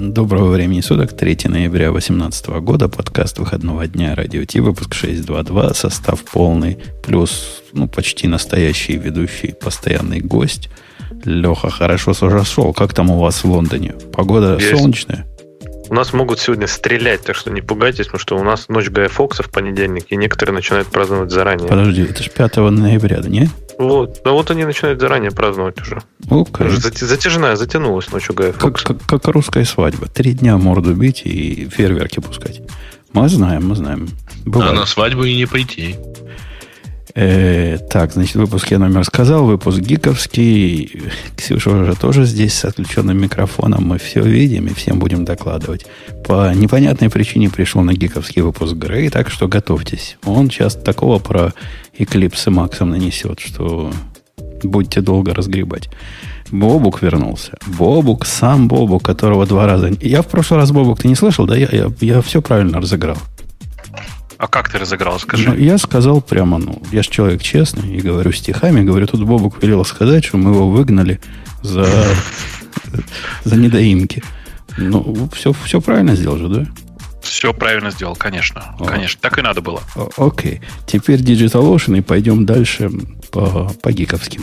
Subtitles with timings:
[0.00, 6.24] Доброго времени суток, 3 ноября 2018 года, подкаст выходного дня Радио Ти, выпуск 622, состав
[6.24, 10.70] полный, плюс ну, почти настоящий ведущий, постоянный гость.
[11.22, 12.72] Леха хорошо сошел.
[12.72, 13.94] Как там у вас в Лондоне?
[14.10, 14.70] Погода Есть.
[14.70, 15.26] солнечная?
[15.90, 19.10] У нас могут сегодня стрелять, так что не пугайтесь, потому что у нас ночь Гая
[19.10, 21.68] Фокса в понедельник, и некоторые начинают праздновать заранее.
[21.68, 23.50] Подожди, это же 5 ноября, да не?
[23.80, 26.02] Вот, да вот они начинают заранее праздновать уже.
[26.26, 26.68] Okay.
[26.68, 28.52] Затяжная, затянулась ночью Гая.
[28.52, 30.06] Как, как, как русская свадьба.
[30.06, 32.60] Три дня морду бить и фейерверки пускать.
[33.14, 34.10] Мы знаем, мы знаем.
[34.44, 34.72] Бывает.
[34.72, 35.96] А на свадьбу и не пойти.
[37.14, 41.02] Э, так, значит, выпуск я номер сказал, выпуск гиковский.
[41.36, 43.84] Ксюша уже тоже здесь с отключенным микрофоном.
[43.84, 45.86] Мы все видим и всем будем докладывать.
[46.24, 50.16] По непонятной причине пришел на гиковский выпуск Грей, так что готовьтесь.
[50.24, 51.52] Он сейчас такого про
[51.98, 53.92] Эклипсы Максом нанесет, что
[54.62, 55.88] будете долго разгребать.
[56.50, 57.52] Бобук вернулся.
[57.66, 59.90] Бобук, сам Бобук, которого два раза...
[60.00, 61.56] Я в прошлый раз, Бобук, ты не слышал, да?
[61.56, 63.18] Я, я, я все правильно разыграл.
[64.40, 65.50] А как ты разыграл, скажи?
[65.50, 69.62] Ну, я сказал прямо, ну, я же человек честный, и говорю стихами, говорю, тут Бобук
[69.62, 71.20] велел сказать, что мы его выгнали
[71.60, 71.86] за,
[73.44, 74.24] за недоимки.
[74.78, 76.66] Ну, все, все правильно сделал же, да?
[77.20, 78.74] Все правильно сделал, конечно.
[78.78, 78.86] О.
[78.86, 79.82] Конечно, так и надо было.
[80.16, 80.62] Окей.
[80.86, 82.90] Теперь Digital Ocean и пойдем дальше
[83.30, 84.42] по, по гиковским.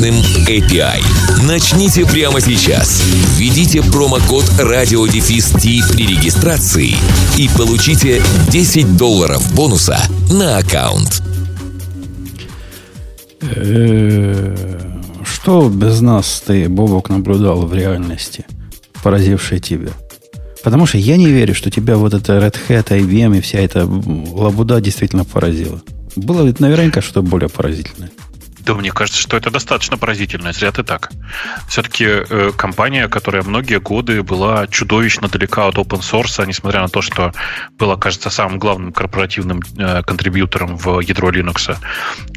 [0.00, 0.14] мощным
[0.46, 1.02] API.
[1.46, 3.02] Начните прямо сейчас.
[3.36, 6.94] Введите промокод радиодефис при регистрации
[7.36, 9.98] и получите 10 долларов бонуса
[10.30, 11.22] на аккаунт.
[13.42, 14.54] Э,
[15.24, 18.46] что без нас ты, Бобок, наблюдал в реальности,
[19.02, 19.90] поразившее тебя?
[20.62, 23.86] Потому что я не верю, что тебя вот это Red Hat, IBM и вся эта
[23.86, 25.80] лабуда действительно поразила.
[26.16, 28.10] Было ведь наверняка что-то более поразительное.
[28.70, 31.10] Да мне кажется, что это достаточно поразительно, зря ты так.
[31.66, 37.02] Все-таки э, компания, которая многие годы была чудовищно далека от open source, несмотря на то,
[37.02, 37.32] что
[37.78, 41.76] была, кажется, самым главным корпоративным э, контрибьютором в ядро Linux,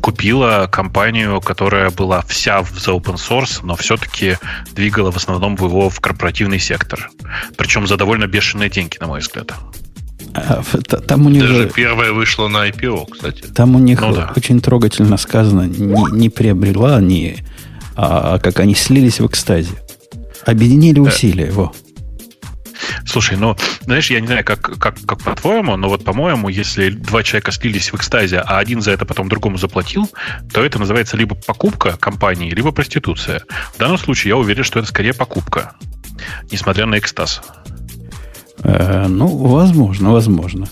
[0.01, 4.39] купила компанию, которая была вся за open source, но все-таки
[4.71, 7.11] двигала в основном его в корпоративный сектор.
[7.57, 9.53] Причем за довольно бешеные деньги, на мой взгляд.
[10.33, 10.63] А,
[11.07, 13.41] там у них Даже первая вышла на IPO, кстати.
[13.44, 14.33] Там у них ну, да.
[14.35, 17.38] очень трогательно сказано, не, не приобрела они,
[17.95, 19.75] а как они слились в экстазе.
[20.45, 21.03] Объединили э.
[21.03, 21.73] усилия его.
[23.05, 27.23] Слушай, ну, знаешь, я не знаю, как, как, как по-твоему, но вот, по-моему, если два
[27.23, 30.09] человека слились в экстазе, а один за это потом другому заплатил,
[30.51, 33.44] то это называется либо покупка компании, либо проституция.
[33.73, 35.73] В данном случае я уверен, что это скорее покупка,
[36.51, 37.41] несмотря на экстаз.
[38.63, 40.68] Э, ну, возможно, возможно.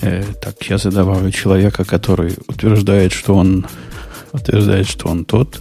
[0.00, 3.66] Э, так, сейчас я добавлю человека, который утверждает, что он
[4.32, 5.60] утверждает, что он тот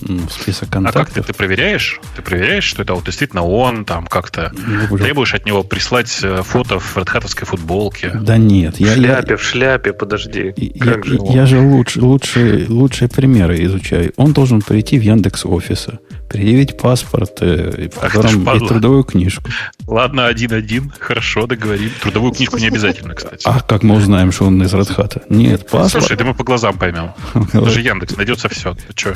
[0.00, 1.02] в список контактов.
[1.02, 2.00] А как ты, ты проверяешь?
[2.16, 6.42] Ты проверяешь, что это вот действительно он, там как-то ну, требуешь от него прислать э,
[6.42, 8.10] фото в редхатовской футболке?
[8.14, 8.76] Да нет.
[8.76, 10.52] В я, шляпе, я, в шляпе, подожди.
[10.56, 14.12] Я, как же я же лучше, лучше, лучшие примеры изучаю.
[14.16, 19.50] Он должен прийти в Яндекс Офиса, предъявить паспорт, э, в котором и трудовую книжку.
[19.86, 21.90] Ладно, один-один, хорошо, договорим.
[22.02, 23.42] Трудовую книжку не обязательно, кстати.
[23.44, 25.22] А как мы узнаем, что он из Радхата?
[25.28, 26.04] Нет, паспорт.
[26.04, 27.12] Слушай, да мы по глазам поймем.
[27.52, 28.74] Даже Яндекс найдется все.
[28.74, 29.14] Ты что?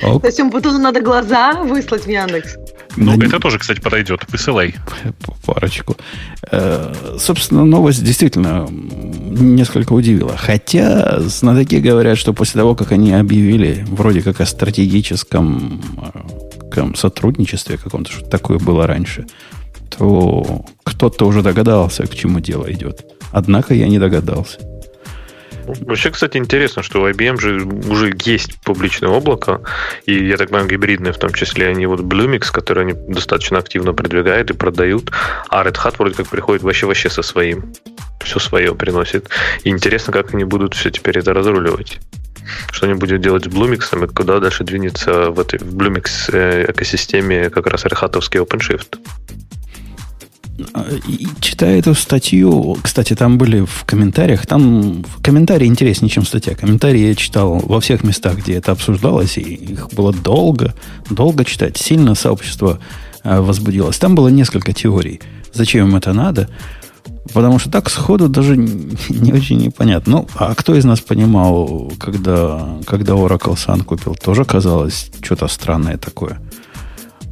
[0.00, 2.56] То есть потом надо глаза выслать в Яндекс?
[2.96, 4.24] Ну, это тоже, кстати, подойдет.
[4.28, 4.74] Высылай.
[5.44, 5.96] Парочку.
[6.50, 10.36] Э, собственно, новость действительно несколько удивила.
[10.36, 15.80] Хотя знатоки говорят, что после того, как они объявили вроде как о стратегическом
[16.74, 19.26] э, сотрудничестве каком-то, что такое было раньше,
[19.96, 23.04] то кто-то уже догадался, к чему дело идет.
[23.30, 24.58] Однако я не догадался.
[25.66, 29.60] Вообще, кстати, интересно, что у IBM же уже есть публичное облако,
[30.06, 31.68] и, я так понимаю, гибридное в том числе.
[31.68, 35.12] Они вот Bluemix, который они достаточно активно продвигают и продают,
[35.48, 37.72] а Red Hat вроде как приходит вообще-вообще со своим.
[38.20, 39.28] Все свое приносит.
[39.64, 42.00] И интересно, как они будут все теперь это разруливать.
[42.70, 46.70] Что они будут делать с Bluemix, и куда дальше двинется в этой в Bluemix э,
[46.70, 48.98] экосистеме как раз Red OpenShift.
[51.06, 56.54] И читая эту статью, кстати, там были в комментариях, там комментарии интереснее, чем статья.
[56.54, 60.74] Комментарии я читал во всех местах, где это обсуждалось, и их было долго,
[61.10, 61.76] долго читать.
[61.76, 62.78] Сильно сообщество
[63.24, 63.98] э, возбудилось.
[63.98, 65.20] Там было несколько теорий,
[65.52, 66.48] зачем им это надо.
[67.32, 70.12] Потому что так сходу даже не очень непонятно.
[70.12, 75.98] Ну, а кто из нас понимал, когда, когда Oracle Sun купил, тоже казалось что-то странное
[75.98, 76.40] такое.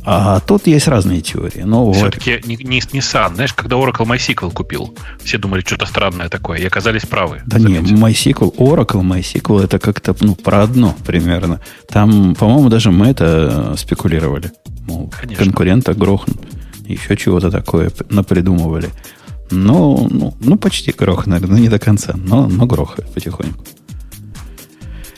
[0.05, 1.63] А тут есть разные теории.
[1.63, 3.35] Но Все-таки не, не, не Sun.
[3.35, 7.43] Знаешь, когда Oracle MySQL купил, все думали, что-то странное такое, и оказались правы.
[7.47, 7.93] Да заметили.
[7.95, 11.61] не, MySQL, Oracle MySQL это как-то ну, про одно примерно.
[11.89, 14.53] Там, по-моему, даже мы это спекулировали.
[14.87, 15.45] Мол, Конечно.
[15.45, 16.39] конкурента грохнут.
[16.87, 18.91] Еще чего-то такое напридумывали.
[19.51, 23.65] Ну, ну, ну, почти грохнули, но не до конца, но, но грохают потихоньку.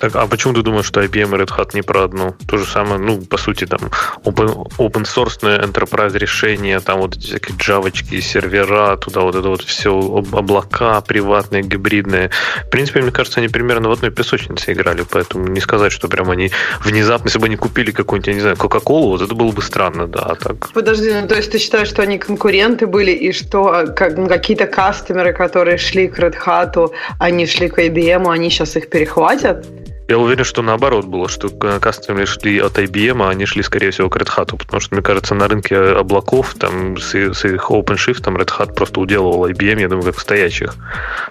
[0.03, 2.35] Так, а почему ты думаешь, что IBM и Red Hat не про одну?
[2.49, 3.79] То же самое, ну, по сути, там,
[4.25, 9.63] open, open source enterprise решения, там вот эти всякие джавочки, сервера, туда вот это вот
[9.63, 12.31] все, облака приватные, гибридные.
[12.67, 16.31] В принципе, мне кажется, они примерно в одной песочнице играли, поэтому не сказать, что прям
[16.31, 16.51] они
[16.81, 20.09] внезапно, если бы они купили какую-нибудь, я не знаю, Кока-Колу, вот это было бы странно,
[20.09, 20.73] да, а так.
[20.73, 24.67] Подожди, ну то есть ты считаешь, что они конкуренты были, и что как, ну, какие-то
[24.67, 26.91] кастомеры, которые шли к Red Hat,
[27.21, 29.65] они шли к IBM, они сейчас их перехватят?
[30.09, 34.11] Я уверен, что наоборот было, что кастомеры шли от IBM, а они шли, скорее всего,
[34.11, 38.21] к Red Hat, потому что, мне кажется, на рынке облаков там с, с их OpenShift
[38.23, 40.75] там Red Hat просто уделывал IBM, я думаю, как стоящих.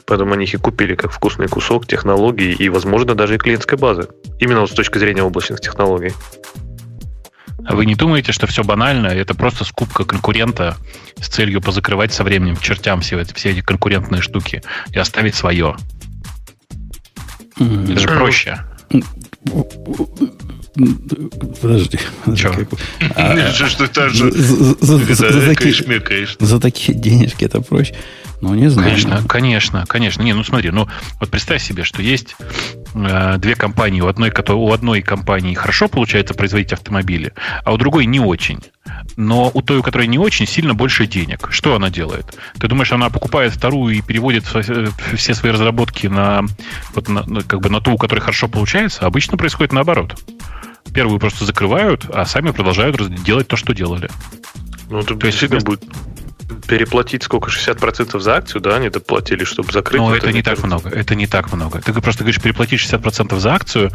[0.06, 4.08] Поэтому они их и купили как вкусный кусок технологий и, возможно, даже и клиентской базы.
[4.40, 6.14] Именно вот с точки зрения облачных технологий.
[7.66, 9.08] А вы не думаете, что все банально?
[9.08, 10.78] Это просто скупка конкурента
[11.20, 15.76] с целью позакрывать со временем чертям все, все эти конкурентные штуки и оставить свое?
[17.58, 18.60] Это же проще.
[21.62, 22.00] Подожди.
[26.40, 27.96] За такие денежки это проще.
[28.42, 28.90] Ну, не знаю.
[28.90, 30.22] Конечно, конечно, конечно.
[30.24, 30.88] Не, ну смотри, ну
[31.20, 32.36] вот представь себе, что есть
[32.96, 34.02] э, две компании.
[34.02, 37.34] У одной, у одной компании хорошо получается производить автомобили,
[37.64, 38.60] а у другой не очень.
[39.16, 41.50] Но у той, у которой не очень, сильно больше денег.
[41.52, 42.36] Что она делает?
[42.60, 46.44] Ты думаешь, она покупает вторую и переводит э, все свои разработки на,
[46.96, 49.06] вот на, как бы на ту, у которой хорошо получается?
[49.06, 50.20] Обычно происходит наоборот.
[50.94, 54.10] Первую просто закрывают, а сами продолжают делать то, что делали.
[54.90, 55.84] Ну, тут действительно будет
[56.68, 57.50] переплатить сколько?
[57.50, 60.02] 60% за акцию, да, они доплатили, чтобы закрыть?
[60.02, 60.90] Но это, это не так много.
[60.90, 61.82] Это не так много.
[61.82, 63.92] Ты просто говоришь, переплатить 60% за акцию.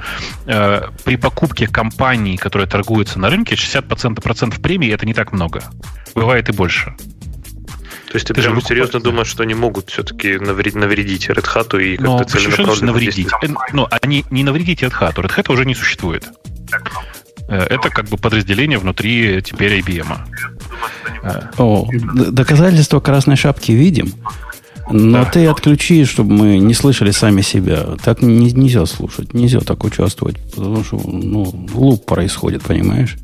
[0.47, 5.63] Э, при покупке компаний, которые торгуются на рынке, 60% процентов премии это не так много.
[6.15, 6.95] Бывает и больше.
[8.09, 11.83] То есть ты, ты прям серьезно думаешь, что они могут все-таки навредить, навредить Red Hat
[11.83, 13.29] и как-то целенаправленно навредить?
[13.73, 15.15] Ну, они не навредить Red Hat.
[15.15, 16.25] Red Hat уже не существует.
[16.73, 16.79] Э,
[17.49, 20.19] это как бы подразделение внутри теперь IBM.
[21.59, 21.89] О,
[22.31, 24.13] доказательства красной шапки видим.
[24.89, 25.31] Но да.
[25.31, 27.97] ты отключи, чтобы мы не слышали сами себя.
[28.05, 33.17] Так не, нельзя слушать, нельзя так участвовать, потому что ну, луп происходит, понимаешь?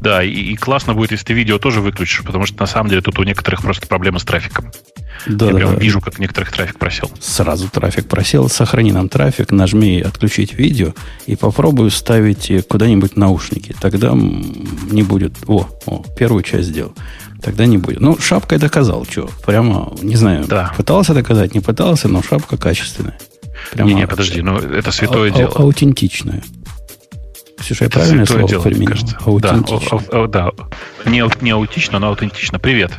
[0.00, 3.02] Да, и, и классно будет, если ты видео тоже выключишь, потому что на самом деле
[3.02, 4.72] тут у некоторых просто проблемы с трафиком.
[5.26, 5.80] Да, Я да, прям да.
[5.80, 7.10] вижу, как некоторых трафик просел.
[7.20, 8.48] Сразу трафик просел.
[8.48, 10.94] Сохрани нам трафик, нажми отключить видео
[11.26, 13.74] и попробуй ставить куда-нибудь наушники.
[13.80, 15.34] Тогда не будет...
[15.46, 16.94] О, о, первую часть сделал.
[17.42, 18.00] Тогда не будет.
[18.00, 19.28] Ну, шапкой доказал, что.
[19.44, 20.72] Прямо, не знаю, да.
[20.76, 23.18] пытался доказать, не пытался, но шапка качественная.
[23.72, 25.52] Прямо не, не, подожди, ну это святое а, дело.
[25.54, 26.42] А, аутентичная.
[27.60, 28.88] Ксюша, я правильное слово дело, применил?
[28.88, 29.18] Кажется.
[29.24, 30.00] Аутентично.
[30.10, 30.50] Да, о, о, да.
[31.04, 32.58] Не, не аутично, но аутентично.
[32.58, 32.92] Привет.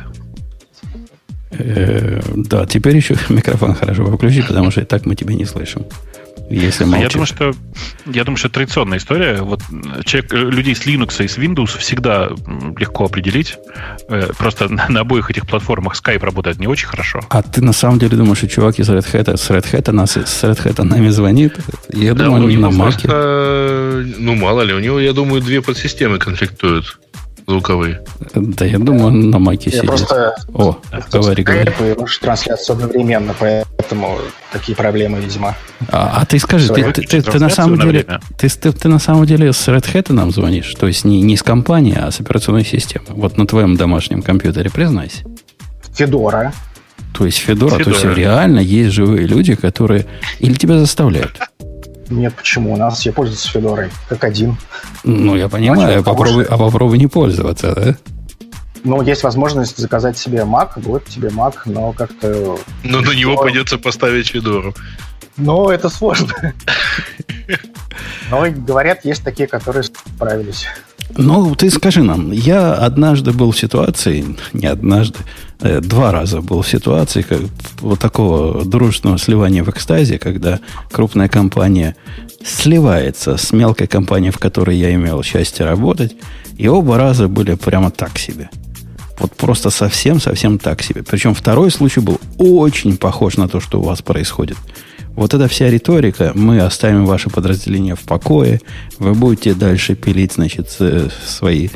[1.50, 5.86] Э, да, теперь еще микрофон хорошо включи, потому что и так мы тебя не слышим.
[6.52, 7.02] Если молчишь.
[7.02, 7.52] Я думаю, что
[8.06, 9.40] я думаю, что традиционная история.
[9.40, 9.60] Вот
[10.04, 12.30] человек, людей с Linux и с Windows всегда
[12.76, 13.56] легко определить.
[14.08, 17.20] Э, просто на, на обоих этих платформах Skype работает не очень хорошо.
[17.30, 20.16] А ты на самом деле думаешь, что чувак из Red Hat, с Red Hat, нас,
[20.16, 21.58] с Red Hat нами звонит?
[21.92, 23.08] Я да, думаю, на Маке.
[23.08, 26.98] Ну, мало ли, у него, я думаю, две подсистемы конфликтуют
[27.52, 28.00] звуковые.
[28.34, 29.86] Да, я думаю, он на маке я сидит.
[29.86, 30.76] просто О,
[31.12, 31.72] говори, говори.
[31.80, 34.18] И трансляцию одновременно, поэтому
[34.52, 35.54] такие проблемы, видимо.
[35.90, 38.06] А, а ты скажи, ты, ты, ты, ты на самом деле,
[38.38, 40.74] ты, ты, ты на самом деле с Red Hat нам звонишь?
[40.74, 43.08] То есть не, не с компании, а с операционной системой.
[43.10, 45.24] Вот на твоем домашнем компьютере, признайся.
[45.94, 46.52] Федора.
[47.12, 47.84] То есть Федора, Федора.
[47.84, 50.06] то есть реально есть живые люди, которые...
[50.40, 51.38] Или тебя заставляют?
[52.12, 52.74] Нет, почему?
[52.74, 54.56] У нас все пользуются Федорой, как один.
[55.02, 57.96] Ну, я понимаю, а попробуй, а попробуй не пользоваться, да?
[58.84, 62.58] Ну, есть возможность заказать себе Mac, вот тебе Mac, но как-то...
[62.82, 64.74] Но на него придется поставить Федору.
[65.36, 66.34] Ну, это сложно.
[68.30, 70.66] Но говорят, есть такие, которые справились.
[71.16, 75.18] Ну, ты скажи нам, я однажды был в ситуации, не однажды,
[75.62, 77.40] два раза был в ситуации как,
[77.80, 81.96] вот такого дружественного сливания в экстазе, когда крупная компания
[82.44, 86.16] сливается с мелкой компанией, в которой я имел счастье работать,
[86.56, 88.50] и оба раза были прямо так себе.
[89.18, 91.02] Вот просто совсем-совсем так себе.
[91.02, 94.56] Причем второй случай был очень похож на то, что у вас происходит.
[95.14, 98.60] Вот эта вся риторика, мы оставим ваше подразделение в покое,
[98.98, 101.68] вы будете дальше пилить, значит, свои,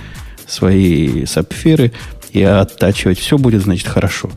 [0.47, 1.93] свои сапфиры
[2.37, 3.19] и оттачивать.
[3.19, 4.31] Все будет, значит, хорошо.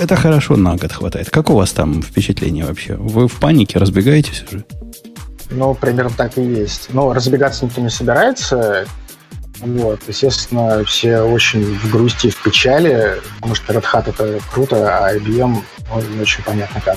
[0.00, 1.30] Это хорошо на год хватает.
[1.30, 2.96] Как у вас там впечатление вообще?
[2.96, 4.64] Вы в панике разбегаетесь уже?
[5.50, 6.88] Ну, примерно так и есть.
[6.92, 8.86] Но разбегаться никто не собирается.
[9.60, 15.14] Вот, естественно, все очень в грусти, в печали, потому что Red Hat это круто, а
[15.14, 15.56] IBM
[15.94, 16.96] ну, не очень понятно как.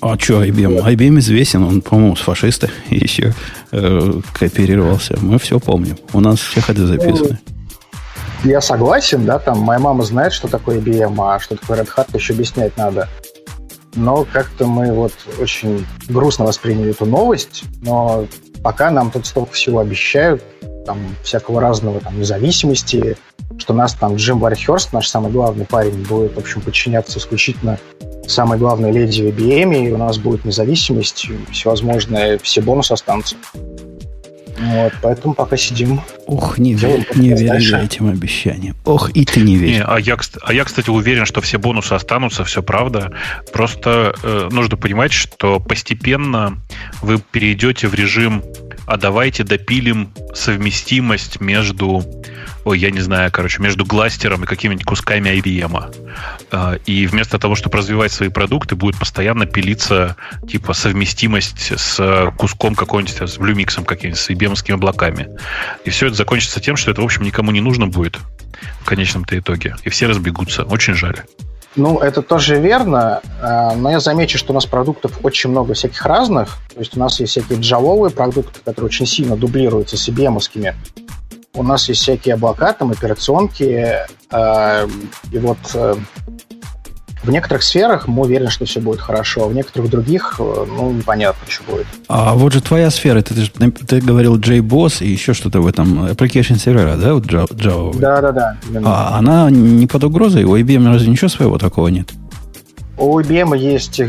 [0.00, 0.82] А что IBM?
[0.82, 3.34] IBM известен, он, по-моему, с фашиста еще
[3.72, 5.18] э, кооперировался.
[5.20, 5.98] Мы все помним.
[6.14, 7.38] У нас все ходы записаны.
[7.46, 7.57] Ну,
[8.44, 12.08] я согласен, да, там моя мама знает, что такое IBM, а что такое Red Hat,
[12.14, 13.08] еще объяснять надо.
[13.94, 18.26] Но как-то мы вот очень грустно восприняли эту новость, но
[18.62, 20.42] пока нам тут столько всего обещают,
[20.86, 23.16] там всякого разного там независимости,
[23.58, 27.78] что нас там Джим Вархерст, наш самый главный парень, будет, в общем, подчиняться исключительно
[28.26, 33.36] самой главной леди в IBM, и у нас будет независимость, всевозможные, все бонусы останутся.
[34.60, 36.00] Вот, поэтому пока сидим.
[36.26, 38.76] Ох, не, верю, не верю этим обещаниям.
[38.84, 39.76] Ох, и ты не веришь.
[39.76, 43.12] Не, а, я, а я, кстати, уверен, что все бонусы останутся, все правда.
[43.52, 46.58] Просто э, нужно понимать, что постепенно
[47.02, 48.42] вы перейдете в режим
[48.88, 52.02] а давайте допилим совместимость между,
[52.68, 55.94] ой, я не знаю, короче, между гластером и какими-нибудь кусками IBM.
[56.52, 62.74] А, и вместо того, чтобы развивать свои продукты, будет постоянно пилиться типа совместимость с куском
[62.74, 65.28] какой-нибудь, с Bluemix каким-нибудь, с IBM облаками.
[65.84, 68.18] И все это закончится тем, что это, в общем, никому не нужно будет
[68.80, 69.76] в конечном-то итоге.
[69.84, 70.64] И все разбегутся.
[70.64, 71.22] Очень жаль.
[71.76, 76.04] Ну, это тоже верно, а, но я замечу, что у нас продуктов очень много всяких
[76.04, 76.58] разных.
[76.74, 80.38] То есть у нас есть всякие джавовые продукты, которые очень сильно дублируются с ibm.
[81.58, 83.96] У нас есть всякие облака, там, операционки.
[84.30, 84.86] А,
[85.32, 85.96] и вот э,
[87.24, 90.92] в некоторых сферах мы уверены, что все будет хорошо, а в некоторых других, э, ну,
[90.92, 91.86] непонятно, что будет.
[92.06, 96.06] А вот же твоя сфера, ты, ты, ты говорил JBoss и еще что-то в этом,
[96.06, 97.98] application сервера, да, вот Java?
[97.98, 98.56] Да, да, да.
[98.84, 100.44] А она не под угрозой?
[100.44, 102.10] У IBM разве ничего своего такого нет?
[102.96, 104.00] У IBM есть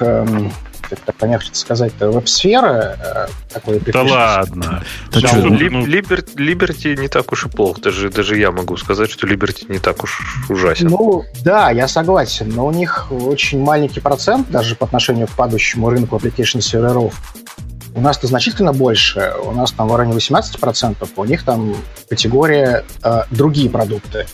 [0.00, 0.52] эм,
[0.90, 4.84] как-то помягче сказать, веб-сфера э, такой Да ладно.
[5.12, 7.80] Да что, Liberty не так уж и плохо.
[7.80, 10.88] Даже, даже я могу сказать, что Liberty не так уж ужасен.
[10.88, 15.88] Ну, да, я согласен, но у них очень маленький процент, даже по отношению к падающему
[15.88, 17.14] рынку application серверов.
[17.94, 19.32] У нас-то значительно больше.
[19.44, 21.76] У нас там в районе 18%, у них там
[22.08, 24.26] категория э, другие продукты.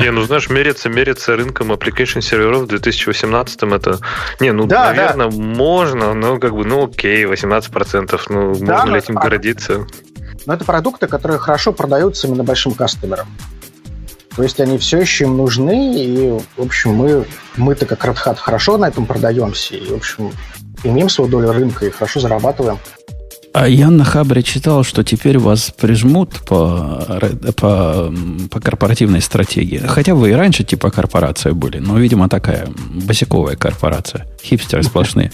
[0.00, 3.98] Не, ну знаешь, мериться, мериться рынком application серверов в 2018 это...
[4.40, 5.36] Не, ну, да, наверное, да.
[5.36, 9.30] можно, но как бы, ну окей, 18%, ну, да, можно ли этим продукты.
[9.30, 9.86] гордиться?
[10.46, 13.28] Но это продукты, которые хорошо продаются именно большим кастомерам.
[14.36, 17.24] То есть они все еще им нужны, и, в общем, мы,
[17.56, 20.32] мы-то как Red Hat хорошо на этом продаемся, и, в общем,
[20.84, 22.78] имеем свою долю рынка и хорошо зарабатываем.
[23.54, 27.20] А я на Хабре читал, что теперь вас прижмут по,
[27.56, 28.12] по,
[28.50, 29.80] по корпоративной стратегии.
[29.86, 32.66] Хотя вы и раньше типа корпорация были, но, видимо, такая
[33.06, 34.26] босиковая корпорация.
[34.42, 35.30] Хипстеры сплошные.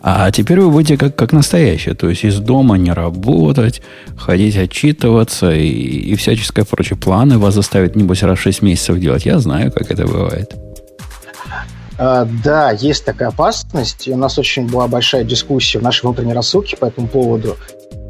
[0.00, 1.94] А теперь вы будете как, как настоящие.
[1.94, 3.82] То есть из дома не работать,
[4.16, 6.98] ходить отчитываться и, и всяческое прочее.
[6.98, 9.26] Планы вас заставят, небось, раз в 6 месяцев делать.
[9.26, 10.54] Я знаю, как это бывает.
[11.98, 14.06] А, да, есть такая опасность.
[14.06, 17.56] И у нас очень была большая дискуссия в нашей внутренней рассылке по этому поводу.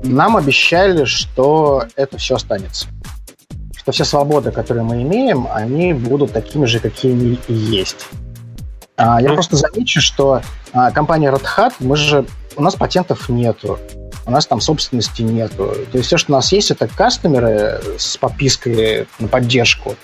[0.05, 2.87] Нам обещали, что это все останется.
[3.77, 8.07] Что все свободы, которые мы имеем, они будут такими же, какими и есть.
[8.97, 9.35] А, я ну.
[9.35, 10.43] просто замечу, что
[10.73, 12.27] а, компания Red Hat, мы же,
[12.57, 13.79] у нас патентов нету,
[14.27, 15.75] у нас там собственности нету.
[15.91, 19.95] То есть все, что у нас есть, это кастомеры с подпиской на поддержку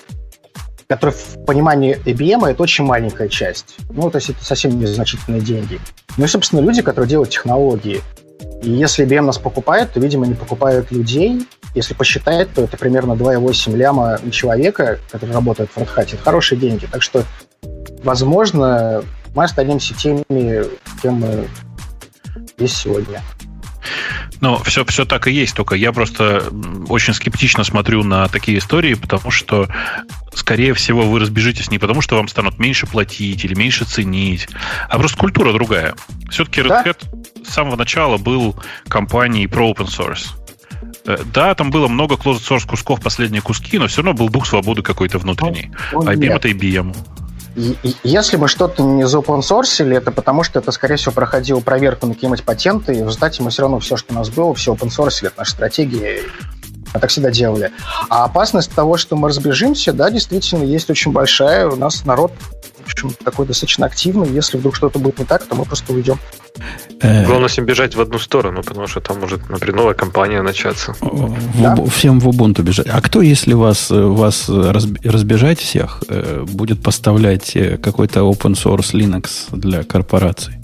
[0.87, 3.75] который в понимании IBM это очень маленькая часть.
[3.89, 5.79] Ну, то есть это совсем незначительные деньги.
[6.17, 8.01] Ну и, собственно, люди, которые делают технологии.
[8.61, 11.47] И если IBM нас покупает, то, видимо, не покупают людей.
[11.73, 16.13] Если посчитать, то это примерно 2,8 ляма человека, который работает в Red Hat.
[16.13, 16.87] Это хорошие деньги.
[16.89, 17.23] Так что,
[18.03, 19.03] возможно,
[19.35, 20.23] мы останемся теми,
[21.01, 21.47] кем мы
[22.57, 23.21] есть сегодня.
[24.41, 26.43] Ну, все, все так и есть, только я просто
[26.89, 29.67] очень скептично смотрю на такие истории, потому что,
[30.33, 34.47] скорее всего, вы разбежитесь не потому, что вам станут меньше платить или меньше ценить,
[34.89, 35.95] а просто культура другая.
[36.29, 37.43] Все-таки Red Hat да?
[37.43, 38.55] с самого начала был
[38.87, 40.27] компанией про open source.
[41.05, 44.45] Э, да, там было много closed source кусков, последние куски, но все равно был дух
[44.47, 45.71] свободы какой-то внутренний.
[45.93, 46.31] Он, он IBM нет.
[46.33, 46.95] это IBM.
[47.55, 52.43] Если мы что-то не заопенсорсили, это потому что это, скорее всего, проходило проверку на какие-нибудь
[52.43, 55.39] патенты, и в результате мы все равно все, что у нас было, все опенсорсили, это
[55.39, 56.19] наша стратегия,
[56.93, 57.71] мы так всегда делали.
[58.09, 61.67] А опасность того, что мы разбежимся, да, действительно, есть очень большая.
[61.67, 62.31] У нас народ
[62.85, 64.29] в общем, такой достаточно активный.
[64.29, 66.19] Если вдруг что-то будет не так, то мы просто уйдем.
[67.01, 70.95] Э, Главное всем бежать в одну сторону, потому что там может, например, новая компания начаться.
[71.01, 71.75] В, да?
[71.87, 72.87] Всем в Ubuntu бежать.
[72.89, 79.47] А кто, если вас, вас разбежать всех, э, будет поставлять э, какой-то open source Linux
[79.51, 80.55] для корпораций?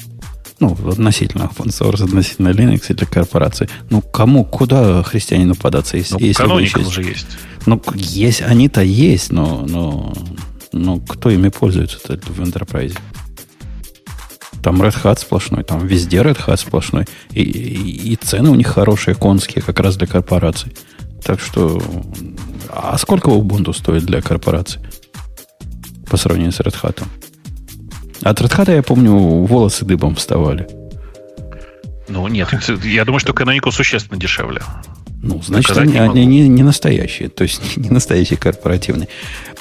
[0.59, 3.67] Ну, относительно open source, относительно Linux для корпораций.
[3.89, 6.13] Ну, кому, куда христианину податься, если,
[6.45, 7.25] ну, если уже есть.
[7.65, 10.13] Ну, есть, они-то есть, но, но,
[10.73, 12.97] но кто ими пользуется в Enterprise?
[14.63, 17.05] Там Red Hat сплошной, там везде Red Hat сплошной.
[17.31, 20.73] И, и, и цены у них хорошие, конские, как раз для корпораций.
[21.23, 21.81] Так что...
[22.69, 24.81] А сколько Ubuntu стоит для корпораций?
[26.09, 27.03] По сравнению с Red Hat?
[28.21, 30.67] От Red Hat, я помню, волосы дыбом вставали.
[32.07, 32.49] Ну, нет.
[32.83, 34.61] Я думаю, что Canonical существенно дешевле.
[35.23, 39.07] Ну, значит, они, они не, не настоящие, то есть не настоящие корпоративные.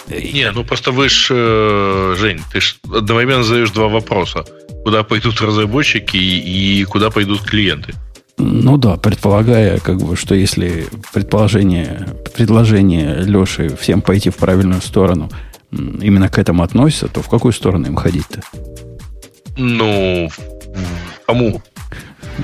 [0.08, 4.44] Не, ну просто вы ж, э, Жень, ты ж одновременно задаешь два вопроса.
[4.84, 7.94] Куда пойдут разработчики и куда пойдут клиенты?
[8.38, 15.28] Ну да, предполагая, как бы, что если предположение, предложение Леши всем пойти в правильную сторону
[15.70, 18.40] именно к этому относится, то в какую сторону им ходить-то?
[19.58, 20.30] Ну,
[21.26, 21.62] кому?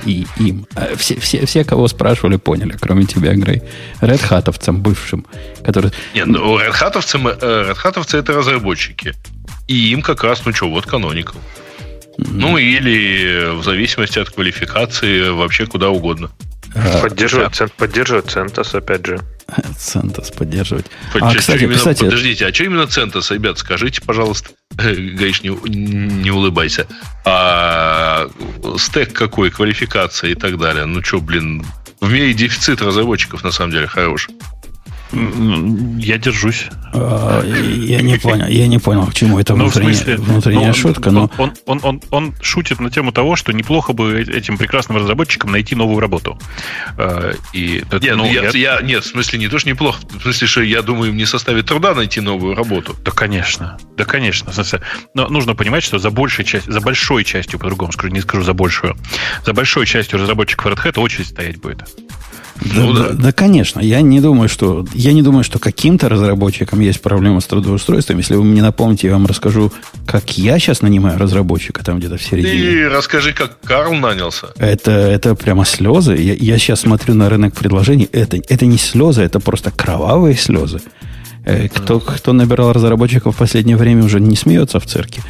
[0.05, 0.67] И им.
[0.75, 3.62] А все, все, все, кого спрашивали, поняли, кроме тебя, Грей.
[4.00, 5.26] Hatовцам бывшим,
[5.65, 5.93] которые...
[6.15, 9.15] Нет, ну, Hatовцы, э, Hatовцы это разработчики.
[9.69, 11.37] И им как раз, ну что, вот Canonical.
[12.19, 12.29] Mm-hmm.
[12.33, 16.31] Ну, или в зависимости от квалификации вообще куда угодно.
[16.75, 19.21] А, поддерживает, цент, поддерживает CentOS, опять же.
[19.76, 20.87] CentOS поддерживать.
[21.15, 22.05] А, кстати, именно, кстати...
[22.05, 24.50] Подождите, а что именно CentOS, ребят, скажите, пожалуйста.
[24.71, 26.87] Гаиш, не, не улыбайся.
[27.25, 28.29] А
[28.79, 30.87] стек какой, квалификация и так далее.
[30.87, 31.65] Ну что, блин,
[32.00, 34.35] в мире дефицит разработчиков на самом деле хороший.
[35.13, 36.67] Я держусь.
[36.93, 40.75] А, я не понял, я не понял, к чему это ну, внутренняя, смысле, внутренняя ну,
[40.75, 41.11] шутка.
[41.11, 41.30] Но...
[41.39, 45.75] Он, он, он, он шутит на тему того, что неплохо бы этим прекрасным разработчикам найти
[45.75, 46.39] новую работу.
[46.99, 48.80] А, и, нет, ну, я, я...
[48.83, 51.67] нет, в смысле не то, что неплохо, в смысле, что я думаю, им не составит
[51.67, 52.97] труда найти новую работу.
[53.04, 53.78] Да, конечно.
[53.97, 54.52] Да, конечно.
[55.15, 58.54] Но нужно понимать, что за большей частью, за большой частью, по-другому скажу, не скажу за
[58.54, 58.97] большую,
[59.45, 61.85] за большой частью разработчиков Red Hat очередь стоять будет.
[62.60, 63.12] Ну, да, да.
[63.14, 63.80] да, конечно.
[63.80, 68.19] Я не думаю, что я не думаю, что каким-то разработчикам есть проблема с трудоустройством.
[68.19, 69.73] Если вы мне напомните, я вам расскажу,
[70.06, 72.54] как я сейчас нанимаю разработчика там где-то в середине.
[72.54, 74.49] И расскажи, как Карл нанялся.
[74.56, 76.16] Это, это прямо слезы.
[76.16, 78.08] Я, я сейчас смотрю на рынок предложений.
[78.12, 80.80] Это, это не слезы, это просто кровавые слезы.
[81.47, 85.23] Э, кто, кто набирал разработчиков в последнее время, уже не смеется в цирке.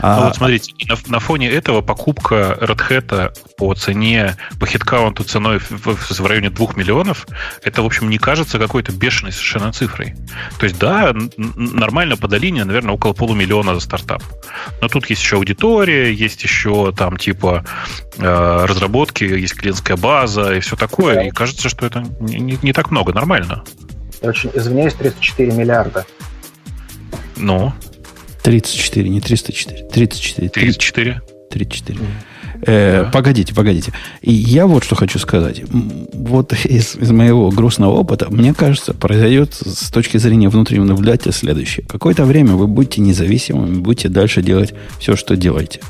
[0.00, 5.24] А, ну вот смотрите, на, на фоне этого покупка Red Hat по цене, по хиткаунту
[5.24, 7.26] ценой в, в, в районе 2 миллионов,
[7.62, 10.14] это, в общем, не кажется какой-то бешеной совершенно цифрой.
[10.58, 14.22] То есть, да, нормально по долине, наверное, около полумиллиона за стартап.
[14.82, 17.64] Но тут есть еще аудитория, есть еще там типа
[18.18, 21.28] э, разработки, есть клиентская база и все такое.
[21.28, 23.64] И кажется, что это не, не, не так много, нормально.
[24.22, 26.06] Очень извиняюсь, 304 миллиарда.
[27.36, 27.72] Ну?
[28.42, 29.88] 34, не 304.
[29.88, 30.48] 34.
[30.48, 31.22] 34?
[31.50, 31.98] 34.
[32.64, 33.10] Э, да.
[33.10, 33.92] Погодите, погодите.
[34.20, 35.62] И я вот что хочу сказать.
[35.68, 41.84] Вот из, из моего грустного опыта, мне кажется, произойдет с точки зрения внутреннего наблюдателя следующее.
[41.86, 45.80] Какое-то время вы будете независимыми, будете дальше делать все, что делаете.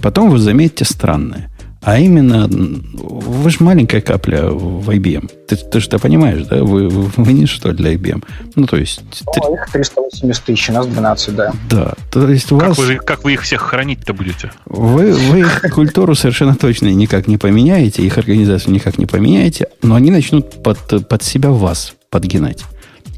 [0.00, 1.51] Потом вы заметите странное.
[1.82, 5.28] А именно, вы же маленькая капля в IBM.
[5.48, 6.62] Ты, ты же это понимаешь, да?
[6.62, 8.22] Вы, вы, вы не что для IBM.
[8.54, 9.02] Ну, то есть...
[9.36, 11.52] Ну, их 380 тысяч, у нас 12, да.
[11.68, 12.78] Да, то есть у как вас...
[12.78, 14.52] Вы, как вы их всех хранить-то будете?
[14.66, 19.96] Вы, вы их культуру совершенно точно никак не поменяете, их организацию никак не поменяете, но
[19.96, 22.64] они начнут под, под себя вас подгинать.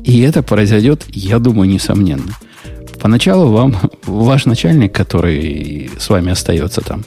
[0.02, 2.32] И это произойдет, я думаю, несомненно.
[2.98, 7.04] Поначалу вам ваш начальник, который с вами остается там,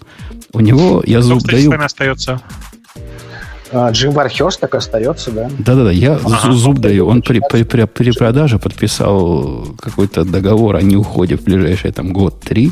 [0.53, 1.63] у него я зуб Кто, даю...
[1.63, 2.41] с вами остается?
[3.71, 5.49] А, Джим Бархерс так остается, да?
[5.59, 6.51] Да-да-да, я ага.
[6.51, 7.07] зуб даю.
[7.07, 12.71] Он при, при, при, при продаже подписал какой-то договор о неуходе в ближайшие там год-три.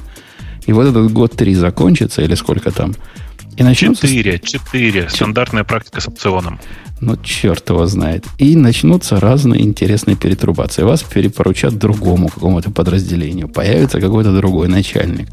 [0.65, 2.95] И вот этот год-три закончится, или сколько там,
[3.57, 4.07] и начнутся...
[4.07, 5.09] Четыре, четыре.
[5.09, 6.59] Стандартная практика с опционом.
[6.99, 8.25] Ну, черт его знает.
[8.37, 10.83] И начнутся разные интересные перетрубации.
[10.83, 13.47] Вас перепоручат другому какому-то подразделению.
[13.47, 15.29] Появится какой-то другой начальник.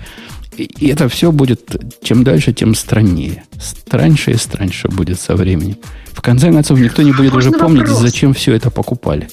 [0.57, 3.45] И это все будет, чем дальше, тем страннее.
[3.61, 5.77] Страньше и страньше будет со временем.
[6.13, 8.01] В конце концов, никто не будет Можно уже помнить, вопрос?
[8.01, 9.29] зачем все это покупали.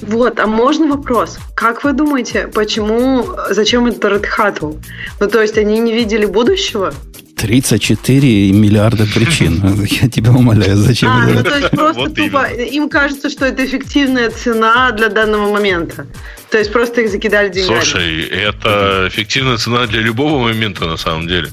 [0.00, 1.38] Вот, а можно вопрос?
[1.54, 4.82] Как вы думаете, почему, зачем это Red Hat?
[5.20, 6.94] Ну, то есть они не видели будущего?
[7.40, 9.62] 34 миллиарда причин.
[10.02, 11.34] Я тебя умоляю, зачем а, это?
[11.34, 16.06] Ну, то есть просто вот тупо, им кажется, что это эффективная цена для данного момента.
[16.50, 17.80] То есть просто их закидали деньгами.
[17.80, 21.48] Слушай, это эффективная цена для любого момента на самом деле.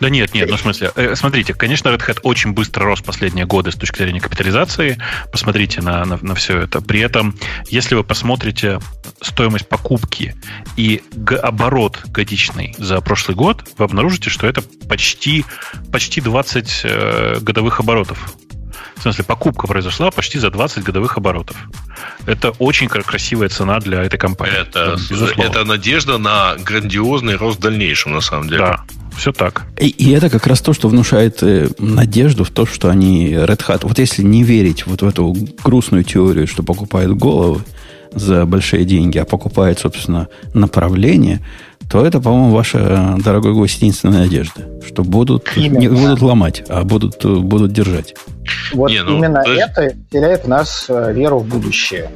[0.00, 3.46] Да нет, нет, ну в смысле, э, смотрите, конечно, Red Hat очень быстро рос последние
[3.46, 4.98] годы с точки зрения капитализации.
[5.30, 6.80] Посмотрите на, на, на все это.
[6.80, 7.36] При этом,
[7.68, 8.80] если вы посмотрите
[9.20, 10.34] стоимость покупки
[10.76, 15.44] и г- оборот годичный за прошлый год, вы обнаружите, что это почти,
[15.92, 18.34] почти 20 э, годовых оборотов.
[19.00, 21.56] В смысле, покупка произошла почти за 20 годовых оборотов.
[22.26, 24.60] Это очень красивая цена для этой компании.
[24.60, 24.98] Это,
[25.38, 28.58] это надежда на грандиозный рост в дальнейшем, на самом деле.
[28.58, 28.84] Да,
[29.16, 29.64] все так.
[29.80, 33.66] И, и это как раз то, что внушает э, надежду в то, что они Red
[33.66, 33.80] Hat.
[33.84, 35.34] Вот если не верить вот в эту
[35.64, 37.62] грустную теорию, что покупают головы
[38.12, 41.40] за большие деньги, а покупают, собственно, направление,
[41.90, 47.24] то это, по-моему, ваша, дорогой гость, единственная надежда, что будут не будут ломать, а будут,
[47.24, 48.14] будут держать.
[48.72, 49.58] Вот не, ну, именно даже...
[49.58, 52.08] это теряет в нас э, веру в будущее.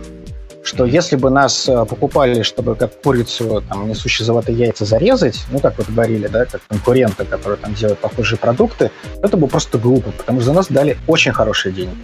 [0.63, 5.59] Что если бы нас э, покупали, чтобы как курицу, там, несущие золотые яйца зарезать, ну,
[5.59, 10.13] как вот говорили, да, как конкуренты, которые там делают похожие продукты, это было просто глупо,
[10.13, 11.97] потому что за нас дали очень хорошие деньги.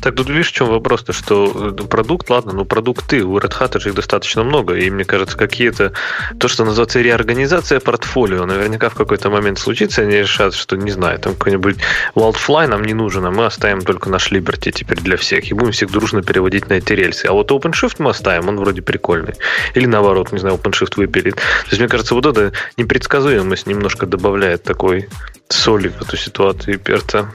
[0.00, 3.78] Так тут видишь, в чем вопрос-то, что э, продукт, ладно, но продукты, у Red Hat
[3.78, 5.92] же их достаточно много, и мне кажется, какие-то,
[6.38, 11.18] то, что называется реорганизация портфолио, наверняка в какой-то момент случится, они решат, что, не знаю,
[11.18, 11.76] там какой-нибудь
[12.14, 15.72] Wildfly нам не нужен, а мы оставим только наш Liberty теперь для всех, и будем
[15.72, 17.26] всех дружно переводить на эти рельсы.
[17.26, 19.34] А вот OpenShift мы оставим, он вроде прикольный.
[19.74, 21.36] Или наоборот, не знаю, OpenShift выпилит.
[21.36, 25.08] То есть, мне кажется, вот это непредсказуемость немножко добавляет такой
[25.48, 27.30] соли в эту ситуацию перца.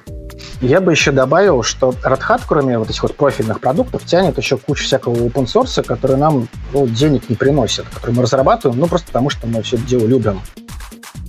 [0.61, 4.57] Я бы еще добавил, что Red Hat, кроме вот этих вот профильных продуктов, тянет еще
[4.57, 9.07] кучу всякого open source, который нам ну, денег не приносит, который мы разрабатываем, ну, просто
[9.07, 10.41] потому что мы все это дело любим.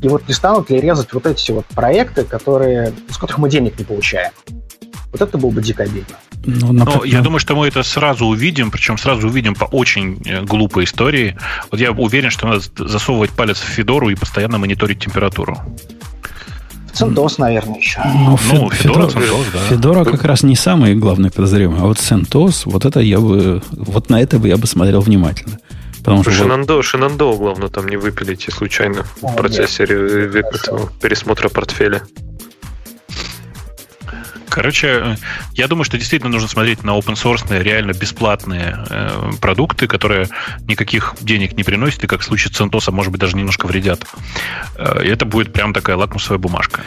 [0.03, 3.79] И вот не станут ли резать вот эти вот проекты, которые, с которых мы денег
[3.79, 4.33] не получаем?
[5.13, 6.17] Вот это было бы дико обидно.
[6.45, 10.43] Ну, Но я думаю, что мы это сразу увидим, причем сразу увидим по очень э,
[10.43, 11.37] глупой истории.
[11.71, 15.59] Вот я уверен, что надо засовывать палец в Федору и постоянно мониторить температуру.
[17.01, 18.01] CentOS, наверное, еще.
[18.05, 19.59] Ну, ну Федора, Федора, да.
[19.69, 24.11] Федора как раз не самый главный подозреваемый, а вот CentOS, вот это я бы, вот
[24.11, 25.59] на это бы я бы смотрел внимательно.
[25.99, 26.85] Потому что Шинандо, вот...
[26.85, 32.03] Шинандо, главное, там не выпилите случайно в процессе пересмотра портфеля.
[34.51, 35.17] Короче,
[35.55, 40.29] я думаю, что действительно нужно смотреть на open source, реально бесплатные э, продукты, которые
[40.67, 44.05] никаких денег не приносят, и как в случае CentOS, может быть, даже немножко вредят.
[44.77, 46.83] Э, и это будет прям такая лакмусовая бумажка.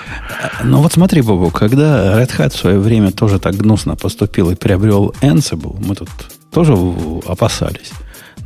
[0.62, 4.56] Ну вот смотри, Бобу, когда Red Hat в свое время тоже так гнусно поступил и
[4.56, 6.10] приобрел Ansible, мы тут
[6.52, 6.74] тоже
[7.26, 7.92] опасались.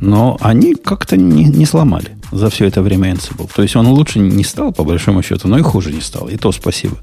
[0.00, 3.50] Но они как-то не, не сломали за все это время Ansible.
[3.52, 6.28] То есть он лучше не стал, по большому счету, но и хуже не стал.
[6.28, 6.96] И то спасибо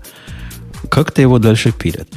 [0.85, 2.07] как-то его дальше пилят.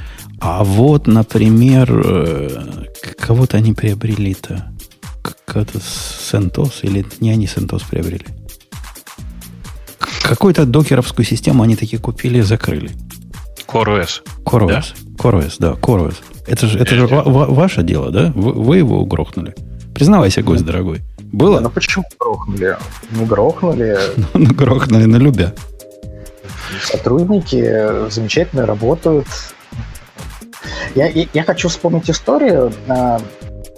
[0.40, 2.84] А вот, например, э,
[3.18, 4.72] кого-то они приобрели-то.
[5.44, 8.26] Как-то Сентос или не они Сентос приобрели.
[10.22, 12.90] Какую-то докеровскую систему они таки купили и закрыли.
[13.66, 14.22] CoreOS.
[14.44, 14.68] CoreOS.
[14.68, 14.82] Да?
[15.16, 16.16] CoreOS, да, CoreOS.
[16.46, 18.32] Это же, это же ваше дело, да?
[18.34, 19.54] Вы, вы его грохнули.
[19.94, 21.02] Признавайся, гость дорогой.
[21.32, 21.60] Было?
[21.60, 22.76] Ну почему грохнули?
[23.10, 23.98] Не грохнули.
[24.34, 25.54] Ну, грохнули на любя.
[26.82, 29.26] Сотрудники замечательно работают.
[30.94, 32.72] Я, я, я хочу вспомнить историю.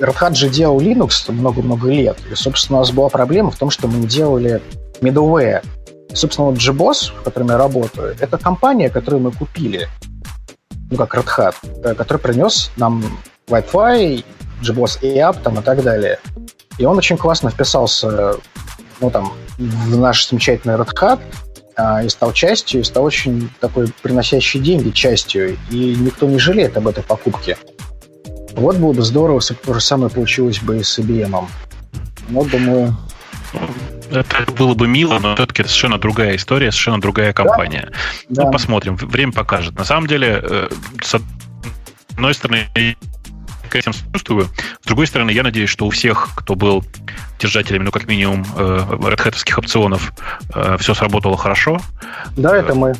[0.00, 2.16] Red Hat же делал Linux много-много лет.
[2.30, 4.62] И, собственно, у нас была проблема в том, что мы не делали
[5.00, 5.64] middleware.
[6.12, 9.88] Собственно, вот GBoss, в котором я работаю, это компания, которую мы купили,
[10.90, 13.04] ну, как Red Hat, э, который принес нам
[13.48, 14.24] Wi-Fi,
[14.62, 16.18] GBoss App там, и так далее.
[16.78, 18.34] И он очень классно вписался
[19.00, 21.20] ну, там, в наш замечательный Red Hat,
[22.04, 26.88] и стал частью, и стал очень такой приносящей деньги частью, и никто не жалеет об
[26.88, 27.56] этой покупке.
[28.52, 31.46] Вот было бы здорово, если бы то же самое получилось бы и с IBM.
[32.28, 32.96] Но, думаю...
[34.10, 37.90] Это было бы мило, но все-таки это совершенно другая история, совершенно другая компания.
[38.28, 38.52] Да, ну, да.
[38.52, 39.76] посмотрим, время покажет.
[39.78, 40.68] На самом деле, э,
[41.02, 41.20] с
[42.14, 42.68] одной стороны,
[43.70, 44.48] к этим сочувствую.
[44.82, 46.84] С другой стороны, я надеюсь, что у всех, кто был
[47.38, 50.12] держателями, ну, как минимум, э, Red Hat опционов,
[50.54, 51.80] э, все сработало хорошо.
[52.36, 52.94] Да, это мы.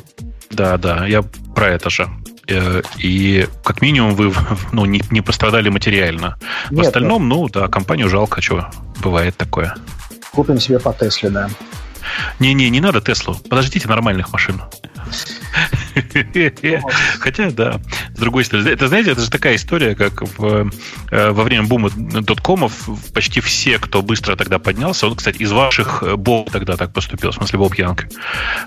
[0.49, 1.21] Да, да, я
[1.55, 2.09] про это же.
[2.47, 4.33] Э, и как минимум вы
[4.71, 6.37] ну, не, не пострадали материально.
[6.71, 7.37] Нет, В остальном, нет.
[7.37, 8.69] ну да, компанию жалко, что
[9.01, 9.75] бывает такое.
[10.31, 11.49] Купим себе по Тесле, да.
[12.39, 13.35] Не-не, не надо Теслу.
[13.49, 14.61] Подождите нормальных машин.
[17.19, 17.79] Хотя, да.
[18.15, 20.69] С другой стороны, это, знаете, это же такая история, как в,
[21.11, 26.03] э, во время бума доткомов почти все, кто быстро тогда поднялся, он, кстати, из ваших
[26.03, 28.07] э, Боб тогда так поступил, в смысле Боб Янг.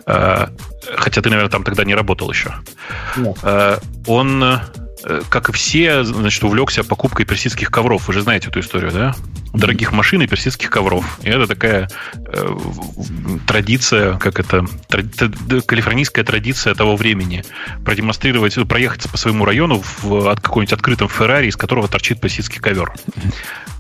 [0.07, 0.49] Э,
[0.97, 2.55] хотя ты, наверное, там тогда не работал еще.
[3.17, 3.39] Нет.
[4.07, 4.61] Он
[5.29, 8.09] как и все, значит, увлекся покупкой персидских ковров.
[8.09, 9.15] Вы же знаете эту историю, да?
[9.53, 11.19] Дорогих машин и персидских ковров.
[11.23, 12.57] И это такая э,
[13.47, 17.45] традиция, как это, тради, калифорнийская традиция того времени.
[17.85, 22.93] Продемонстрировать, проехаться по своему району в от какой-нибудь открытом Феррари, из которого торчит персидский ковер.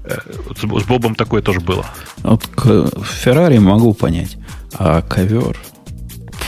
[0.05, 0.19] Э,
[0.57, 1.87] с Бобом такое тоже было.
[2.23, 2.45] Вот
[3.05, 4.37] Феррари могу понять,
[4.75, 5.57] а ковер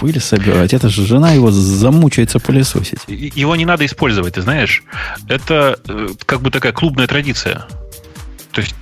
[0.01, 0.75] пыль собирать.
[0.75, 3.01] Это же жена его замучается пылесосить.
[3.09, 4.83] Его не надо использовать, ты знаешь.
[5.29, 7.67] Это э, как бы такая клубная традиция.
[8.57, 8.75] То есть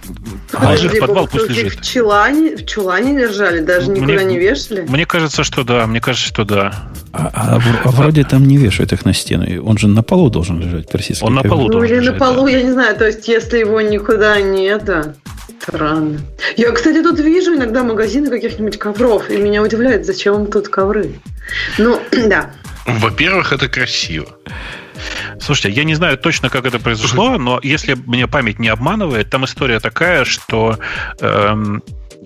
[0.52, 1.80] положи в подвал, пусть лежит.
[1.80, 4.82] В чулане, в чулане держали, даже никуда мне, не вешали?
[4.82, 6.92] Мне кажется, что да, мне кажется, что да.
[7.12, 9.44] А, а, а вроде там не вешают их на стену.
[9.64, 11.26] Он же на полу должен лежать, персидский.
[11.26, 12.52] Он на полу ну, должен или лежать, на полу, да.
[12.52, 12.96] я не знаю.
[12.96, 15.16] То есть, если его никуда не это...
[15.60, 16.20] Странно.
[16.56, 21.14] Я, кстати, тут вижу иногда магазины каких-нибудь ковров, и меня удивляет, зачем тут ковры.
[21.78, 22.52] Ну, да.
[22.87, 24.28] Во-первых, это красиво.
[25.40, 29.44] Слушайте, я не знаю точно, как это произошло, но если мне память не обманывает, там
[29.44, 30.78] история такая, что
[31.20, 31.82] эм,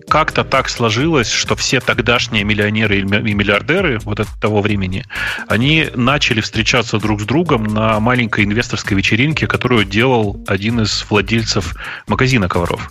[0.08, 5.04] как-то так сложилось, что все тогдашние миллионеры и миллиардеры вот от того времени,
[5.48, 11.76] они начали встречаться друг с другом на маленькой инвесторской вечеринке, которую делал один из владельцев
[12.06, 12.90] магазина ковров.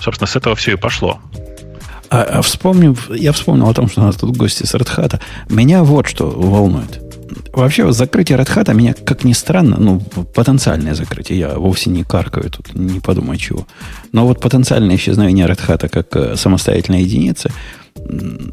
[0.00, 1.20] Собственно, с этого все и пошло.
[2.10, 5.20] А, а вспомнив, я вспомнил о том, что у нас тут гости с Редхата.
[5.48, 7.07] Меня вот что волнует.
[7.52, 10.00] Вообще, закрытие Red Hat меня, как ни странно, ну,
[10.34, 13.66] потенциальное закрытие, я вовсе не каркаю тут, не подумай чего.
[14.12, 17.50] Но вот потенциальное исчезновение Red Hat как э, самостоятельной единицы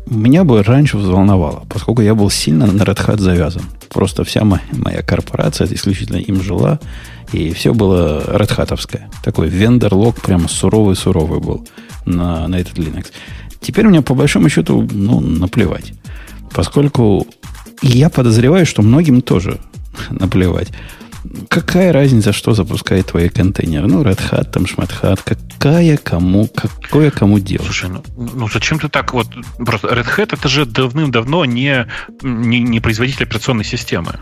[0.07, 3.63] меня бы раньше взволновало, поскольку я был сильно на Red завязан.
[3.89, 6.79] Просто вся моя, моя корпорация исключительно им жила,
[7.31, 9.01] и все было Red.
[9.23, 11.67] Такой вендор-лог прямо суровый-суровый был
[12.05, 13.07] на, на этот Linux.
[13.61, 15.93] Теперь мне по большому счету, ну, наплевать.
[16.53, 17.27] Поскольку
[17.81, 19.59] и я подозреваю, что многим тоже
[20.09, 20.71] наплевать.
[21.49, 23.87] Какая разница, что запускает твои контейнеры?
[23.87, 25.19] Ну, Red Hat, там, Шмат Hat.
[25.23, 27.63] Какая кому, какое кому дело?
[27.63, 29.27] Слушай, ну, ну зачем ты так вот...
[29.57, 31.87] Просто Red Hat это же давным-давно не,
[32.21, 34.19] не, не производитель операционной системы.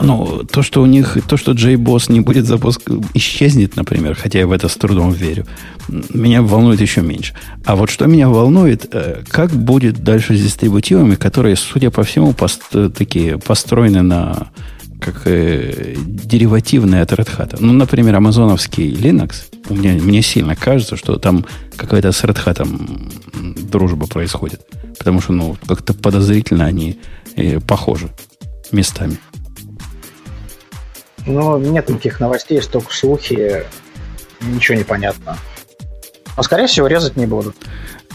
[0.00, 2.82] Ну, то, что у них, то, что JBoss не будет запуск,
[3.14, 5.46] исчезнет, например, хотя я в это с трудом верю,
[5.88, 7.34] меня волнует еще меньше.
[7.64, 12.32] А вот что меня волнует, э, как будет дальше с дистрибутивами, которые, судя по всему,
[12.32, 12.62] пост,
[12.96, 14.48] такие построены на
[15.00, 17.56] как э, деривативные от Red Hat.
[17.60, 21.44] Ну, например, амазоновский Linux, у меня, мне сильно кажется, что там
[21.76, 24.60] какая-то с Red Hat дружба происходит.
[24.98, 27.00] Потому что, ну, как-то подозрительно они
[27.36, 28.08] э, похожи
[28.72, 29.16] местами.
[31.26, 33.64] Ну, нет никаких новостей, столько слухи,
[34.42, 35.38] ничего не понятно.
[36.36, 37.56] Но, скорее всего, резать не будут.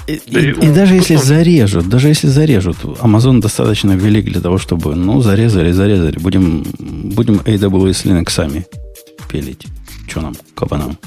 [0.10, 4.95] И, и, и даже если зарежут, даже если зарежут, Amazon достаточно велик для того, чтобы,
[4.95, 6.17] ну, зарезали, зарезали.
[6.17, 8.65] Будем, будем AWS Linux сами
[9.32, 9.67] пилить.
[10.08, 10.98] Что нам, кабанам?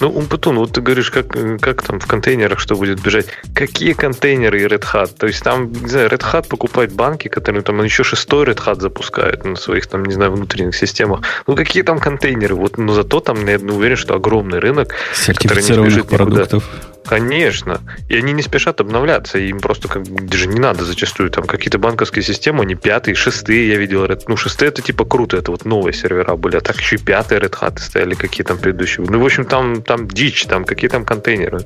[0.00, 1.28] Ну, Умпутун, вот ты говоришь, как,
[1.60, 3.26] как там в контейнерах что будет бежать.
[3.54, 5.12] Какие контейнеры и Red Hat?
[5.16, 8.80] То есть там, не знаю, Red Hat покупает банки, которые там еще шестой Red Hat
[8.80, 11.20] запускают на своих там, не знаю, внутренних системах.
[11.46, 12.56] Ну, какие там контейнеры?
[12.56, 14.92] Вот, но зато там, я уверен, что огромный рынок,
[15.26, 16.64] который не бежит продуктов.
[16.64, 16.93] Никуда.
[17.04, 17.80] Конечно.
[18.08, 19.38] И они не спешат обновляться.
[19.38, 21.30] Им просто как даже не надо зачастую.
[21.30, 24.08] Там какие-то банковские системы, они пятые, шестые, я видел.
[24.26, 26.56] Ну, шестые это типа круто, это вот новые сервера были.
[26.56, 29.06] А так еще и пятые Red Hat стояли, какие там предыдущие.
[29.08, 31.60] Ну, в общем, там, там дичь, там какие там контейнеры.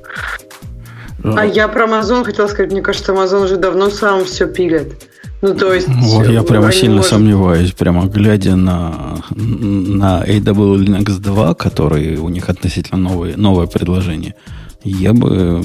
[1.22, 5.08] А я про Amazon хотела сказать, мне кажется, Amazon уже давно сам все пилит.
[5.40, 5.88] Ну, то есть...
[5.88, 7.10] Вот я прямо сильно может...
[7.10, 14.34] сомневаюсь, прямо глядя на, на AWS Linux 2, который у них относительно новое, новое предложение–
[14.88, 15.62] я бы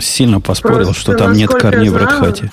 [0.00, 2.50] сильно поспорил, Просто, что там нет корней в Red Hat.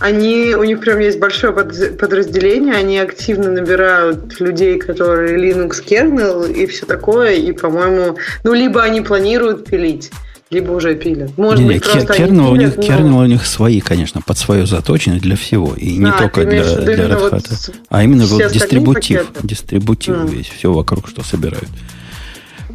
[0.00, 6.66] Они, у них прям есть большое подразделение, они активно набирают людей, которые Linux kernel и
[6.66, 10.10] все такое, и, по-моему, ну, либо они планируют пилить,
[10.48, 11.36] либо уже пилят.
[11.36, 12.82] Может не, быть, не, просто кернел, пилят, у них, но...
[12.82, 15.74] кернел у них свои, конечно, под свое заточены для всего.
[15.76, 17.30] И не а, только для, для Red Hat.
[17.30, 19.26] Вот а именно вот дистрибутив.
[19.26, 19.46] Пакеты?
[19.46, 20.30] Дистрибутив mm.
[20.30, 21.68] весь, все вокруг, что собирают.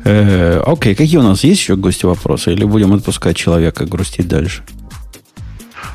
[0.06, 2.54] Э, окей, какие у нас есть еще гости вопросы?
[2.54, 4.64] Или будем отпускать человека грустить дальше?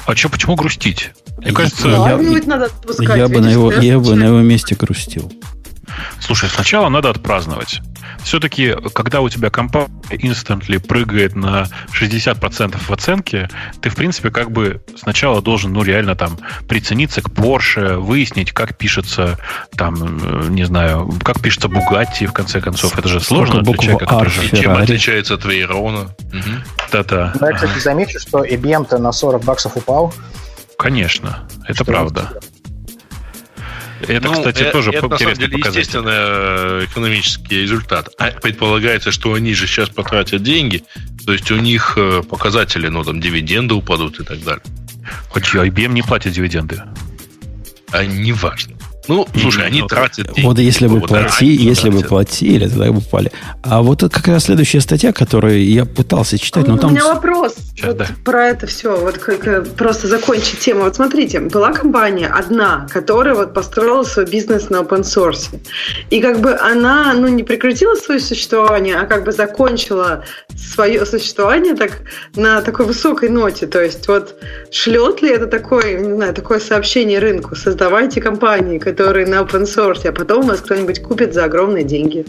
[0.04, 1.12] А что, почему грустить?
[1.38, 5.32] Мне кажется, я, надо отпускать, я, бы на его, я бы на его месте грустил.
[6.20, 7.80] Слушай, сначала надо отпраздновать.
[8.22, 13.48] Все-таки, когда у тебя компания instantly прыгает на 60% в оценке,
[13.80, 18.76] ты, в принципе, как бы сначала должен, ну, реально там прицениться к Porsche, выяснить, как
[18.76, 19.38] пишется
[19.76, 22.98] там, э, не знаю, как пишется Bugatti, в конце концов.
[22.98, 24.56] Это же сложно для человека, который же...
[24.56, 26.14] Чем отличается от Вейрона?
[26.92, 27.32] Да-да.
[27.40, 30.12] Ну, я, кстати, замечу, что IBM-то на 40 баксов упал.
[30.76, 32.32] Конечно, это правда.
[34.08, 38.08] Это, ну, кстати, это, тоже это, на самом деле, естественно, э, экономический результат.
[38.18, 40.84] А предполагается, что они же сейчас потратят деньги,
[41.26, 44.62] то есть у них э, показатели, ну, там, дивиденды упадут и так далее.
[45.28, 46.82] Хоть IBM не платит дивиденды.
[47.92, 48.76] А не важно.
[49.10, 50.46] Ну, слушай, они тратят деньги.
[50.46, 53.32] Вот если бы плати, если бы платили, тогда бы упали.
[53.62, 56.90] А вот как раз следующая статья, которую я пытался читать, но У там...
[56.90, 58.06] У меня вопрос Сейчас, вот да.
[58.24, 58.96] про это все.
[58.96, 60.84] Вот как просто закончить тему.
[60.84, 65.48] Вот смотрите, была компания одна, которая вот построила свой бизнес на open source.
[66.10, 71.74] И как бы она, ну, не прекратила свое существование, а как бы закончила свое существование
[71.74, 72.02] так
[72.36, 73.66] на такой высокой ноте.
[73.66, 74.34] То есть вот
[74.70, 77.56] шлет ли это такое, не знаю, такое сообщение рынку?
[77.56, 82.26] Создавайте компании, которые который на open source, а потом вас кто-нибудь купит за огромные деньги.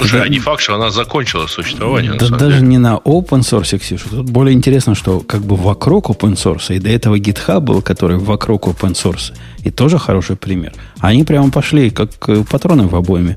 [0.00, 2.14] Уже да, не факт, что она закончила существование.
[2.18, 2.68] Да, даже деле.
[2.68, 4.08] не на open source, Ксюша.
[4.08, 8.16] Тут более интересно, что как бы вокруг open source, и до этого GitHub был, который
[8.16, 10.72] вокруг open source, и тоже хороший пример.
[11.00, 13.36] Они прямо пошли, как э, патроны в обойме.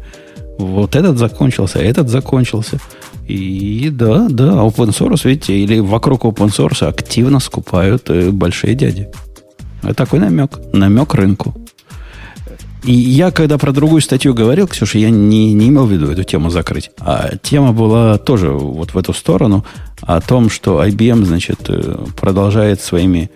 [0.58, 2.80] Вот этот закончился, этот закончился.
[3.28, 9.10] И да, да, open source, видите, или вокруг open source активно скупают э, большие дяди.
[9.84, 10.60] Это такой намек.
[10.74, 11.54] Намек рынку.
[12.84, 16.24] И я, когда про другую статью говорил, Ксюша, я не, не имел в виду эту
[16.24, 16.92] тему закрыть.
[17.00, 19.66] А тема была тоже вот в эту сторону,
[20.02, 23.30] о том, что IBM, значит, э, продолжает своими,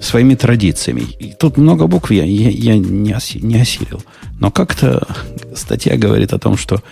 [0.00, 1.02] своими традициями.
[1.18, 4.02] И тут много букв я, я, я не, оси, не осилил.
[4.40, 5.06] Но как-то
[5.54, 6.82] статья говорит о том, что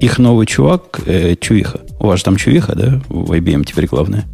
[0.00, 4.24] их новый чувак, э, Чуиха, у вас же там Чуиха, да, в IBM теперь главное?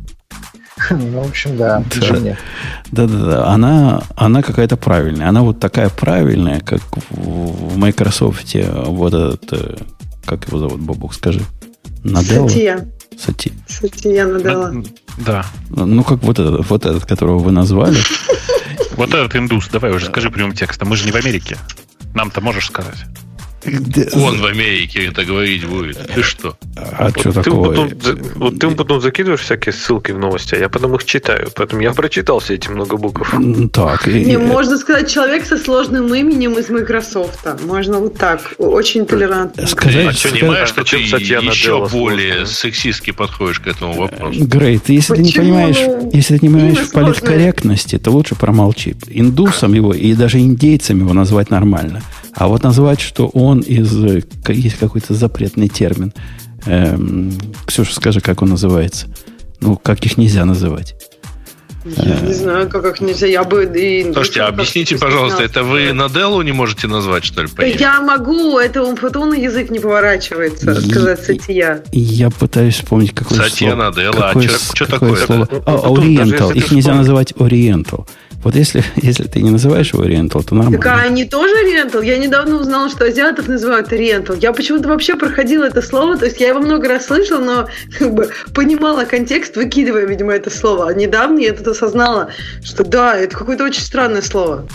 [0.90, 1.82] Ну, в общем, да,
[2.92, 3.46] Да, да, да.
[3.48, 5.28] Она, она какая-то правильная.
[5.28, 8.54] Она вот такая правильная, как в Microsoft
[8.86, 9.76] вот этот, э,
[10.24, 11.42] как его зовут, Бобук, скажи.
[12.02, 12.48] Наделла?
[12.48, 12.88] Сатия.
[13.18, 13.52] Сати.
[13.68, 14.72] Сатия Наделла.
[15.18, 15.44] Да.
[15.68, 17.98] Ну, как вот этот, вот этот, которого вы назвали.
[18.96, 19.68] Вот этот индус.
[19.72, 20.88] Давай уже скажи прямым текстом.
[20.88, 21.56] Мы же не в Америке.
[22.12, 22.98] Нам-то можешь сказать.
[24.14, 25.98] Он в Америке это говорить будет.
[26.14, 26.56] Ты что?
[26.76, 27.68] А вот что такое?
[27.70, 27.90] Потом,
[28.36, 31.48] вот ты потом закидываешь всякие ссылки в новости, а я потом их читаю.
[31.54, 33.34] Поэтому я прочитал все эти много букв.
[33.72, 34.06] Так.
[34.06, 37.46] Не, можно сказать, человек со сложным именем из Microsoft.
[37.64, 38.54] Можно вот так.
[38.58, 39.66] Очень толерантно.
[39.66, 44.44] Сказать, а что, не понимаешь, что ты еще более сексистски подходишь к этому вопросу?
[44.44, 45.78] Грейт, если ты не понимаешь,
[46.12, 48.96] если ты не понимаешь политкорректности, то лучше промолчи.
[49.08, 52.02] Индусам его и даже индейцам его назвать нормально.
[52.32, 53.92] А вот назвать, что он из...
[54.48, 56.14] Есть какой-то запретный термин.
[56.66, 57.32] Эм,
[57.66, 59.08] Ксюша, скажи, как он называется?
[59.60, 60.94] Ну, как их нельзя называть.
[61.84, 63.26] Я не знаю, как их нельзя.
[63.26, 67.48] Я бы и Слушайте, объясните, пожалуйста, это вы на Делу не можете назвать, что ли?
[67.48, 67.80] Поехали?
[67.80, 71.82] Я могу, это он потом на язык не поворачивается, сказать сатья.
[71.92, 73.92] Я пытаюсь вспомнить, какое Сатья слово.
[73.92, 75.16] Сатья Наделла, а что такое?
[75.16, 75.48] Слово?
[75.64, 76.50] А, Ориентал.
[76.50, 78.06] Их нельзя называть Ориентал.
[78.42, 80.78] Вот если, если ты не называешь его Oriental, то нормально.
[80.78, 82.04] Так а они тоже Oriental?
[82.04, 84.38] Я недавно узнала, что азиатов называют Oriental.
[84.40, 88.14] Я почему-то вообще проходила это слово, то есть я его много раз слышала, но как
[88.14, 90.88] бы понимала контекст, выкидывая, видимо, это слово.
[90.88, 92.30] А недавно я это осознала,
[92.62, 94.66] что да, это какое-то очень странное слово.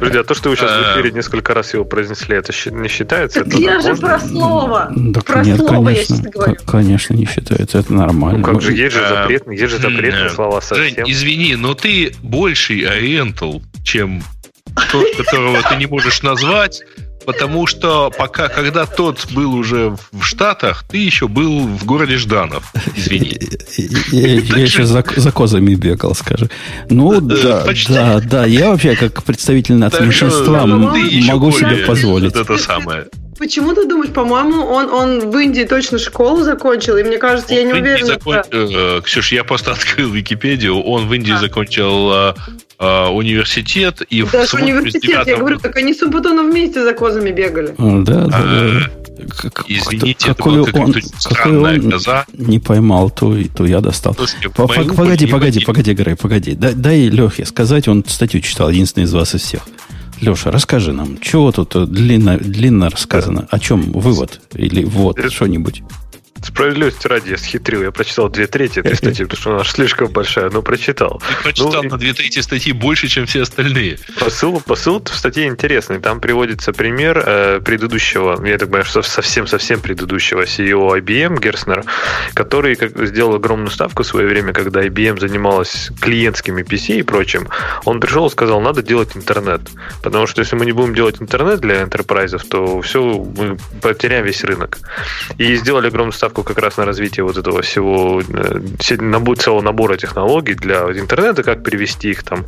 [0.00, 3.44] А то, что вы сейчас в эфире несколько раз его произнесли, это не считается?
[3.44, 4.92] Так я же про слово.
[5.14, 6.56] Так про нет, слово конечно, я говорю.
[6.66, 8.38] Конечно, не считается, это нормально.
[8.38, 11.06] Ну как же, есть же запрет, есть же запретные слова совсем.
[11.06, 14.22] Жень, извини, но ты больший ориентал, чем
[14.90, 16.82] тот, которого ты не можешь назвать,
[17.24, 22.72] Потому что пока, когда тот был уже в Штатах, ты еще был в городе Жданов.
[22.96, 23.38] Извини.
[24.12, 26.50] Я, еще за, за козами бегал, скажи.
[26.90, 28.46] Ну да, да, да.
[28.46, 32.34] Я вообще как представитель меньшинства могу себе позволить.
[32.34, 33.06] Это самое.
[33.38, 37.58] Почему ты думаешь, по-моему, он, он в Индии точно школу закончил, и мне кажется, он
[37.58, 38.06] я не уверена.
[38.06, 38.42] Закон...
[38.44, 39.02] Что...
[39.04, 41.38] Ксюш, я просто открыл Википедию, он в Индии а.
[41.38, 42.34] закончил
[42.84, 46.92] а, а, университет и Даже в университет, я говорю, так они с Умпутоном вместе за
[46.92, 47.74] козами бегали.
[47.78, 48.90] Да, да, да.
[49.28, 52.26] Как, Извините, какой это он, какой он глаза.
[52.32, 54.14] не поймал, то, то я достал.
[54.14, 56.54] Слушайте, погоди, погоди, погоди, Грей, погоди.
[56.54, 59.62] Дай, дай Лехе сказать, он статью читал, единственный из вас из всех.
[60.20, 63.46] Леша, расскажи нам, чего тут длинно, длинно рассказано?
[63.50, 64.40] О чем вывод?
[64.54, 65.82] Или вот, что-нибудь?
[66.44, 67.82] Справедливости ради, я схитрил.
[67.82, 71.22] Я прочитал две трети этой статьи, потому что она слишком большая, но прочитал.
[71.26, 73.98] Ты прочитал ну, на две трети статьи больше, чем все остальные.
[74.20, 76.00] Посыл, посыл в статье интересный.
[76.00, 81.84] Там приводится пример э, предыдущего, я так понимаю, совсем-совсем предыдущего CEO IBM Герснер,
[82.34, 87.48] который как, сделал огромную ставку в свое время, когда IBM занималась клиентскими PC и прочим.
[87.84, 89.62] Он пришел и сказал, надо делать интернет.
[90.02, 94.44] Потому что если мы не будем делать интернет для enterprise, то все, мы потеряем весь
[94.44, 94.78] рынок.
[95.38, 98.60] И сделали огромную ставку как раз на развитие вот этого всего, э,
[99.36, 102.44] целого набора технологий для интернета, как привести их там,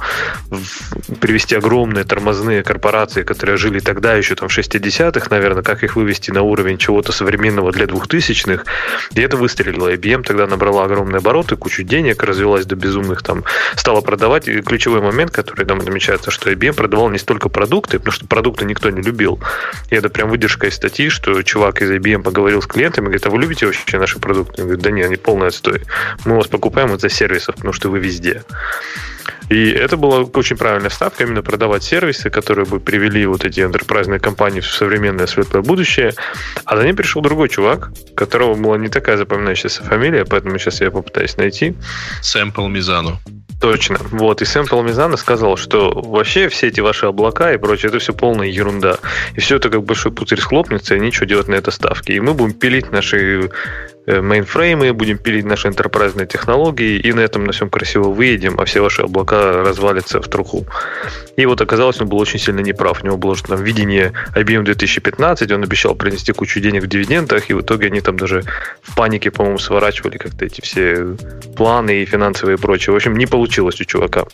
[1.21, 6.31] привести огромные тормозные корпорации, которые жили тогда еще там в 60-х, наверное, как их вывести
[6.31, 8.65] на уровень чего-то современного для 2000-х.
[9.15, 9.93] И это выстрелило.
[9.95, 13.45] IBM тогда набрала огромные обороты, кучу денег, развелась до безумных там,
[13.77, 14.49] стала продавать.
[14.49, 18.65] И ключевой момент, который там намечается, что IBM продавал не столько продукты, потому что продукты
[18.65, 19.41] никто не любил.
[19.91, 23.31] И это прям выдержка из статьи, что чувак из IBM поговорил с клиентами говорит, а
[23.31, 24.63] вы любите вообще наши продукты?
[24.63, 25.83] Говорит, да нет, они полный отстой.
[26.25, 28.43] Мы вас покупаем из-за сервисов, потому что вы везде.
[29.49, 34.19] И это была очень правильная ставка, именно продавать сервисы, которые бы привели вот эти enterprise
[34.19, 36.15] компании в современное светлое будущее.
[36.65, 40.91] А за ним пришел другой чувак, которого была не такая запоминающаяся фамилия, поэтому сейчас я
[40.91, 41.77] попытаюсь найти.
[42.23, 43.21] Сэмпл Мизану.
[43.61, 43.99] Точно.
[44.11, 44.43] Вот.
[44.43, 48.49] И Сэм Палмизана сказал, что вообще все эти ваши облака и прочее, это все полная
[48.49, 48.99] ерунда.
[49.35, 52.13] И все это как большой пузырь схлопнется, и нечего делать на это ставки.
[52.13, 53.51] И мы будем пилить наши
[54.09, 58.65] Э, мейнфреймы, будем пилить наши enterprise технологии, и на этом на всем красиво выедем, а
[58.65, 60.65] все ваши облака развалятся в труху.
[61.37, 63.03] И вот оказалось, он был очень сильно неправ.
[63.03, 67.51] У него было что там видение IBM 2015, он обещал принести кучу денег в дивидендах,
[67.51, 68.45] и в итоге они там даже
[68.83, 71.17] в панике, по-моему, сворачивали как-то эти все
[71.57, 72.93] планы и финансовые и прочее.
[72.93, 74.25] В общем, не получилось у чувака.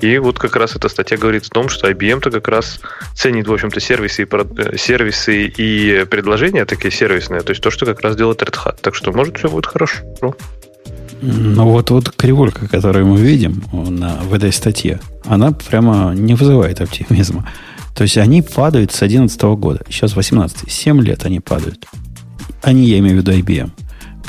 [0.00, 2.80] И вот как раз эта статья говорит о том, что IBM-то как раз
[3.14, 7.86] ценит, в общем-то, сервисы и, э, сервисы и предложения такие сервисные, то есть то, что
[7.86, 8.78] как раз делает Red Hat.
[8.80, 9.98] Так что, может, все будет хорошо.
[11.22, 16.80] Ну вот, вот кривулька, которую мы видим на, в этой статье, она прямо не вызывает
[16.80, 17.48] оптимизма.
[17.94, 19.80] То есть они падают с 2011 года.
[19.88, 20.70] Сейчас 18.
[20.70, 21.86] 7 лет они падают.
[22.62, 23.70] Они, я имею в виду IBM,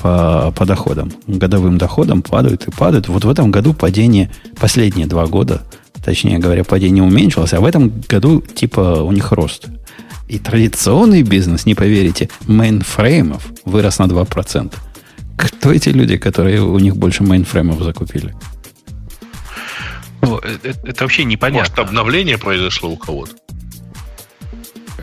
[0.01, 1.11] по, по доходам.
[1.27, 3.07] Годовым доходам падают и падают.
[3.07, 5.63] Вот в этом году падение, последние два года,
[6.03, 9.67] точнее говоря, падение уменьшилось, а в этом году типа у них рост.
[10.27, 14.73] И традиционный бизнес, не поверите, мейнфреймов вырос на 2%.
[15.37, 18.35] Кто эти люди, которые у них больше мейнфреймов закупили?
[20.21, 21.59] Ну, это, это вообще непонятно.
[21.59, 23.33] Может, обновление произошло у кого-то?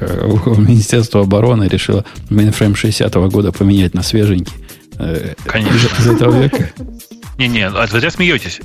[0.00, 4.63] Э, Министерство обороны решило мейнфрейм 60-го года поменять на свеженький.
[4.98, 5.88] Э, Конечно.
[5.98, 6.70] Из этого века.
[7.38, 8.60] Не-не, а зря смеетесь.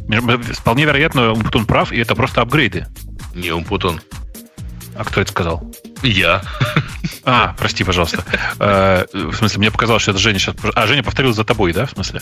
[0.58, 2.88] Вполне вероятно, Умпутун прав, и это просто апгрейды.
[3.34, 4.02] Не Умпутун.
[4.96, 5.74] А кто это сказал?
[6.04, 6.42] Я.
[7.26, 8.24] А, прости, пожалуйста.
[8.60, 10.56] Э, в смысле, мне показалось, что это Женя сейчас...
[10.76, 12.22] А, Женя повторил за тобой, да, в смысле?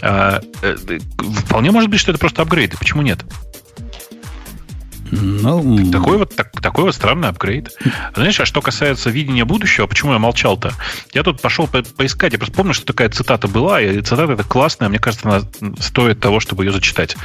[0.00, 0.40] Э,
[1.44, 2.76] вполне может быть, что это просто апгрейды.
[2.78, 3.20] Почему нет?
[5.10, 7.70] Ну, такой вот, так, такой вот странный апгрейд.
[8.14, 10.72] Знаешь, а что касается видения будущего, почему я молчал-то?
[11.12, 14.44] Я тут пошел по поискать, я просто помню, что такая цитата была, и цитата эта
[14.44, 17.16] классная, мне кажется, она стоит того, чтобы ее зачитать.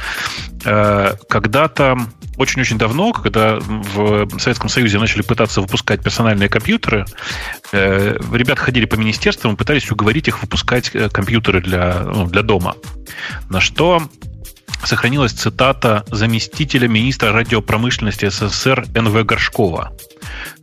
[0.62, 1.98] Когда-то
[2.36, 7.06] очень-очень давно, когда в Советском Союзе начали пытаться выпускать персональные компьютеры,
[7.72, 12.42] э, ребята ходили по министерствам и пытались уговорить их выпускать э, компьютеры для, ну, для
[12.42, 12.74] дома.
[13.50, 14.02] На что
[14.86, 19.24] сохранилась цитата заместителя министра радиопромышленности СССР Н.В.
[19.24, 19.92] Горшкова.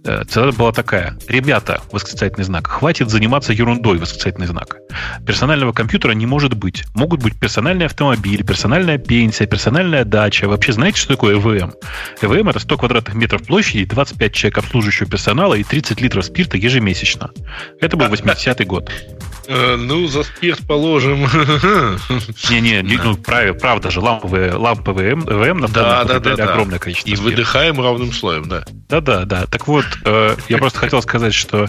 [0.04, 1.18] Э, цитата была такая.
[1.28, 4.78] «Ребята, восклицательный знак, хватит заниматься ерундой, восклицательный знак.
[5.26, 6.84] Персонального компьютера не может быть.
[6.96, 10.48] Могут быть персональный автомобиль, персональная пенсия, персональная дача.
[10.48, 11.74] Вообще знаете, что такое ЭВМ?
[12.22, 17.30] ЭВМ– это 100 квадратных метров площади, 25 человек обслуживающего персонала и 30 литров спирта ежемесячно.
[17.80, 18.90] Это был 80-й год.
[19.48, 21.22] Э, ну, за спирт положим.
[22.50, 27.10] Не-не, ну, правда, правда же, ламповые, ламповые ВМ на да, да, да, огромное количество.
[27.10, 28.64] И выдыхаем равным слоем, да.
[28.90, 29.46] Да-да, да.
[29.48, 31.68] Так вот, я просто хотел сказать, что,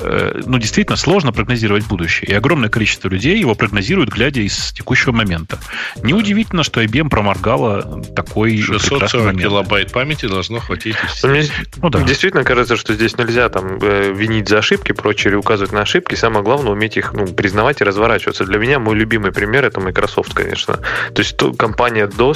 [0.00, 2.30] э, ну, действительно, сложно прогнозировать будущее.
[2.30, 5.58] И огромное количество людей его прогнозируют, глядя из текущего момента.
[6.02, 10.96] Неудивительно, что IBM проморгала такой 640 килобайт памяти должно хватить.
[11.22, 11.44] Мне,
[11.76, 12.02] ну, да.
[12.02, 16.14] Действительно кажется, что здесь нельзя там винить за ошибки, прочее, или указывать на ошибки.
[16.14, 18.44] Самое главное уметь их ну, признавать и разворачиваться.
[18.44, 20.78] Для меня мой любимый пример это Microsoft, конечно.
[21.14, 22.34] То есть то, компания до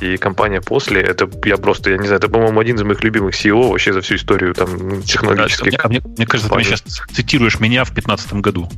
[0.00, 3.34] и компания после, это я просто, я не знаю, это, по-моему, один из моих любимых
[3.34, 5.72] CEO вообще за всю историю там технологических.
[5.76, 6.70] Да, мне, мне кажется, компаний.
[6.70, 8.70] ты сейчас цитируешь меня в 2015 году.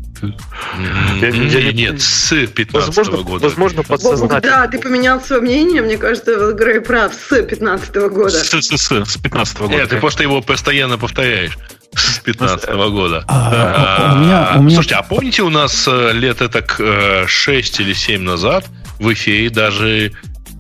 [1.21, 3.45] Я, я, нет, с 15 возможно, года.
[3.45, 4.41] Возможно, подсознательно.
[4.41, 8.31] Да, ты поменял свое мнение, мне кажется, Грей прав, с 15 года.
[8.31, 9.75] С, с, с, с 15 года.
[9.75, 11.57] Нет, ты просто его постоянно повторяешь.
[11.95, 13.25] с 15 года.
[13.29, 16.81] А, А, у меня- у меня- Слушайте, а помните, у нас э, лет так
[17.27, 18.67] 6 или 7 назад
[18.99, 20.13] в эфире даже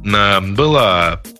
[0.02, 1.35] была э,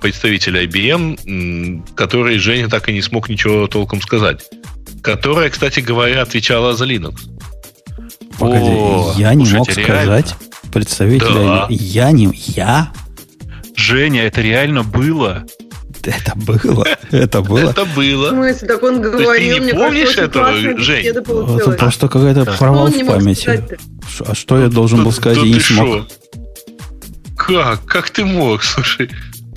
[0.00, 4.44] представитель IBM, который Женя так и не смог ничего толком сказать.
[5.02, 7.16] Которая, кстати говоря, отвечала за Linux.
[8.38, 9.94] Погоди, О, я не мог реально?
[9.94, 10.36] сказать
[10.72, 11.34] представителя.
[11.34, 11.66] Да.
[11.70, 12.30] Я не...
[12.32, 12.92] Я?
[13.76, 15.44] Женя, это реально было?
[16.02, 16.86] Это было.
[17.10, 17.70] Это было.
[17.70, 18.30] Это В было.
[18.30, 21.06] смысле, так он ты говорил, не мне помнишь этого, Жень?
[21.06, 23.64] Это просто какая-то провал в памяти.
[24.26, 26.06] А что я должен был сказать и не смог?
[27.36, 27.84] Как?
[27.84, 29.10] Как ты мог, слушай?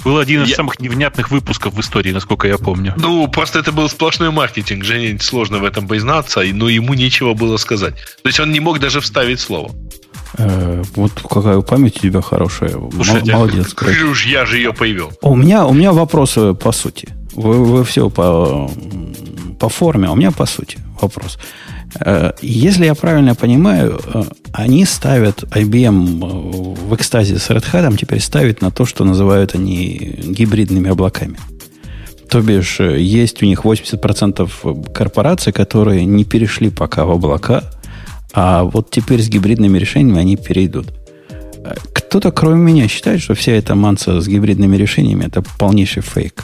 [0.08, 2.94] Был один из Я- самых невнятных выпусков в истории, насколько я помню.
[2.98, 4.86] Ну, просто это был сплошной маркетинг.
[4.86, 7.96] Жене сложно в этом признаться, но ему нечего было сказать.
[8.24, 9.70] То есть он не мог даже вставить слово.
[10.38, 12.72] Э, Вот какая память у тебя хорошая.
[12.94, 13.76] Слушайте, Молодец.
[14.14, 15.12] Ж, я же ее появил.
[15.22, 17.10] У меня, у меня вопросы по сути.
[17.34, 18.72] Вы, вы все по,
[19.60, 21.38] по форме, а у меня по сути вопрос.
[22.00, 24.24] Э, Если я правильно понимаю, э,
[24.54, 29.56] они ставят, IBM э, в экстазе с Red Hat теперь ставит на то, что называют
[29.56, 31.38] они гибридными облаками.
[32.30, 37.64] То бишь, есть у них 80% корпораций, которые не перешли пока в облака,
[38.34, 40.88] а вот теперь с гибридными решениями они перейдут.
[41.94, 46.44] Кто-то, кроме меня, считает, что вся эта манса с гибридными решениями это полнейший фейк.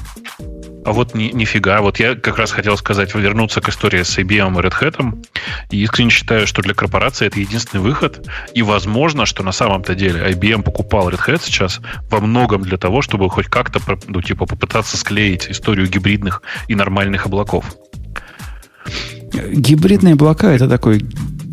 [0.86, 1.82] А вот ни, нифига.
[1.82, 5.26] Вот я как раз хотел сказать, вернуться к истории с IBM и Red Hat.
[5.72, 8.28] И искренне считаю, что для корпорации это единственный выход.
[8.54, 11.80] И возможно, что на самом-то деле IBM покупал Red Hat сейчас
[12.10, 17.26] во многом для того, чтобы хоть как-то ну, типа, попытаться склеить историю гибридных и нормальных
[17.26, 17.66] облаков.
[19.34, 21.04] Гибридные облака это такой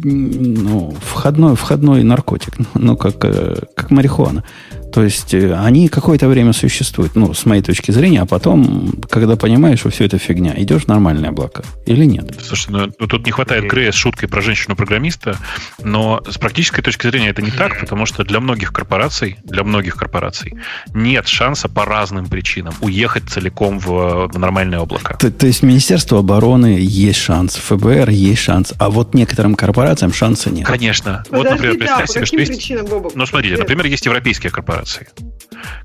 [0.02, 4.44] ну, входной, входной наркотик, ну, как, э, как марихуана.
[4.92, 9.36] То есть э, они какое-то время существуют, ну, с моей точки зрения, а потом, когда
[9.36, 12.38] понимаешь, что все это фигня, идешь в нормальные облака или нет?
[12.42, 15.36] Слушай, ну, ну, тут не хватает Грея с шуткой про женщину-программиста,
[15.82, 19.96] но с практической точки зрения это не так, потому что для многих корпораций, для многих
[19.96, 20.54] корпораций
[20.94, 25.16] нет шанса по разным причинам уехать целиком в, в нормальное облако.
[25.18, 30.50] То, то есть Министерство обороны есть шанс, ФБР есть шанс, а вот некоторым корпорациям шанса
[30.50, 30.66] нет.
[30.66, 31.24] Конечно.
[31.30, 32.52] вот, Подожди, например, да, представь себе, что есть...
[32.52, 33.14] причинам, Бобок?
[33.14, 34.79] Ну, смотрите, например, есть европейские корпорации,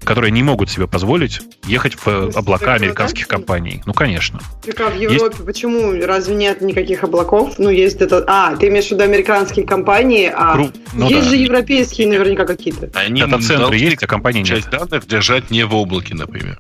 [0.04, 3.82] которые не могут себе позволить ехать в смысле, облака как американских компаний.
[3.86, 4.40] Ну, конечно.
[4.66, 5.94] Так, а в Европе почему?
[6.06, 7.56] Разве нет никаких облаков?
[7.58, 8.24] Ну, есть это...
[8.28, 11.30] А, ты имеешь в виду американские компании, а Кру- ну есть да.
[11.30, 12.90] же европейские наверняка какие-то.
[12.94, 14.48] Они Дата-центры есть, а компаний нет.
[14.48, 16.60] часть данных держать не в облаке, например.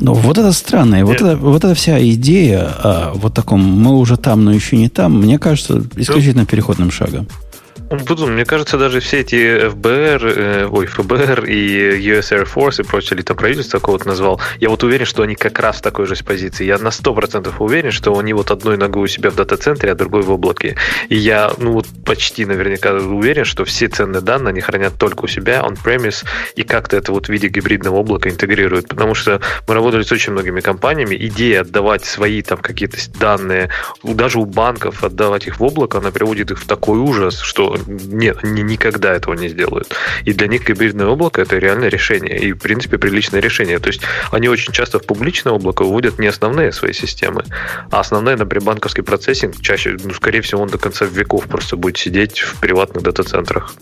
[0.00, 4.16] Но вот это странное, вот, это, вот эта вся идея о вот таком «мы уже
[4.16, 7.28] там, но еще не там», мне кажется, исключительно переходным шагом.
[7.98, 12.84] Буду, мне кажется, даже все эти ФБР, э, ой, ФБР и US Air Force и
[12.84, 16.06] прочее, или там правительство такого-то назвал, я вот уверен, что они как раз в такой
[16.06, 16.64] же позиции.
[16.64, 20.22] Я на 100% уверен, что они вот одной ногой у себя в дата-центре, а другой
[20.22, 20.76] в облаке.
[21.08, 25.28] И я, ну вот почти наверняка уверен, что все ценные данные они хранят только у
[25.28, 26.24] себя, on-premise,
[26.56, 28.88] и как-то это вот в виде гибридного облака интегрируют.
[28.88, 33.70] Потому что мы работали с очень многими компаниями, идея отдавать свои там какие-то данные,
[34.02, 38.38] даже у банков отдавать их в облако, она приводит их в такой ужас, что нет,
[38.42, 39.94] они никогда этого не сделают.
[40.24, 42.38] И для них гибридное облако это реальное решение.
[42.38, 43.78] И, в принципе, приличное решение.
[43.78, 47.44] То есть они очень часто в публичное облако выводят не основные свои системы,
[47.90, 51.96] а основные, например, банковский процессинг чаще, ну, скорее всего, он до конца веков просто будет
[51.96, 53.74] сидеть в приватных дата-центрах.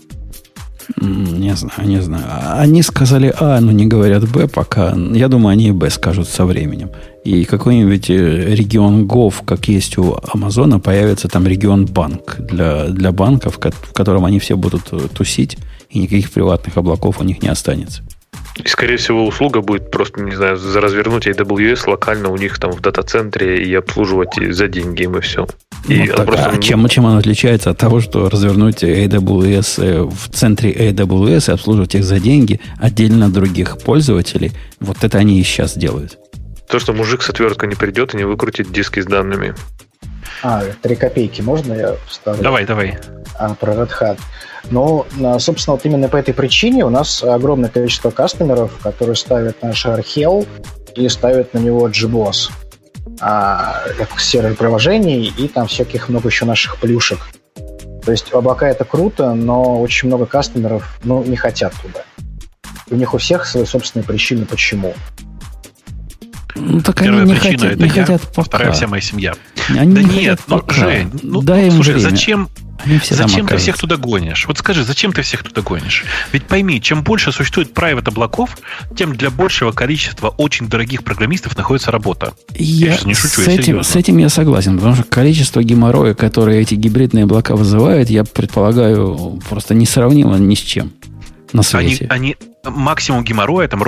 [0.97, 2.25] Не знаю, не знаю.
[2.59, 4.93] Они сказали А, но не говорят Б пока.
[4.95, 6.91] Я думаю, они и Б скажут со временем.
[7.23, 13.11] И какой-нибудь э, регион Гов, как есть у Амазона, появится там регион банк для, для
[13.13, 15.57] банков, ко- в котором они все будут э, тусить,
[15.89, 18.01] и никаких приватных облаков у них не останется.
[18.61, 22.81] И, скорее всего, услуга будет просто, не знаю, развернуть AWS локально у них там в
[22.81, 25.47] дата-центре и обслуживать за деньги им и все.
[25.87, 29.83] И Ну, она так, просто, а чем, чем оно отличается от того, что развернуть AWS
[29.83, 34.51] э, в центре AWS и обслуживать их за деньги отдельно от других пользователей?
[34.79, 36.19] Вот это они и сейчас делают.
[36.67, 39.55] То, что мужик с отверткой не придет и не выкрутит диски с данными.
[40.41, 42.41] А, три копейки можно я вставлю?
[42.43, 42.97] Давай, давай.
[43.37, 44.19] а, про Red Hat.
[44.71, 49.61] Но, а, собственно, вот именно по этой причине у нас огромное количество кастомеров, которые ставят
[49.61, 50.47] наш Archel
[50.95, 52.51] и ставят на него GBoss
[53.19, 57.19] а, как сервер приложений и там всяких много еще наших плюшек.
[58.05, 62.03] То есть облака это круто, но очень много кастомеров ну, не хотят туда.
[62.89, 64.93] У них у всех свои собственные причины, почему.
[66.55, 68.77] Ну, так Первая они не причина хотят, это не я, хотят а вторая пока.
[68.77, 69.33] вся моя семья.
[69.69, 70.75] Они да не нет, ну, пока.
[70.75, 72.09] Жень, ну, Дай им слушай, время.
[72.09, 72.49] зачем,
[72.85, 74.45] Они все зачем ты всех туда гонишь?
[74.47, 76.03] Вот скажи, зачем ты всех туда гонишь?
[76.31, 78.57] Ведь пойми, чем больше существует private облаков,
[78.95, 82.33] тем для большего количества очень дорогих программистов находится работа.
[82.55, 86.61] Я, я не шучу, с, этим, с этим я согласен, потому что количество геморроя, которое
[86.61, 90.91] эти гибридные облака вызывают, я предполагаю, просто несравнимо ни с чем
[91.51, 92.07] на свете.
[92.09, 93.81] Они, они максимум геморроя там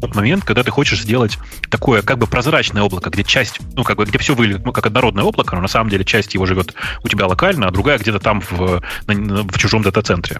[0.00, 1.38] тот момент, когда ты хочешь сделать
[1.68, 4.86] такое как бы прозрачное облако, где часть, ну, как бы, где все выглядит, ну, как
[4.86, 6.74] однородное облако, но на самом деле часть его живет
[7.04, 10.38] у тебя локально, а другая где-то там в, в чужом дата-центре.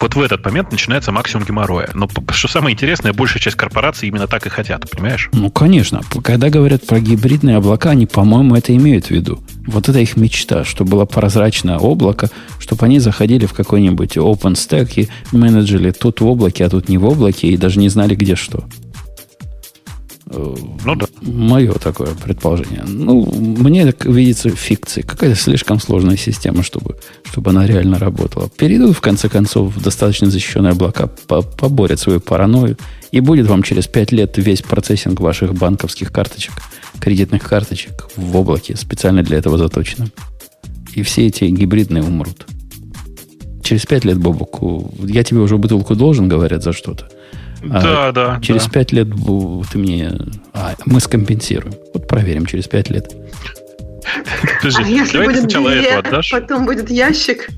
[0.00, 1.90] Вот в этот момент начинается максимум геморроя.
[1.94, 5.28] Но что самое интересное, большая часть корпораций именно так и хотят, понимаешь?
[5.32, 6.00] Ну, конечно.
[6.22, 9.42] Когда говорят про гибридные облака, они, по-моему, это имеют в виду.
[9.66, 15.08] Вот это их мечта, что было прозрачное облако, чтобы они заходили в какой-нибудь OpenStack и
[15.36, 18.64] менеджили тут в облаке, а тут не в облаке, и даже не знали, где что.
[20.36, 21.06] Ну да.
[21.22, 22.84] Мое такое предположение.
[22.86, 25.06] Ну, мне так видится фикцией.
[25.06, 28.48] Какая-то слишком сложная система, чтобы, чтобы она реально работала.
[28.48, 32.76] Перейдут, в конце концов, в достаточно защищенные облака, поборят свою паранойю,
[33.12, 36.54] и будет вам через 5 лет весь процессинг ваших банковских карточек,
[37.00, 40.10] кредитных карточек в облаке, специально для этого заточенным.
[40.94, 42.46] И все эти гибридные умрут.
[43.62, 47.08] Через 5 лет, Бобуку, я тебе уже бутылку должен, говорят, за что-то.
[47.68, 48.40] Да, а да.
[48.40, 48.70] Через да.
[48.70, 49.08] 5 лет
[49.72, 50.12] ты мне...
[50.52, 51.74] А, мы скомпенсируем.
[51.92, 53.12] Вот проверим через 5 лет.
[54.60, 56.30] Подожди, а если будет сначала две, эту отдашь?
[56.30, 57.48] потом будет ящик?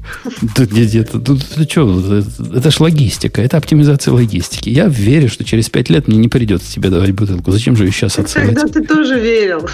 [0.57, 4.69] Да, нет, нет, это, это что, это, это ж логистика, это оптимизация логистики.
[4.69, 7.51] Я верю, что через пять лет мне не придется тебе давать бутылку.
[7.51, 8.55] Зачем же ее сейчас отсылать?
[8.55, 9.69] Тогда ты тоже верил.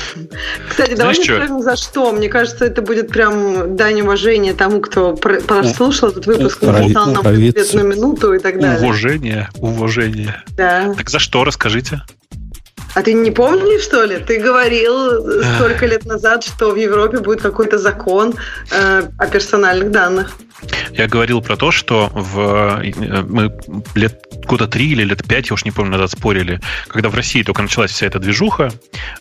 [0.68, 2.12] Кстати, давай не скажем за что.
[2.12, 7.82] Мне кажется, это будет прям дань уважения тому, кто прослушал этот выпуск, написал нам на
[7.82, 8.80] минуту и так далее.
[8.80, 10.42] Уважение, уважение.
[10.56, 10.94] Да.
[10.96, 12.02] Так за что, расскажите.
[12.94, 14.18] А ты не помнишь, что ли?
[14.18, 18.34] Ты говорил столько лет назад, что в Европе будет какой-то закон
[18.70, 20.36] э, о персональных данных.
[20.92, 23.52] Я говорил про то, что в, э, мы
[23.94, 27.42] лет года три или лет пять, я уж не помню, назад спорили, когда в России
[27.42, 28.72] только началась вся эта движуха,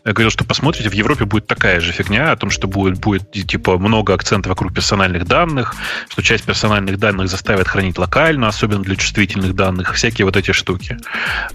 [0.04, 3.32] я говорил, что посмотрите, в Европе будет такая же фигня о том, что будет, будет
[3.32, 5.76] типа много акцентов вокруг персональных данных,
[6.10, 10.98] что часть персональных данных заставят хранить локально, особенно для чувствительных данных, всякие вот эти штуки.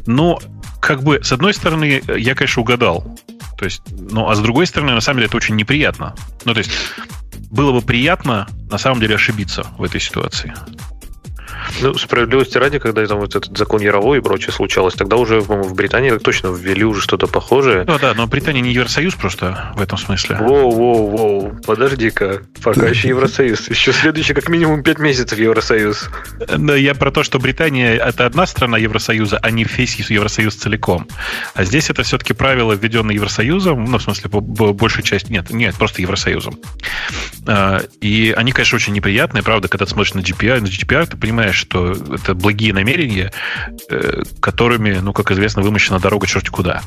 [0.07, 0.41] Но
[0.81, 3.19] как бы, с одной стороны, я, конечно, угадал.
[3.59, 6.15] То есть, ну, а с другой стороны, на самом деле, это очень неприятно.
[6.45, 6.71] Ну, то есть,
[7.57, 10.55] было бы приятно, на самом деле, ошибиться в этой ситуации.
[11.81, 15.75] Ну, справедливости ради, когда там вот этот закон Яровой и прочее случалось, тогда уже в
[15.75, 17.85] Британии точно ввели уже что-то похожее.
[17.87, 20.37] Ну да, но Британия не Евросоюз просто в этом смысле.
[20.37, 23.69] Воу-воу-воу, подожди-ка, пока еще Евросоюз.
[23.69, 26.09] Еще следующий как минимум 5 месяцев Евросоюз.
[26.57, 31.07] Да, я про то, что Британия это одна страна Евросоюза, а не весь Евросоюз целиком.
[31.55, 36.03] А здесь это все-таки правило, введенное Евросоюзом, ну, в смысле, большая часть, нет, нет, просто
[36.03, 36.59] Евросоюзом.
[37.47, 41.17] А, и они, конечно, очень неприятные, правда, когда ты смотришь на GDPR, на GDPR ты
[41.17, 43.33] понимаешь, что это благие намерения,
[43.91, 46.83] э, которыми, ну, как известно, вымощена дорога черти куда.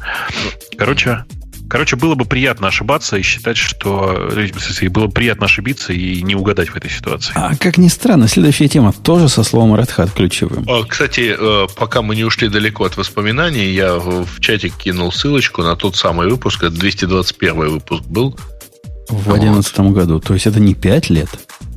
[0.77, 1.25] Короче,
[1.69, 6.33] Короче, было бы приятно ошибаться и считать, что э, было бы приятно ошибиться и не
[6.33, 7.31] угадать в этой ситуации.
[7.35, 10.65] А как ни странно, следующая тема тоже со словом Red Hat ключевым.
[10.87, 15.75] Кстати, э, пока мы не ушли далеко от воспоминаний, я в чатик кинул ссылочку на
[15.75, 18.35] тот самый выпуск, это 221 выпуск был.
[19.09, 19.93] В 2011 вот.
[19.93, 20.19] году.
[20.19, 21.29] То есть это не 5 лет.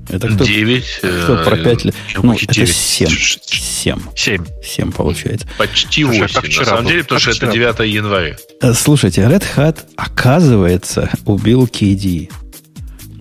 [0.08, 0.84] Это кто, 9.
[1.24, 1.94] Кто про 5 лет?
[2.16, 2.42] Ну, 9.
[2.44, 3.08] это 7.
[3.08, 3.98] 7.
[4.14, 4.44] 7.
[4.62, 5.46] 7 получается.
[5.58, 6.28] Почти 8.
[6.28, 8.36] Слушай, на самом деле, потому что это 9 января.
[8.60, 12.30] Э, слушайте, Red Hat, оказывается, убил KDE.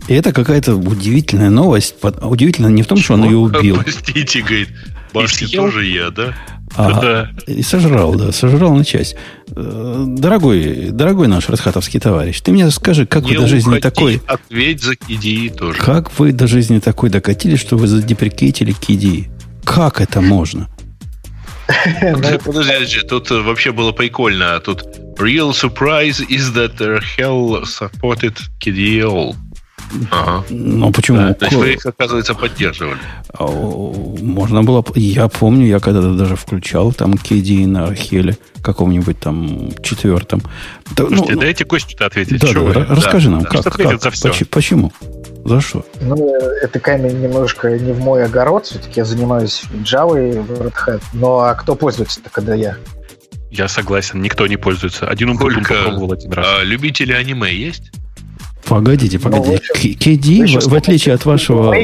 [0.07, 1.95] И это какая-то удивительная новость.
[2.01, 3.79] Удивительно не в том, что он ее убил.
[3.81, 4.69] Простите, говорит,
[5.13, 6.35] башки тоже я, да?
[6.75, 7.31] А, да.
[7.47, 9.15] И сожрал, да, сожрал на часть.
[9.55, 14.21] Э, дорогой, дорогой наш расхатовский товарищ, ты мне скажи, как Не вы до жизни такой...
[14.25, 15.79] Ответь за KDE тоже.
[15.79, 19.29] Как вы до жизни такой докатились, что вы задеприкейтили KDE?
[19.65, 20.69] Как это можно?
[22.45, 24.59] Подожди, тут вообще было прикольно.
[24.59, 24.83] Тут
[25.17, 26.77] real surprise is that
[27.17, 29.35] hell supported KDE all.
[30.11, 30.43] Ага.
[30.49, 31.17] Ну, почему?
[31.17, 32.99] Да, то есть вы их, оказывается, поддерживали.
[33.33, 34.83] А, можно было...
[34.95, 40.41] Я помню, я когда-то даже включал там KD на Археле, каком-нибудь там четвертом.
[40.95, 42.41] Слушайте, ну, дайте Костю-то ответить.
[42.41, 42.73] Да, да, вы?
[42.73, 44.45] расскажи да, нам, да, как, как, за все.
[44.45, 44.91] Почему?
[45.43, 45.85] За что?
[46.01, 46.15] Ну,
[46.61, 48.65] это камень немножко не в мой огород.
[48.65, 51.01] Все-таки я занимаюсь Java и Red Hat.
[51.13, 52.77] Но а кто пользуется-то, когда я?
[53.49, 55.07] Я согласен, никто не пользуется.
[55.07, 56.45] Один Умпутун попробовал один раз.
[56.47, 57.91] А, любители аниме есть?
[58.71, 59.61] Погодите, ну, погодите.
[59.73, 61.75] KD, в, в отличие от вашего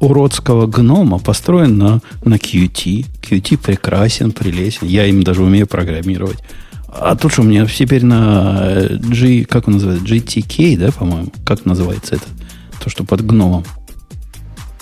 [0.00, 3.06] уродского гнома, построен на, на Qt.
[3.22, 4.88] Qt прекрасен, прелесен.
[4.88, 6.38] Я им даже умею программировать.
[6.88, 11.32] А тут что, у меня теперь на G, как он называется, GTK, да, по-моему?
[11.46, 12.24] Как называется это?
[12.82, 13.64] То, что под гномом.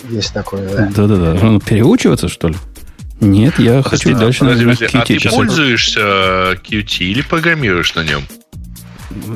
[0.09, 0.91] Есть такое, да.
[0.95, 1.37] Да-да-да.
[1.43, 2.55] Ну, Переучиваться, что ли?
[3.19, 5.31] Нет, я хочу дальше Подожди, на подожди, а Qt ты писать.
[5.31, 8.23] пользуешься Qt или программируешь на нем?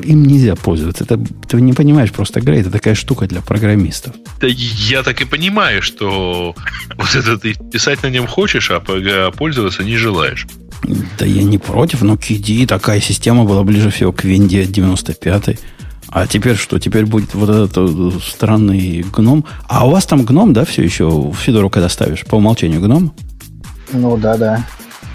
[0.04, 1.04] Им нельзя пользоваться.
[1.04, 1.18] Это,
[1.48, 4.14] ты не понимаешь, просто Грей, это такая штука для программистов.
[4.40, 6.54] Да я так и понимаю, что
[6.96, 10.46] вот это ты писать на нем хочешь, а пога- пользоваться не желаешь.
[11.18, 15.58] Да я не против, но KDE такая система была ближе всего к Винде 95
[16.08, 16.78] А теперь что?
[16.78, 19.44] Теперь будет вот этот э, странный гном.
[19.68, 22.24] А у вас там гном, да, все еще в Федору, когда ставишь?
[22.24, 23.12] По умолчанию гном?
[23.92, 24.66] Ну да, да.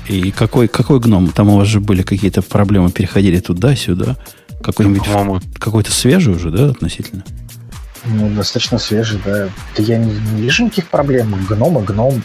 [0.09, 1.29] И какой, какой гном?
[1.29, 4.17] Там у вас же были какие-то проблемы, переходили туда-сюда.
[4.61, 7.23] Какой-нибудь, По-моему, какой-то свежий уже, да, относительно?
[8.05, 9.49] Ну, достаточно свежий, да.
[9.75, 11.35] Да я не, не вижу никаких проблем.
[11.47, 12.23] Гном и гном.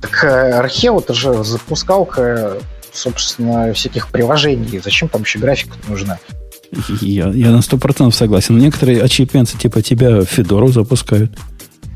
[0.00, 2.58] Так э, Архео это же запускалка,
[2.92, 4.80] собственно, всяких приложений.
[4.82, 6.18] Зачем там еще графика нужна?
[7.00, 8.58] Я, я на сто процентов согласен.
[8.58, 11.30] Некоторые очепенцы типа тебя Федору запускают.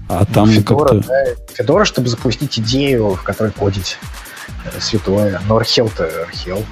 [0.08, 1.08] А там Федора, как-то...
[1.08, 1.24] да.
[1.54, 3.98] Федора, чтобы запустить идею, в которой кодить
[4.64, 5.40] э, святое.
[5.48, 6.64] Но Архел-то Архел.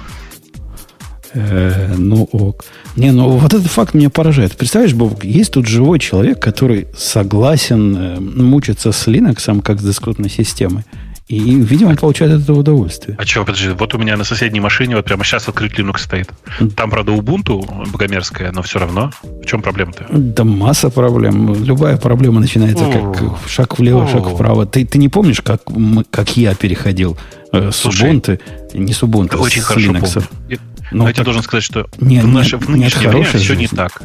[1.37, 2.65] Э, ну ок.
[2.95, 4.57] Не, ну вот этот факт меня поражает.
[4.57, 10.29] Представляешь, Бог, есть тут живой человек, который согласен э, мучиться с Linux, как с дискретной
[10.29, 10.83] системой.
[11.27, 13.17] И, видимо, получает от этого удовольствие.
[13.19, 16.29] А чего, подожди, вот у меня на соседней машине вот прямо сейчас открыт Linux стоит.
[16.77, 19.11] Там, правда, Ubuntu богомерзкая, но все равно.
[19.23, 20.05] В чем проблема-то?
[20.09, 21.53] Да масса проблем.
[21.65, 24.65] Любая проблема начинается как шаг влево, шаг вправо.
[24.65, 27.17] Ты, ты не помнишь, как, мы, как я переходил
[27.51, 28.39] э, с Слушай, Ubuntu,
[28.73, 30.13] не с Ubuntu, очень с хорошо Linux.
[30.13, 30.59] помню.
[30.91, 33.09] Ну, Но я тебе должен сказать, что Не, в, не- наше, в не от нынешнее
[33.09, 33.75] время хорошей все не жизни.
[33.77, 34.01] так.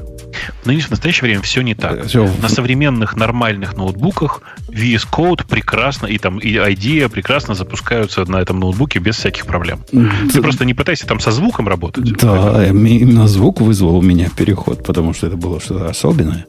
[0.62, 2.07] В, нынеш- в настоящее время все не так.
[2.07, 2.28] Всё.
[2.43, 8.59] На современных нормальных ноутбуках VS Code прекрасно, и там и IDEA прекрасно запускаются на этом
[8.59, 9.80] ноутбуке без всяких проблем.
[9.91, 12.12] Ты Да, просто не пытайся там со звуком работать.
[12.18, 16.47] да, им- именно звук вызвал у меня переход, потому что это было что-то особенное.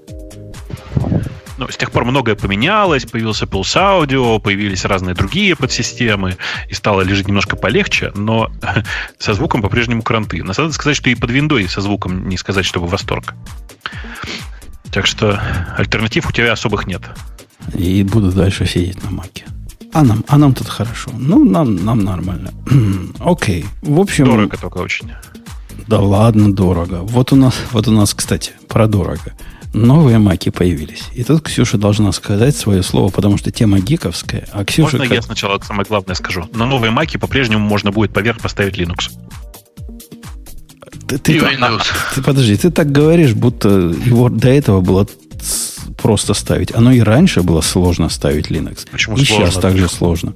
[1.57, 6.37] Ну, с тех пор многое поменялось, появился Pulse Audio, появились разные другие подсистемы,
[6.67, 8.51] и стало лежать немножко полегче, но
[9.19, 10.43] со звуком по-прежнему кранты.
[10.43, 13.35] Но надо сказать, что и под виндой со звуком не сказать, чтобы восторг.
[14.91, 15.39] Так что
[15.77, 17.01] альтернатив у тебя особых нет.
[17.73, 19.45] И буду дальше сидеть на маке.
[19.93, 21.11] А нам, а нам тут хорошо.
[21.13, 22.51] Ну, нам, нам нормально.
[23.19, 23.65] Окей.
[23.83, 25.11] В общем, Дорого только очень.
[25.87, 27.01] да ладно, дорого.
[27.01, 29.33] Вот у нас, вот у нас, кстати, про дорого.
[29.73, 31.03] Новые маки появились.
[31.13, 34.47] И тут Ксюша должна сказать свое слово, потому что тема гиковская.
[34.53, 34.97] А Ксюша...
[34.97, 36.47] Можно как- я сначала самое главное скажу?
[36.53, 39.09] На новые маки по-прежнему можно будет поверх поставить Linux.
[41.07, 41.83] Ты, ты Windows.
[42.15, 45.07] ты подожди, ты так говоришь, будто его до этого было
[46.01, 46.73] просто ставить.
[46.73, 48.87] Оно и раньше было сложно ставить Linux.
[48.91, 49.47] Почему и сложно?
[49.47, 50.33] сейчас также сложно.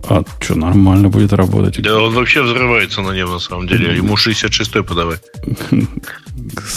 [0.09, 1.81] А что, нормально будет работать?
[1.83, 3.95] Да он вообще взрывается на нем, на самом деле.
[3.97, 5.19] Ему 66-й подавай.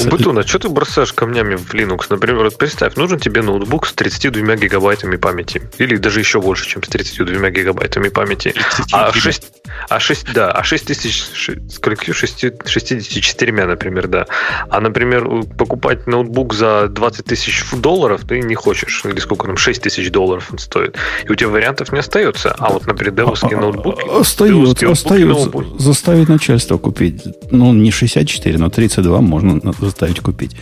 [0.09, 2.05] Бутун, а что ты бросаешь камнями в Linux?
[2.09, 5.61] Например, вот представь, нужен тебе ноутбук с 32 гигабайтами памяти.
[5.77, 8.53] Или даже еще больше, чем с 32 гигабайтами памяти.
[8.91, 9.51] А 6,
[9.89, 11.23] а 6, да, а 6 тысяч,
[11.69, 12.13] сколько?
[12.13, 14.27] 6, 64, например, да.
[14.69, 15.27] А, например,
[15.57, 19.03] покупать ноутбук за 20 тысяч долларов ты не хочешь.
[19.05, 20.97] Или сколько там, 6 тысяч долларов он стоит.
[21.23, 22.53] И у тебя вариантов не остается.
[22.59, 24.01] А вот, например, девовские ноутбуки...
[24.19, 25.39] Остается.
[25.39, 25.81] ноутбуки.
[25.81, 27.21] Заставить начальство купить.
[27.51, 30.55] Ну, не 64, но 32 можно заставить купить.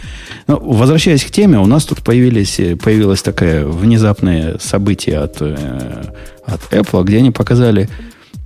[0.48, 6.04] Но, возвращаясь к теме, у нас тут появились, появилось такое внезапное событие от, э,
[6.46, 7.90] от Apple, где они показали,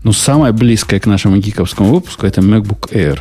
[0.04, 3.20] ну, самое близкое к нашему гиковскому выпуску, это MacBook Air.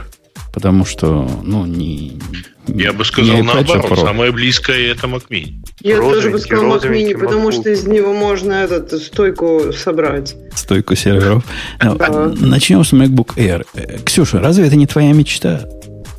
[0.53, 2.21] Потому что, ну, не...
[2.67, 3.99] Я бы сказал же наоборот.
[3.99, 5.55] Самое близкое это Mac Mini.
[5.81, 7.61] Я тоже бы Розовенький, сказал Mac Mini, розовенький потому MacBook.
[7.61, 10.35] что из него можно этот стойку собрать.
[10.55, 11.45] стойку серверов.
[11.81, 12.33] Да.
[12.41, 13.67] Начнем с MacBook Air.
[13.75, 15.67] Э, Ксюша, разве это не твоя мечта?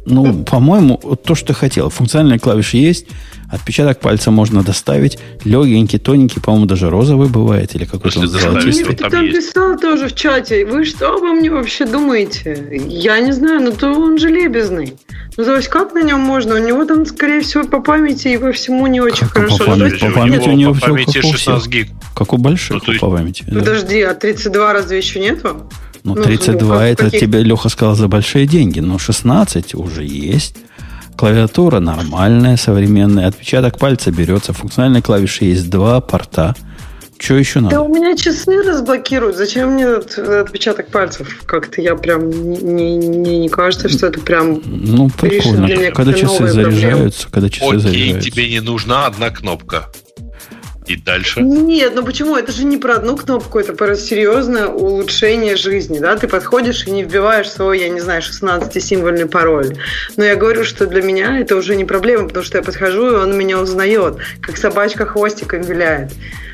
[0.05, 1.89] Ну, по-моему, то, что ты хотел.
[1.89, 3.07] Функциональные клавиши есть,
[3.49, 8.85] отпечаток пальца можно доставить, легенький, тоненький, по-моему, даже розовый бывает, или какой-то он золотистый.
[8.95, 10.65] Ты там там писал тоже в чате.
[10.65, 12.81] Вы что обо мне вообще думаете?
[12.87, 14.93] Я не знаю, но то он же лебезный.
[15.37, 16.55] Ну, то есть, как на нем можно?
[16.55, 19.65] У него там, скорее всего, по памяти и по всему не очень Как по хорошо.
[19.65, 19.79] памяти?
[19.79, 21.23] То есть, По памяти у него по памяти всех.
[21.35, 21.87] 16 гиг.
[22.15, 23.43] Как у больших Ну, есть- по памяти.
[23.47, 23.59] да.
[23.59, 25.69] Подожди, а 32 разве еще нету?
[26.05, 30.03] Ну, ну, 32 как- это каких- тебе Леха сказал за большие деньги, но 16 уже
[30.05, 30.55] есть.
[31.17, 33.27] Клавиатура нормальная, современная.
[33.27, 34.53] Отпечаток пальца берется.
[34.53, 36.55] Функциональной клавиши есть два порта.
[37.17, 37.75] Что еще надо?
[37.75, 39.37] Да у меня часы разблокируют.
[39.37, 41.43] Зачем мне отпечаток пальцев?
[41.45, 44.61] Как-то я прям не, не, не кажется, что это прям...
[44.65, 45.67] Ну, прикольно.
[45.91, 48.29] Когда часы заряжаются, когда часы Окей, заряжаются.
[48.29, 49.87] тебе не нужна одна кнопка.
[50.87, 51.41] И дальше?
[51.41, 52.35] Нет, ну почему?
[52.35, 56.15] Это же не про одну кнопку, это про серьезное улучшение жизни, да?
[56.15, 59.77] Ты подходишь и не вбиваешь свой, я не знаю, 16-символьный пароль.
[60.15, 63.15] Но я говорю, что для меня это уже не проблема, потому что я подхожу, и
[63.15, 66.11] он меня узнает, как собачка хвостиком виляет.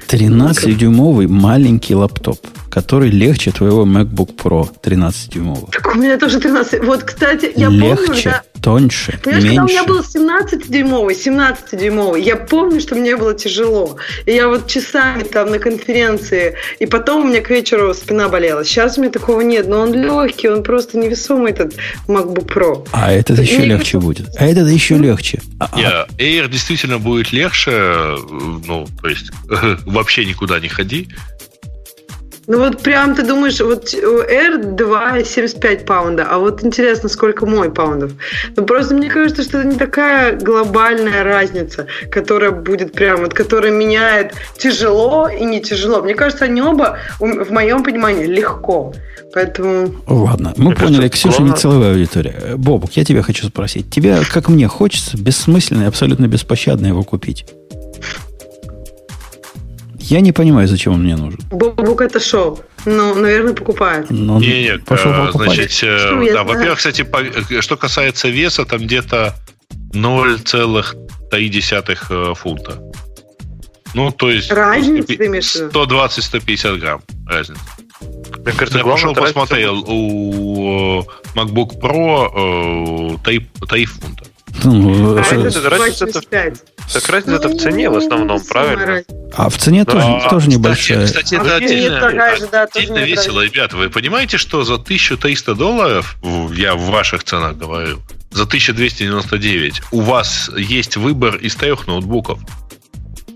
[0.07, 2.39] 13-дюймовый маленький лаптоп,
[2.69, 5.69] который легче твоего MacBook Pro 13-дюймового.
[5.71, 6.83] Так у меня тоже 13.
[6.85, 8.43] Вот, кстати, я легче, помню, когда...
[8.61, 9.57] тоньше, Понимаешь, меньше.
[9.57, 13.97] когда у меня был 17-дюймовый, 17-дюймовый, я помню, что мне было тяжело.
[14.25, 18.63] И я вот часами там на конференции, и потом у меня к вечеру спина болела.
[18.63, 21.73] Сейчас у меня такого нет, но он легкий, он просто невесомый, этот
[22.07, 22.87] MacBook Pro.
[22.93, 24.29] А этот еще Мне легче будет.
[24.37, 25.41] А этот еще легче.
[25.59, 28.15] А- а- Не, Air действительно будет легче, э,
[28.65, 29.31] ну, то есть
[30.01, 31.07] вообще никуда не ходи.
[32.47, 37.71] Ну вот прям ты думаешь, вот у R 2,75 паунда, а вот интересно, сколько мой
[37.71, 38.13] паундов.
[38.57, 43.71] Ну просто мне кажется, что это не такая глобальная разница, которая будет прям, вот которая
[43.71, 46.01] меняет тяжело и не тяжело.
[46.01, 48.91] Мне кажется, они оба, в моем понимании, легко.
[49.33, 49.93] Поэтому...
[50.07, 52.35] Ладно, мы Мне поняли, кажется, Ксюша не целевая аудитория.
[52.41, 53.89] Э, Бобук, я тебя хочу спросить.
[53.91, 57.45] Тебе, как мне, хочется бессмысленно и абсолютно беспощадно его купить?
[60.11, 61.39] Я не понимаю, зачем он мне нужен.
[61.49, 62.59] Бобук это шоу.
[62.85, 64.07] Ну, наверное, покупает.
[64.09, 65.53] Но он Не, не, пошел э, покупать.
[65.53, 69.33] значит, я да, во-первых, кстати, по- э, что касается веса, там где-то
[69.93, 72.83] 0,3 э, фунта.
[73.93, 74.51] Ну, то есть...
[74.51, 75.85] Разница, ты имеешь в виду?
[75.85, 77.61] 120-150 грамм разница.
[78.43, 81.05] Мне кажется, Я пошел посмотрел, у
[81.35, 84.25] MacBook Pro э, 3, 3 фунта.
[84.63, 86.55] Ну, А что- это разница это- 85.
[86.93, 88.85] Так разница в цене в основном, Ну, правильно?
[88.85, 89.15] разница.
[89.35, 91.05] а в цене тоже, Да, тоже кстати, небольшая.
[91.05, 93.77] Кстати, А это отдельно, такая же, да, тоже отдельно нет весело, ребята.
[93.77, 96.17] Вы понимаете, что за 1300 долларов,
[96.53, 97.99] я в ваших ценах говорю,
[98.31, 102.39] за 1299 у вас есть выбор из трех ноутбуков.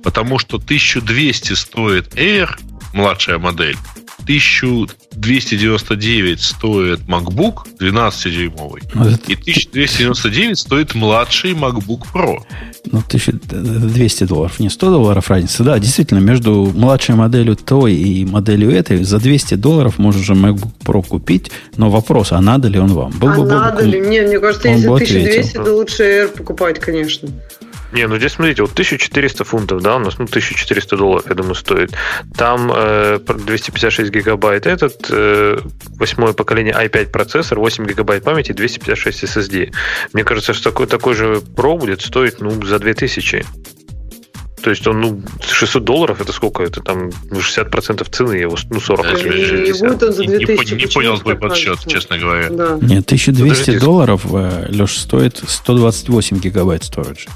[0.04, 2.50] Потому что 1200 стоит Air,
[2.94, 3.78] младшая модель,
[4.26, 12.38] 1299 стоит MacBook 12-дюймовый, Ну, это- и 1299 стоит младший MacBook Pro.
[12.92, 15.64] Ну, 1200 долларов, не 100 долларов разница.
[15.64, 20.72] Да, действительно, между младшей моделью той и моделью этой за 200 долларов можно же MacBook
[20.84, 21.52] Pro купить.
[21.78, 23.12] Но вопрос, а надо ли он вам?
[23.12, 24.00] Был А бы надо Бобук- ли?
[24.02, 25.64] Не, мне кажется, он если бы 1200, ответил.
[25.66, 27.30] то лучше Air покупать, конечно.
[27.96, 31.56] Не, ну здесь смотрите, вот 1400 фунтов, да, у нас, ну, 1400 долларов, я думаю,
[31.56, 31.92] стоит.
[32.36, 35.58] Там э, 256 гигабайт этот, э,
[35.98, 39.72] восьмое поколение i5 процессор, 8 гигабайт памяти, 256 SSD.
[40.12, 43.46] Мне кажется, что такой, такой же Pro будет стоить, ну, за 2000.
[44.62, 46.64] То есть он, ну, 600 долларов, это сколько?
[46.64, 49.88] Это там ну, 60% цены его, ну, 40, Да, если не- не 60.
[49.90, 50.58] будет он за Не- не 2000.
[50.74, 51.90] пон- не почему понял твой подсчет, кажется?
[51.90, 52.50] честно говоря.
[52.50, 52.78] Да.
[52.82, 53.80] Нет, 1200 Подождите.
[53.80, 57.30] долларов, Леш, стоит 128 гигабайт сториджа.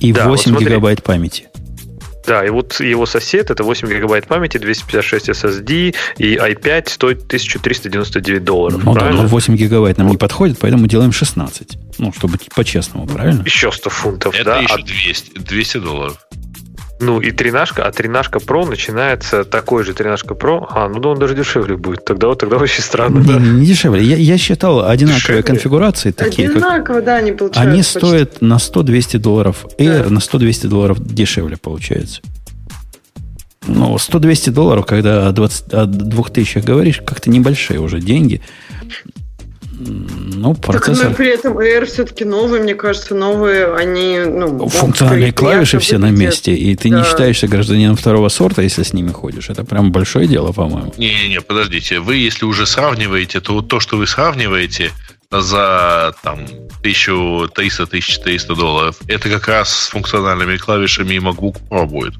[0.00, 0.66] И Да, вот 8 смотри.
[0.66, 1.48] гигабайт памяти.
[2.24, 8.44] Да, и вот его сосед, это 8 гигабайт памяти, 256 SSD, и i5 стоит 1399
[8.44, 9.22] долларов, Ну да, правильно?
[9.22, 11.76] но 8 гигабайт нам не подходит, поэтому делаем 16.
[11.98, 13.42] Ну, чтобы по-честному, правильно?
[13.44, 14.60] Еще 100 фунтов, Это да?
[14.60, 16.16] еще А 200, 200 долларов.
[17.02, 20.64] Ну и тринашка, а тринашка Pro начинается такой же тринашка Pro.
[20.70, 22.04] А, ну да он даже дешевле будет.
[22.04, 23.18] Тогда вот тогда очень странно.
[23.18, 23.38] Не, да.
[23.38, 24.02] не дешевле.
[24.04, 25.42] Я, я считал одинаковые Дешевле?
[25.42, 27.60] конфигурации, такие как Одинаково, да, они получаются.
[27.60, 27.98] Они почти.
[27.98, 29.66] стоят на 100-200 долларов.
[29.78, 30.10] Air Да.
[30.10, 32.20] на 100-200 долларов дешевле получается.
[33.66, 38.40] Ну, 100-200 долларов, когда о, 20, о 2000 говоришь, как-то небольшие уже деньги.
[39.86, 41.10] Ну, Так, процессор...
[41.10, 44.68] но при этом Air все-таки новые, мне кажется, новые, они, ну...
[44.68, 47.04] Функциональные клавиши все на месте, и ты не Да.
[47.04, 49.50] считаешься гражданином второго сорта, если с ними ходишь.
[49.50, 50.92] Это прям большое дело, по-моему.
[50.96, 52.00] Не-не-не, подождите.
[52.00, 54.90] Вы, если уже сравниваете, то вот то, что вы сравниваете
[55.30, 56.40] за там
[56.82, 62.14] 1300-1400 долларов, это как раз с функциональными клавишами и MacBook Pro будет.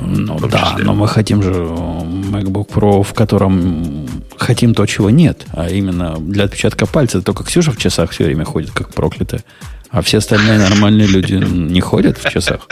[0.00, 0.84] Ну да, числе.
[0.84, 6.44] но мы хотим же MacBook Pro, в котором хотим то, чего нет, а именно для
[6.44, 7.22] отпечатка пальца.
[7.22, 9.44] Только Ксюша в часах все время ходит, как проклятая.
[9.94, 12.66] А все остальные нормальные люди не ходят в часах.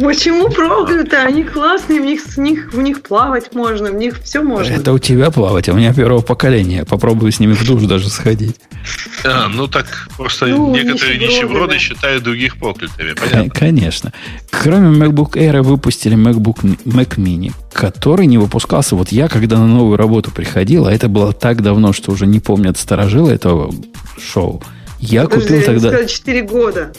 [0.00, 1.22] Почему проклято?
[1.22, 4.72] Они классные, в них, с них, в них плавать можно, в них все можно.
[4.72, 6.84] Это у тебя плавать, а у меня первого поколения.
[6.84, 8.56] Попробую с ними в душ даже сходить.
[9.24, 11.78] А, ну так просто Ну, некоторые нищеброды, нищеброды да.
[11.78, 13.12] считают других проклятыми.
[13.12, 13.50] Понятно?
[13.50, 14.12] Конечно.
[14.50, 18.96] Кроме MacBook Air выпустили MacBook Mac Mini, который не выпускался.
[18.96, 22.40] Вот я, когда на новую работу приходил, а это было так давно, что уже не
[22.40, 23.72] помнят сторожилы этого
[24.20, 24.60] шоу,
[25.00, 25.88] Я Подожди, купил тогда...
[25.88, 26.92] сказала 4 года.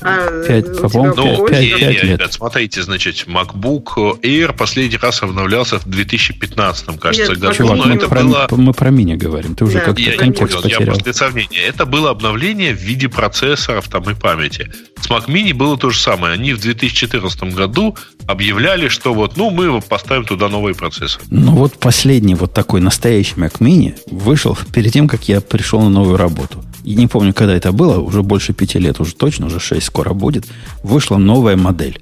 [0.00, 2.02] А, Пять, у по-моему, пять- не, пять не, лет.
[2.04, 7.54] ребят, смотрите, значит, MacBook Air последний раз обновлялся в 2015, кажется, Нет, году.
[7.54, 8.48] Чувак, Но мы это про, было...
[8.50, 9.54] мы про мини говорим.
[9.54, 9.84] Ты уже Да.
[9.84, 10.94] как-то Я контекст понял, я потерял.
[10.96, 11.60] после сравнения.
[11.60, 14.68] Это было обновление в виде процессоров там и памяти.
[15.00, 16.34] С Mac Mini было то же самое.
[16.34, 17.96] Они в 2014 году
[18.26, 21.22] объявляли, что вот, ну, мы поставим туда новый процессор.
[21.30, 25.88] Ну вот последний вот такой настоящий Mac Mini вышел перед тем, как я пришел на
[25.90, 26.64] новую работу.
[26.84, 30.12] И не помню, когда это было, уже больше пяти лет, уже точно, уже шесть скоро
[30.12, 30.44] будет.
[30.82, 32.00] Вышла новая модель.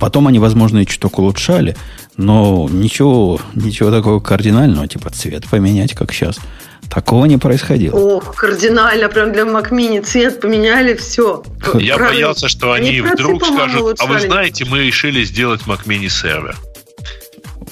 [0.00, 1.76] Потом они, возможно, и чуток улучшали,
[2.16, 6.38] но ничего, ничего такого кардинального, типа цвет поменять, как сейчас.
[6.90, 7.96] Такого не происходило.
[7.96, 11.42] Ох, кардинально, прям для Mac Mini цвет поменяли, все.
[11.74, 14.26] Я боялся, что они, процессы, вдруг скажут, а вы улучшали.
[14.26, 16.56] знаете, мы решили сделать Mac Mini сервер.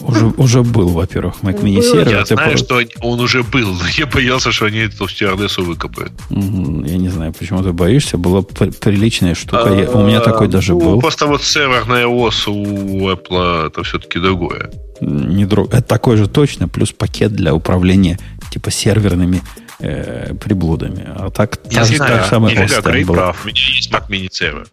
[0.03, 2.09] Уже, уже был, во-первых, Mac Mini сервер.
[2.09, 5.64] Я это знаю, просто- что он уже был, но я боялся, что они эту стюардессу
[5.64, 6.12] выкопают.
[6.30, 8.18] Я не знаю, почему ты боишься.
[8.18, 9.72] Была при- приличная штука.
[9.72, 11.00] Я- у меня такой даже Ну, был.
[11.00, 14.70] Просто вот серверная ОС у Apple это все-таки другое.
[15.00, 15.68] Не друг...
[15.72, 18.18] Это такой же точно, плюс пакет для управления
[18.50, 19.40] типа серверными
[19.80, 21.05] э, приблудами.
[21.16, 23.44] А так, Я так, знаю, так самое нифига, острое Грей прав.
[23.44, 24.66] У меня есть Mac Mini сервер.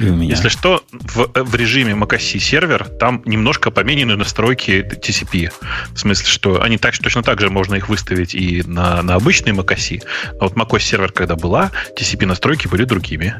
[0.00, 0.30] И у меня.
[0.30, 5.52] Если что, в, в режиме macOS сервер там немножко поменены настройки TCP.
[5.92, 9.52] В смысле, что они так, точно так же можно их выставить и на, на обычный
[9.52, 10.02] macOS.
[10.40, 13.36] А вот macOS сервер, когда была, TCP настройки были другими.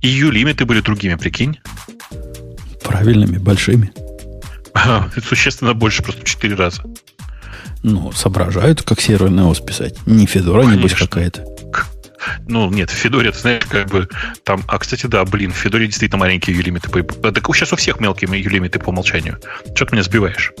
[0.00, 1.58] И U-лимиты были другими, прикинь.
[2.84, 3.92] Правильными, большими.
[5.24, 6.82] Существенно больше, просто в 4 раза.
[7.82, 10.06] Ну, соображают, как серверный ОС писать.
[10.06, 11.44] Не Федора, небось, какая-то.
[12.46, 14.08] Ну, нет, в Федоре, ты знаешь, как бы
[14.44, 14.62] там...
[14.66, 16.88] А, кстати, да, блин, в Федоре действительно маленькие U-лимиты.
[16.90, 19.38] по- Так сейчас у всех мелкие U-лимиты по умолчанию.
[19.74, 20.52] Что ты меня сбиваешь?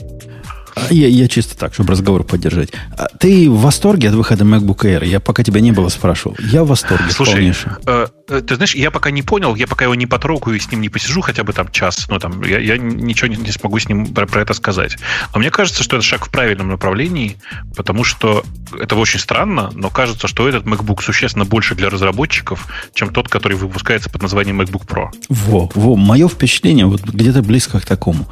[0.88, 2.70] А я, я чисто так, чтобы разговор поддержать.
[2.96, 5.06] А ты в восторге от выхода MacBook Air?
[5.06, 6.36] Я пока тебя не было спрашивал.
[6.38, 7.52] Я в восторге Слушай,
[7.86, 10.70] э, э, ты знаешь, я пока не понял, я пока его не потрогаю и с
[10.70, 13.78] ним не посижу хотя бы там час, ну там, я, я ничего не, не смогу
[13.78, 14.96] с ним про, про это сказать.
[15.34, 17.36] Но мне кажется, что это шаг в правильном направлении,
[17.76, 18.44] потому что
[18.78, 23.56] это очень странно, но кажется, что этот MacBook существенно больше для разработчиков, чем тот, который
[23.56, 25.08] выпускается под названием MacBook Pro.
[25.28, 28.26] Во, во, мое впечатление вот где-то близко к такому.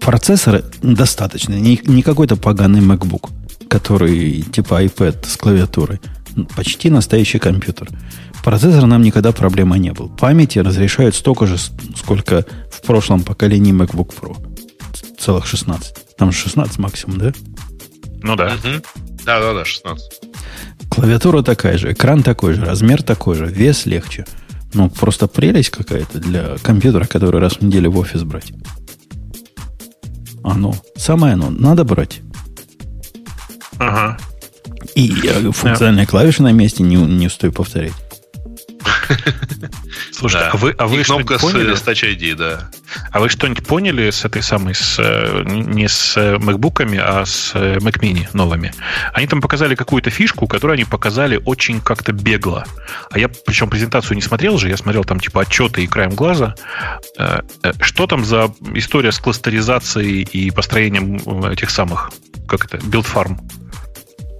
[0.00, 3.30] Процессора достаточно, не, не какой-то поганый MacBook,
[3.68, 6.00] который типа iPad с клавиатурой.
[6.54, 7.88] Почти настоящий компьютер.
[8.44, 10.08] Процессор нам никогда проблема не был.
[10.08, 11.56] Памяти разрешают столько же,
[11.96, 14.36] сколько в прошлом поколении MacBook Pro.
[15.18, 16.16] Целых 16.
[16.16, 17.32] Там же 16 максимум, да?
[18.22, 18.54] Ну да.
[18.62, 18.82] Мгм.
[19.24, 20.20] Да-да-да, 16.
[20.90, 24.26] Клавиатура такая же, экран такой же, размер такой же, вес легче.
[24.74, 28.52] Ну, просто прелесть какая-то для компьютера, который раз в неделю в офис брать.
[30.46, 32.20] Оно, самое оно, надо брать.
[33.78, 34.16] Ага.
[34.94, 37.92] И э, функциональные клавиши на месте, не, не устаю повторять.
[40.12, 40.50] Слушайте, Да.
[40.52, 41.74] а вы, а вы кнопка поняли?
[41.74, 42.70] с Touch ID, да.
[43.10, 47.52] А вы что-нибудь поняли с этой самой, с, э, не с э, MacBook'ами, а с
[47.54, 48.72] э, Mac Mini новыми?
[49.12, 52.64] Они там показали какую-то фишку, которую они показали очень как-то бегло.
[53.10, 56.54] А я, причем, презентацию не смотрел же, я смотрел там типа отчеты и краем глаза.
[57.80, 61.16] Что там за история с кластеризацией и построением
[61.46, 62.10] этих самых,
[62.48, 63.38] как это, build farm?
[63.38, 63.65] Вы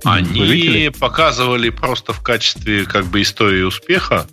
[0.05, 4.26] Они показывали просто в качестве как бы истории успеха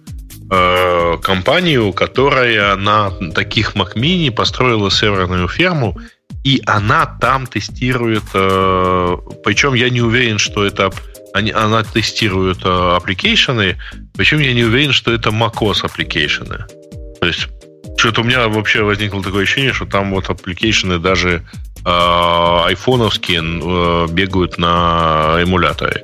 [0.49, 5.99] э, компанию, которая на таких Mac Mini построила серверную ферму,
[6.43, 10.91] и она там тестирует, э, причем я не уверен, что это
[11.33, 13.75] они, она тестирует э, application,
[14.15, 16.67] причем я не уверен, что это macOS application.
[17.19, 17.47] То есть
[17.97, 21.43] что-то у меня вообще возникло такое ощущение, что там вот application ы даже
[21.85, 26.03] айфоновские э, бегают на эмуляторе.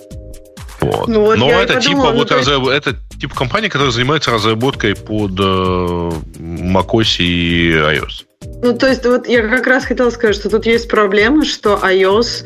[0.81, 1.07] Вот.
[1.07, 4.31] Ну вот Но это подумала, типа вот то есть- разраб- это типа компания, которая занимается
[4.31, 8.23] разработкой под э, macOS и iOS.
[8.61, 12.45] Ну, то есть, вот я как раз хотела сказать, что тут есть проблема, что iOS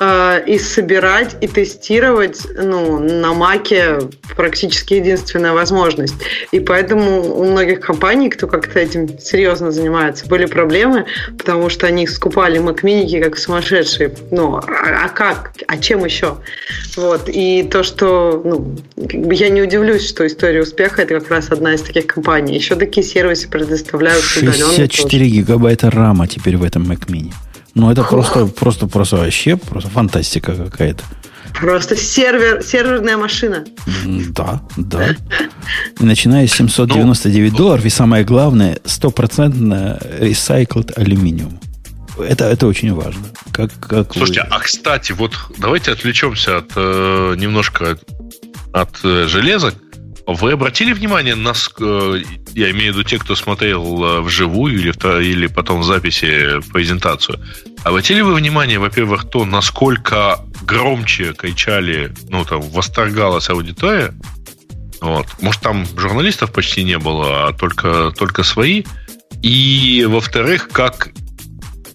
[0.00, 3.98] э, и собирать, и тестировать ну, на Маке
[4.36, 6.14] практически единственная возможность.
[6.52, 11.06] И поэтому у многих компаний, кто как-то этим серьезно занимается, были проблемы,
[11.38, 14.14] потому что они скупали Mac Mini как сумасшедшие.
[14.30, 14.62] Ну, а,
[15.04, 15.52] а как?
[15.66, 16.38] А чем еще?
[16.96, 17.28] Вот.
[17.28, 21.82] И то, что ну, я не удивлюсь, что история успеха это как раз одна из
[21.82, 22.54] таких компаний.
[22.54, 24.54] Еще такие сервисы предоставляют удаленно.
[24.54, 27.32] 64 гигабайта рама теперь в этом Mac Mini.
[27.74, 31.02] Ну, это просто, просто, просто вообще просто фантастика какая-то.
[31.60, 33.64] Просто сервер, серверная машина.
[34.30, 35.08] Да, да.
[36.00, 41.60] Начиная с 799 Ну, долларов, и самое главное, стопроцентно recycled алюминиум.
[42.18, 43.24] Это, это очень важно.
[43.52, 47.98] Как, как вы- Слушайте, а кстати, вот давайте отвлечемся от э, немножко
[48.72, 49.72] от э, железа.
[50.26, 52.22] Вы обратили внимание, нас, э,
[52.54, 57.40] я имею в виду те, кто смотрел э, вживую или, или потом в записи презентацию,
[57.82, 64.14] обратили вы внимание, во-первых, то, насколько громче кричали, ну, там, восторгалась аудитория,
[65.04, 65.26] вот.
[65.42, 68.84] Может, там журналистов почти не было, а только, только свои.
[69.42, 71.10] И, во-вторых, как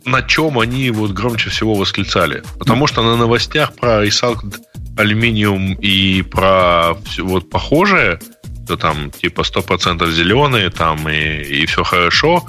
[0.06, 2.44] на чем они вот громче всего восклицали.
[2.60, 4.58] Потому что на новостях про Recycled
[5.00, 8.20] алюминиум и про вот похожее,
[8.68, 12.44] то там типа 100% зеленые там и, и все хорошо.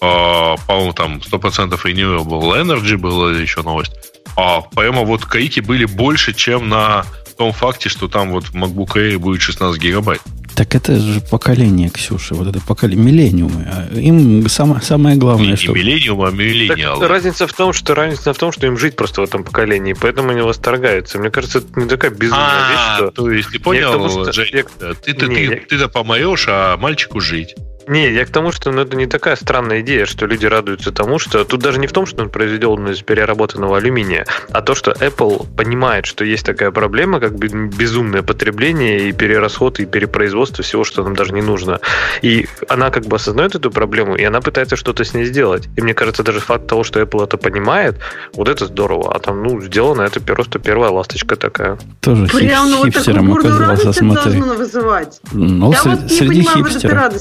[0.00, 3.92] А, по-моему, там 100% renewable energy была еще новость.
[4.36, 8.94] А прямо вот каики были больше, чем на том факте, что там вот в MacBook
[8.94, 10.20] Air будет 16 гигабайт.
[10.54, 13.66] Так это же поколение, Ксюша, вот это поколение, миллениумы.
[13.66, 15.72] А им самое, самое главное, не, что...
[15.72, 17.08] Не миллениум, а миллениалы.
[17.08, 20.30] Разница в том, что разница в том, что им жить просто в этом поколении, поэтому
[20.30, 21.18] они восторгаются.
[21.18, 23.10] Мне кажется, это не такая безумная а, вещь, что...
[23.10, 24.32] то есть, ты понял.
[24.32, 24.64] Жень,
[25.02, 25.56] ты-то, не, ты, я...
[25.68, 27.56] ты-то помоешь, а мальчику жить.
[27.86, 31.18] Не, я к тому, что ну, это не такая странная идея, что люди радуются тому,
[31.18, 34.92] что тут даже не в том, что он произведен из переработанного алюминия, а то, что
[34.92, 41.02] Apple понимает, что есть такая проблема, как безумное потребление и перерасход, и перепроизводство всего, что
[41.02, 41.80] нам даже не нужно.
[42.22, 45.68] И она как бы осознает эту проблему, и она пытается что-то с ней сделать.
[45.76, 47.96] И мне кажется, даже факт того, что Apple это понимает,
[48.34, 49.14] вот это здорово.
[49.14, 51.78] А там, ну, сделано это просто первая ласточка такая.
[52.00, 54.40] Тоже Прям, хип- ну, хипстером вот оказался, смотри.
[54.40, 55.20] Вызывать.
[55.32, 57.12] Ну, Я среди, вот не среди понимаю хипстеров.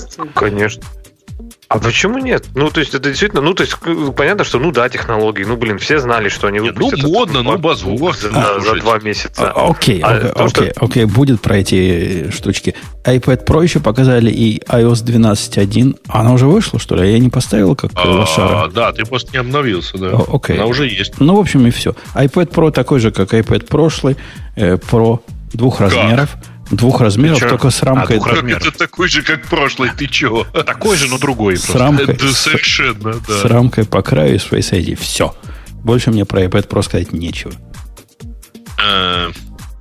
[0.54, 0.84] Конечно.
[1.74, 2.46] А почему нет?
[2.54, 3.76] Ну, то есть, это действительно, ну, то есть,
[4.16, 7.02] понятно, что, ну, да, технологии, ну, блин, все знали, что они выпустят.
[7.02, 8.16] Ну, модно, ну, базур.
[8.16, 9.52] За, а, за два месяца.
[9.52, 10.86] А, окей, а, окей, то, окей, что...
[10.86, 12.76] окей, будет про эти штучки.
[13.06, 16.00] iPad Pro еще показали и iOS 12.1.
[16.10, 17.12] Она уже вышла, что ли?
[17.12, 18.70] Я не поставил как а, лошара.
[18.70, 20.10] Да, ты просто не обновился, да.
[20.10, 20.58] О, окей.
[20.58, 21.20] Она уже есть.
[21.20, 21.96] Ну, в общем, и все.
[22.14, 24.16] iPad Pro такой же, как iPad прошлый,
[24.56, 25.22] э, Pro
[25.54, 25.92] двух как?
[25.92, 26.38] размеров.
[26.72, 28.18] Двух размеров, только с рамкой.
[28.18, 28.66] А, двух размеров.
[28.66, 30.44] Это такой же, как прошлый, ты чего?
[30.44, 31.58] Такой же, но другой.
[31.58, 33.42] С рамкой, это совершенно, да.
[33.42, 34.96] С рамкой по краю и Face ID.
[34.96, 35.36] Все.
[35.84, 37.54] Больше мне про iPad Pro сказать нечего.
[38.82, 39.30] А,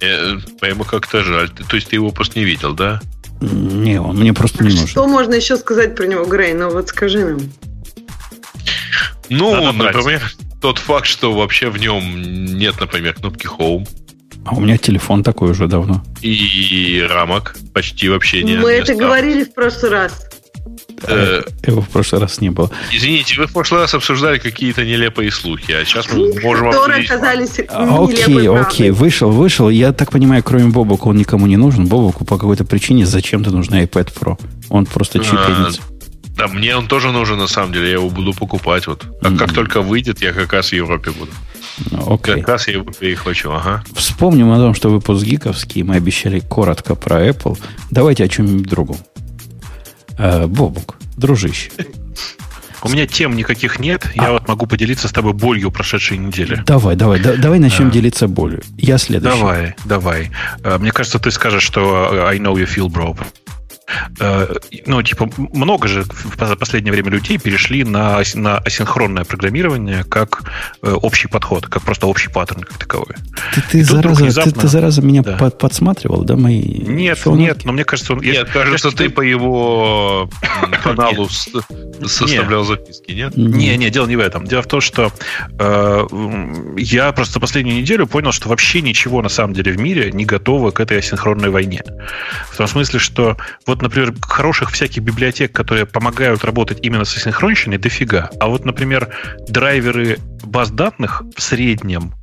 [0.01, 1.49] э, ему как-то жаль.
[1.51, 3.01] То есть ты его просто не видел, да?
[3.41, 4.87] Не, он мне просто не нужен.
[4.87, 6.55] Что можно еще сказать про него, Грей?
[6.55, 7.41] Ну вот скажи нам.
[9.29, 10.23] Ну, например,
[10.61, 13.89] тот факт, что вообще в нем нет, например, кнопки Home.
[14.45, 16.03] А у меня телефон такой уже давно.
[16.21, 20.29] И рамок почти вообще не Мы это говорили в прошлый раз.
[21.05, 22.71] Э, его в прошлый раз не было.
[22.93, 27.61] Извините, вы в прошлый раз обсуждали какие-то нелепые слухи, а сейчас мы можем Которые оказались
[27.69, 29.69] а, Окей, окей, вышел, вышел.
[29.69, 31.87] Я так понимаю, кроме Бобока он никому не нужен.
[31.87, 34.39] Бобоку по какой-то причине зачем-то нужен iPad Pro.
[34.69, 35.81] Он просто чипенец.
[36.37, 37.87] Да, мне он тоже нужен, на самом деле.
[37.87, 38.87] Я его буду покупать.
[38.87, 39.05] Вот.
[39.21, 39.39] Как, mm-hmm.
[39.39, 41.31] как только выйдет, я как раз в Европе буду.
[41.91, 42.39] Okay.
[42.39, 43.83] Как раз я его перехвачу, ага.
[43.95, 45.83] Вспомним о том, что выпуск гиковский.
[45.83, 47.59] Мы обещали коротко про Apple.
[47.91, 48.97] Давайте о чем-нибудь другом.
[50.19, 51.71] Э, Бобук, дружище.
[52.85, 54.11] У меня тем никаких нет.
[54.15, 54.33] Я а.
[54.33, 56.63] вот могу поделиться с тобой болью прошедшей недели.
[56.67, 57.91] Давай, давай, да, давай начнем а.
[57.91, 58.61] делиться болью.
[58.77, 59.39] Я следующий.
[59.39, 60.31] Давай, давай.
[60.65, 63.17] А, мне кажется, ты скажешь, что I know you feel, bro.
[64.19, 64.55] Э,
[64.87, 70.43] ну, типа, много же в последнее время людей перешли на, на асинхронное программирование как
[70.83, 73.15] э, общий подход, как просто общий паттерн как таковой.
[73.55, 74.53] Ты, ты, зараза, внезапно...
[74.53, 75.37] ты, ты зараза меня да.
[75.37, 77.41] под, подсматривал, да, мои Нет, шоунки?
[77.41, 78.21] нет, но мне кажется, он...
[78.21, 80.31] Нет, я, кажется, я, ты по его
[80.83, 83.37] каналу составлял записки, нет?
[83.37, 84.47] Не, не, дело не в этом.
[84.47, 85.13] Дело в том, что
[85.59, 86.07] э,
[86.77, 90.71] я просто последнюю неделю понял, что вообще ничего на самом деле в мире не готово
[90.71, 91.83] к этой асинхронной войне.
[92.51, 93.37] В том смысле, что
[93.67, 98.31] вот например, хороших всяких библиотек, которые помогают работать именно со синхронщиной, дофига.
[98.41, 99.09] А вот, например,
[99.49, 102.15] драйверы баз данных в среднем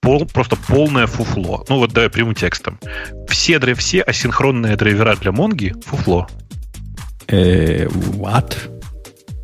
[0.00, 1.64] пол, просто полное фуфло.
[1.68, 2.78] Ну вот давай прямым текстом.
[3.28, 6.28] Все, все асинхронные драйвера для Монги фуфло.
[7.26, 8.54] Э, what?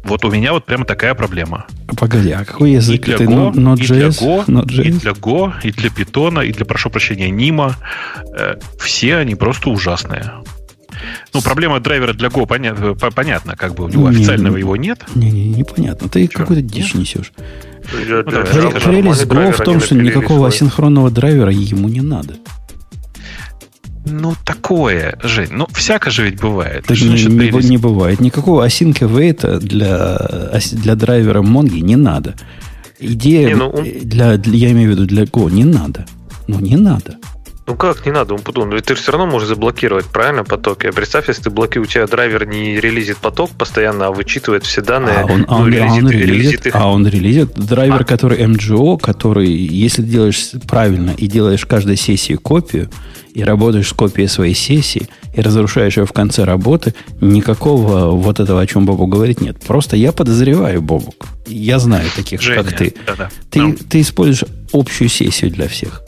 [0.04, 1.66] Вот у меня вот прямо такая проблема.
[1.96, 3.82] Погоди, а какой язык и для Go, Node.js?
[3.82, 4.82] И для Go, Node.js?
[4.82, 7.76] и для Go, и для Python, и для, прошу прощения, Нима.
[8.36, 10.32] Э, все они просто ужасные.
[11.32, 14.76] Ну, проблема драйвера для Go понятно, понятно как бы у него не, официального не, его
[14.76, 15.04] нет.
[15.14, 16.08] Не-не, непонятно.
[16.08, 17.32] Ты какую-то дичь несешь.
[17.92, 22.34] Ну, Прелесть Go в том, что никакого асинхронного драйвера ему не надо.
[24.06, 25.50] Ну, такое, Жень.
[25.52, 26.86] Ну, всяко же ведь бывает.
[26.86, 28.20] Так не, не, не бывает.
[28.20, 30.18] Никакого async await для,
[30.72, 32.34] для драйвера Mongo не надо.
[32.98, 33.72] Идея не, ну,
[34.02, 36.06] для, для, я имею в виду для Go, не надо.
[36.48, 37.16] Ну, не надо.
[37.70, 38.72] Ну как не надо, Умпутун?
[38.74, 40.82] Ведь ты все равно можешь заблокировать, правильно, поток.
[40.82, 44.80] Я представь, если ты блокируешь, у тебя драйвер не релизит поток постоянно, а вычитывает все
[44.82, 45.18] данные.
[45.20, 46.74] А он, ну, а он, релизит, а он релизит релизит, их.
[46.74, 48.04] а он релизит драйвер, А.
[48.04, 52.90] который MGO, который, если ты делаешь правильно и делаешь каждой сессии копию,
[53.34, 58.60] и работаешь с копией своей сессии, и разрушаешь ее в конце работы, никакого вот этого,
[58.60, 59.60] о чем Бобу говорит, нет.
[59.64, 61.28] Просто я подозреваю, Бобук.
[61.46, 62.94] Я знаю таких, Женя, как ты.
[63.06, 63.30] да-да.
[63.48, 63.76] Ты, Ну.
[63.88, 64.42] ты используешь
[64.72, 66.02] общую сессию для всех.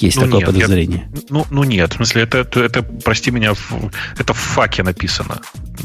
[0.00, 1.08] Есть Ну, такое нет, я- подозрение.
[1.30, 5.40] Ну, ну нет, в смысле, это, это, это, прости меня, в- это в факе написано.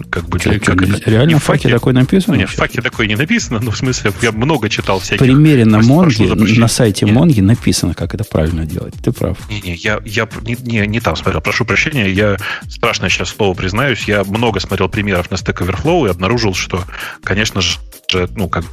[0.09, 1.09] Как бы, чё, как это?
[1.09, 2.33] реально Не в факе такое написано?
[2.33, 5.23] Ну, нет, в факе такое не написано, но в смысле, я много читал В всяких...
[5.25, 7.13] примере на Монге, на сайте Нет.
[7.15, 8.93] Монги написано, как это правильно делать.
[9.03, 9.37] Ты прав.
[9.49, 12.37] Не-не, я, я не, не, не там смотрел, прошу прощения, я
[12.69, 16.83] страшно сейчас слово признаюсь, я много смотрел примеров на Stack Overflow и обнаружил, что,
[17.23, 17.77] конечно же,
[18.35, 18.65] ну, как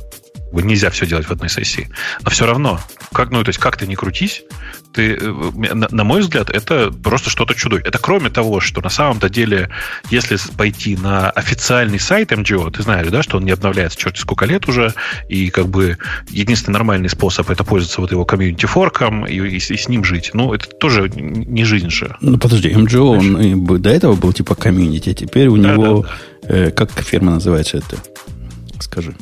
[0.52, 1.88] нельзя все делать в одной сессии.
[2.22, 2.80] Но все равно,
[3.12, 4.42] как, ну, то есть, как ты не крутись,
[4.92, 7.76] ты, э, на, на мой взгляд, это просто что-то чудо.
[7.76, 9.70] Это кроме того, что на самом-то деле,
[10.10, 14.44] если пойти на официальный сайт MGO, ты знаешь, да, что он не обновляется черти сколько
[14.46, 14.92] лет уже,
[15.28, 15.96] и как бы
[16.28, 20.30] единственный нормальный способ это пользоваться вот его комьюнити-форком и, и с и с ним жить.
[20.34, 22.16] Ну, это тоже не жизнь же.
[22.20, 25.74] Ну, подожди, MGO, он и б- до этого был типа комьюнити, а теперь у Да,
[25.74, 26.06] него,
[26.42, 27.96] э, как фирма называется это?
[28.80, 29.14] Скажи.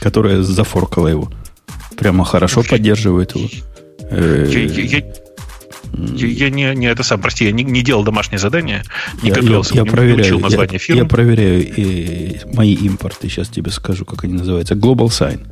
[0.00, 1.30] Которая зафоркала его.
[1.96, 3.48] Прямо хорошо поддерживает его.
[4.10, 5.04] Э, Я, я- я-
[6.16, 8.82] я- я не, не это сам, прости, я не, не делал домашнее задание,
[9.22, 11.02] не я, готовился, я не, не проверяю, учил я, название фирмы.
[11.02, 13.28] я проверяю э, мои импорты.
[13.28, 14.74] Сейчас тебе скажу, как они называются.
[14.74, 15.46] Global Sign.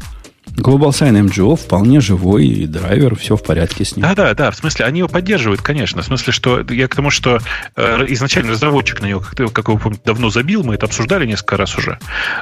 [0.56, 4.06] Global Sign MGO вполне живой и драйвер, все в порядке с ним.
[4.06, 4.50] Да, да, да.
[4.50, 6.02] В смысле, они его поддерживают, конечно.
[6.02, 7.38] В смысле, что я к тому, что
[7.76, 11.56] э, изначально разработчик на него, как, как вы помните, давно забил, мы это обсуждали несколько
[11.56, 11.98] раз уже.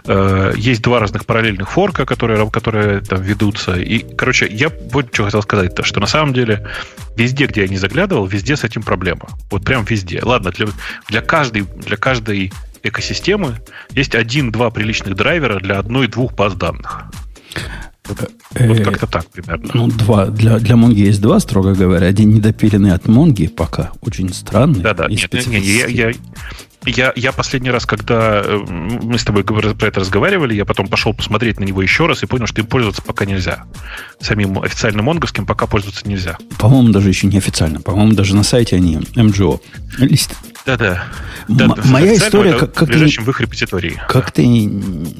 [0.06, 3.74] Э, есть два разных параллельных форка, которые, которые там ведутся.
[3.76, 6.68] И, короче, я вот что хотел сказать-то, что на самом деле
[7.16, 9.28] везде, где я не заглядывал, везде с этим проблема.
[9.50, 10.20] Вот прям везде.
[10.22, 10.68] Ладно, для,
[11.08, 12.52] для каждой, для каждой
[12.84, 13.60] экосистемы
[13.90, 17.04] есть один-два приличных драйвера для одной-двух баз данных.
[18.08, 18.18] Вот
[18.54, 19.68] Э, как-то так примерно.
[19.74, 20.26] Ну, два.
[20.26, 22.06] Для, для Монги есть два, строго говоря.
[22.06, 23.92] Один недопиленный от Монги пока.
[24.00, 24.80] Очень странный.
[24.80, 26.12] Да-да, нет, нет, нет, я, я,
[26.86, 31.14] я, я последний раз, когда э, мы с тобой про это разговаривали, я потом пошел
[31.14, 33.64] посмотреть на него еще раз и понял, что им пользоваться пока нельзя.
[34.20, 36.36] Самим официальным монговским пока пользоваться нельзя.
[36.58, 37.80] По-моему, даже еще не официально.
[37.80, 39.00] По-моему, даже на сайте они.
[39.98, 40.36] Лист.
[40.66, 41.04] Да-да.
[41.48, 44.00] Да, моя история, это как- как в ближайшем в их репозитории.
[44.08, 44.70] Как ты,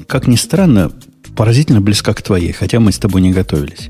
[0.07, 0.91] как ни странно,
[1.35, 3.89] поразительно близка к твоей, хотя мы с тобой не готовились.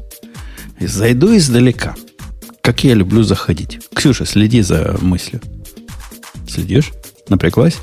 [0.80, 1.96] Зайду издалека.
[2.62, 3.80] Как я люблю заходить.
[3.94, 5.42] Ксюша, следи за мыслью.
[6.48, 6.92] Следишь?
[7.30, 7.78] Напряглась?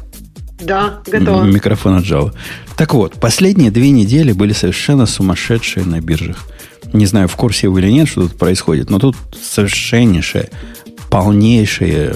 [0.60, 1.42] Да, готово.
[1.44, 2.34] М- Микрофон отжала.
[2.76, 6.46] Так вот, последние две недели были совершенно сумасшедшие на биржах.
[6.92, 10.50] Не знаю, в курсе вы или нет, что тут происходит, но тут совершеннейшее,
[11.10, 12.14] полнейшее,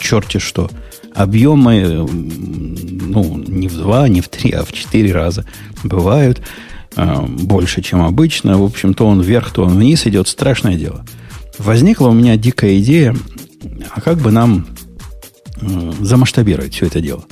[0.00, 0.70] черти что.
[1.14, 2.76] Объемы, м,
[3.10, 5.44] ну, не в два, не в три, а в четыре раза
[5.82, 6.40] бывают.
[6.96, 8.58] а, Больше, чем обычно.
[8.58, 10.28] В общем, то он вверх, то он вниз идет.
[10.28, 11.04] Страшное дело.
[11.58, 13.14] Возникла у меня дикая идея,
[13.94, 14.66] а как бы нам
[15.60, 17.24] э, замасштабировать все это дело.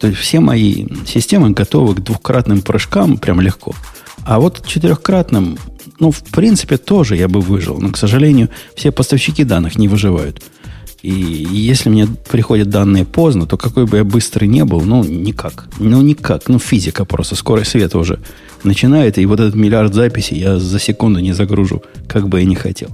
[0.00, 3.74] То есть все мои системы готовы к двухкратным прыжкам прям легко.
[4.24, 5.56] А вот к четырехкратным,
[6.00, 7.78] ну, в принципе, тоже я бы выжил.
[7.78, 10.42] Но, к сожалению, все поставщики данных не выживают.
[11.02, 15.68] И если мне приходят данные поздно, то какой бы я быстрый не был, ну, никак.
[15.78, 16.48] Ну, никак.
[16.48, 17.36] Ну, физика просто.
[17.36, 18.18] Скорость света уже
[18.64, 19.18] начинает.
[19.18, 22.90] И вот этот миллиард записей я за секунду не загружу, как бы я не хотел.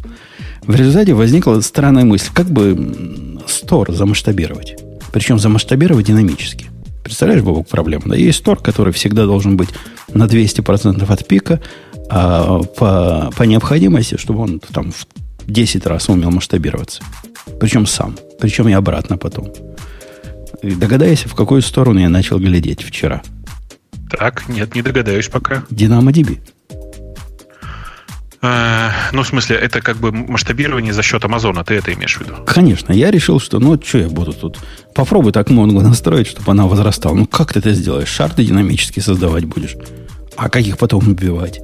[0.66, 4.76] В результате возникла странная мысль, как бы стор замасштабировать.
[5.12, 6.66] Причем замасштабировать динамически.
[7.02, 8.04] Представляешь, Бобок, проблему?
[8.06, 9.70] Да, есть стор, который всегда должен быть
[10.14, 11.60] на 200% от пика,
[12.08, 15.06] а по, по необходимости, чтобы он там в
[15.46, 17.02] 10 раз умел масштабироваться.
[17.60, 18.16] Причем сам.
[18.40, 19.52] Причем и обратно потом.
[20.62, 23.22] И догадайся, в какую сторону я начал глядеть вчера.
[24.10, 25.64] Так, нет, не догадаюсь пока.
[25.70, 26.40] DynamoDB.
[28.42, 32.20] Э, ну, в смысле, это как бы масштабирование за счет Амазона, ты это имеешь в
[32.20, 32.34] виду?
[32.44, 34.58] Конечно, я решил, что ну что я буду тут.
[34.94, 37.14] Попробуй так Монгу настроить, чтобы она возрастала.
[37.14, 38.08] Ну как ты это сделаешь?
[38.08, 39.76] Шарты динамически создавать будешь.
[40.36, 41.60] А как их потом убивать?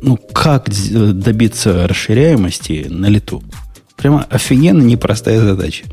[0.00, 3.42] Ну как добиться расширяемости на лету?
[4.02, 5.84] Прямо офигенно непростая задача.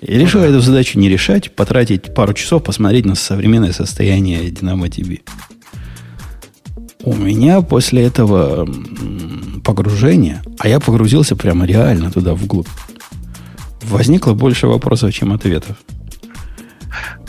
[0.00, 5.20] И решил эту задачу не решать, потратить пару часов, посмотреть на современное состояние DynamoDB.
[7.04, 8.68] У меня после этого
[9.62, 12.66] погружения, а я погрузился прямо реально туда вглубь,
[13.82, 15.76] возникло больше вопросов, чем ответов.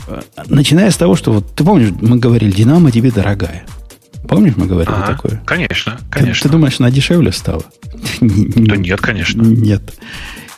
[0.07, 3.65] Э, Начиная с того, что вот ты помнишь, мы говорили, Динамо тебе дорогая.
[4.27, 5.41] Помнишь, мы говорили Ага, такое?
[5.45, 6.43] Конечно, Ты- конечно.
[6.43, 7.63] Ты, думаешь, она дешевле стала?
[8.21, 9.41] Да нет, конечно.
[9.41, 9.93] Нет.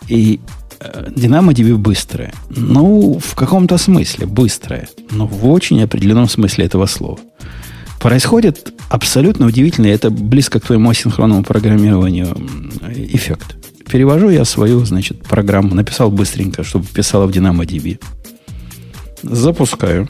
[0.07, 0.39] И
[0.79, 2.33] э, DynamoDB быстрая.
[2.49, 4.87] Ну, в каком-то смысле быстрая.
[5.11, 7.19] Но в очень определенном смысле этого слова.
[7.99, 12.35] Происходит абсолютно удивительно, это близко к твоему асинхронному программированию
[12.95, 13.57] эффект.
[13.91, 17.99] Перевожу я свою, значит, программу, написал быстренько, чтобы писала в DynamoDB.
[19.23, 20.07] Запускаю.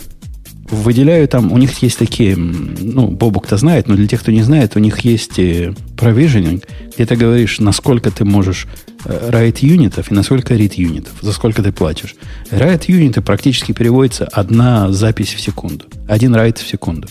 [0.71, 4.75] Выделяю там, у них есть такие, ну, Бобук-то знает, но для тех, кто не знает,
[4.75, 6.63] у них есть provisioning,
[6.93, 8.67] где ты говоришь, насколько ты можешь
[9.05, 12.15] э, write юнитов и насколько read юнитов, за сколько ты платишь.
[12.51, 17.07] Write юниты практически переводится одна запись в секунду, один write в секунду.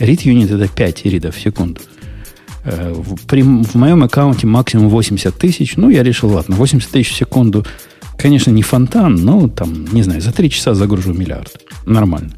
[0.00, 1.80] Read юнит это 5 ридов в секунду.
[2.64, 5.76] Э, в, при, в моем аккаунте максимум 80 тысяч.
[5.76, 7.66] Ну, я решил, ладно, 80 тысяч в секунду.
[8.16, 11.60] Конечно, не фонтан, но там, не знаю, за 3 часа загружу миллиард.
[11.86, 12.32] Нормально.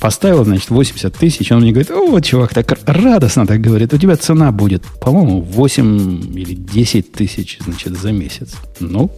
[0.00, 4.16] Поставил, значит, 80 тысяч, он мне говорит, о, чувак, так радостно так говорит, у тебя
[4.16, 8.54] цена будет, по-моему, 8 или 10 тысяч, значит, за месяц.
[8.78, 9.10] Ну,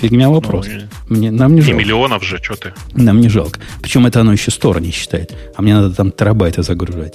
[0.00, 0.66] фигня вопрос.
[1.08, 1.78] Ну, мне, нам не, не жалко.
[1.78, 2.72] миллионов же, что ты.
[2.94, 3.60] Нам не жалко.
[3.82, 5.34] Причем это оно еще стороны считает.
[5.56, 7.14] А мне надо там терабайты загружать.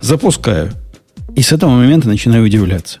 [0.00, 0.72] Запускаю.
[1.34, 2.98] И с этого момента начинаю удивляться.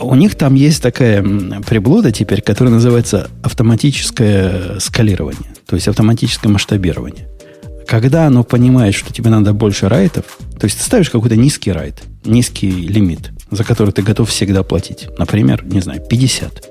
[0.00, 1.22] У них там есть такая
[1.66, 7.28] приблуда теперь, которая называется автоматическое скалирование, то есть автоматическое масштабирование.
[7.86, 12.02] Когда оно понимает, что тебе надо больше райтов, то есть ты ставишь какой-то низкий райт,
[12.24, 15.08] низкий лимит, за который ты готов всегда платить.
[15.18, 16.70] Например, не знаю, 50.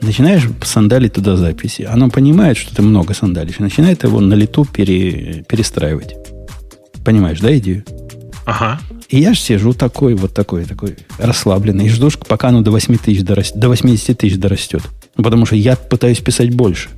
[0.00, 1.82] Начинаешь сандалить туда записи.
[1.82, 6.14] Оно понимает, что ты много сандалишь, начинает его на лету пере, перестраивать.
[7.04, 7.84] Понимаешь, да, идею?
[8.46, 8.78] Ага.
[9.08, 12.96] И я же сижу такой, вот такой, такой расслабленный, и жду, пока оно до 8
[12.98, 14.82] тысяч дорастет, до 80 тысяч дорастет.
[15.16, 16.88] Потому что я пытаюсь писать больше.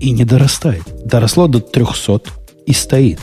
[0.00, 0.82] И не дорастает.
[1.04, 2.22] Доросло до 300
[2.66, 3.18] и стоит.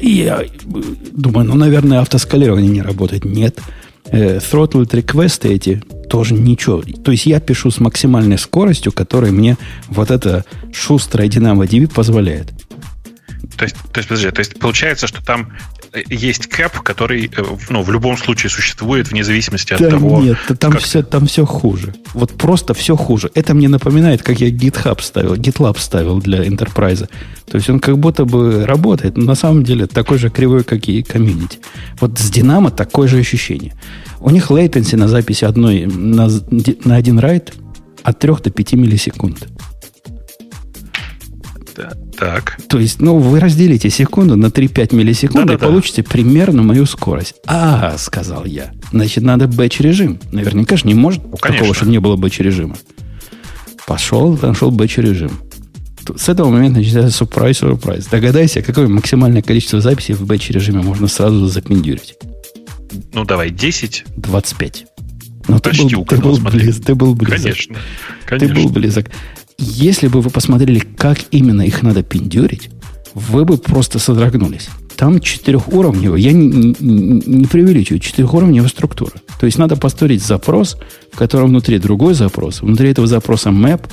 [0.00, 0.44] И я
[1.12, 3.24] думаю, ну, наверное, автоскалирование не работает.
[3.24, 3.60] Нет.
[4.06, 6.82] Э, throttled реквесты эти тоже ничего.
[7.04, 9.56] То есть я пишу с максимальной скоростью, которая мне
[9.88, 12.52] вот это шустрая DynamoDB позволяет.
[13.62, 15.52] То есть, то есть, подожди, то есть получается, что там
[16.08, 20.20] есть кэп, который э, ну, в любом случае существует вне зависимости от да того.
[20.20, 21.94] Нет, там все, там все хуже.
[22.12, 23.30] Вот просто все хуже.
[23.36, 27.08] Это мне напоминает, как я GitHub ставил, GitLab ставил для Enterprise.
[27.46, 30.88] То есть он как будто бы работает, но на самом деле такой же кривой, как
[30.88, 31.60] и комьюнити.
[32.00, 33.74] Вот с Динамо такое же ощущение.
[34.18, 36.28] У них latency на записи одной на,
[36.84, 37.52] на один райт
[38.02, 39.46] от 3 до 5 миллисекунд.
[42.22, 42.56] Так.
[42.68, 46.86] То есть, ну, вы разделите секунду на 3-5 миллисекунд да, да, и получите примерно мою
[46.86, 47.34] скорость.
[47.48, 48.70] А, сказал я.
[48.92, 50.20] Значит, надо бэч-режим.
[50.30, 52.76] Наверняка же не может ну, такого, чтобы не было бэч-режима.
[53.88, 55.32] Пошел, нашел бэч-режим.
[56.16, 58.06] С этого момента начинается сюрприз, сюрприз.
[58.06, 62.14] Догадайся, какое максимальное количество записей в бэч-режиме можно сразу запендюрить.
[63.14, 64.04] Ну, давай, 10?
[64.16, 64.86] 25.
[65.48, 67.42] Ну, ты был, ты был, близ, ты был близок.
[67.42, 67.76] Конечно,
[68.26, 68.54] конечно.
[68.54, 69.10] Ты был близок.
[69.64, 72.68] Если бы вы посмотрели, как именно их надо пиндюрить,
[73.14, 74.68] вы бы просто содрогнулись.
[74.96, 79.12] Там четырехуровневая, я не, не, не преувеличиваю, четырехуровневая структура.
[79.38, 80.76] То есть надо построить запрос,
[81.12, 83.86] в котором внутри другой запрос, внутри этого запроса map,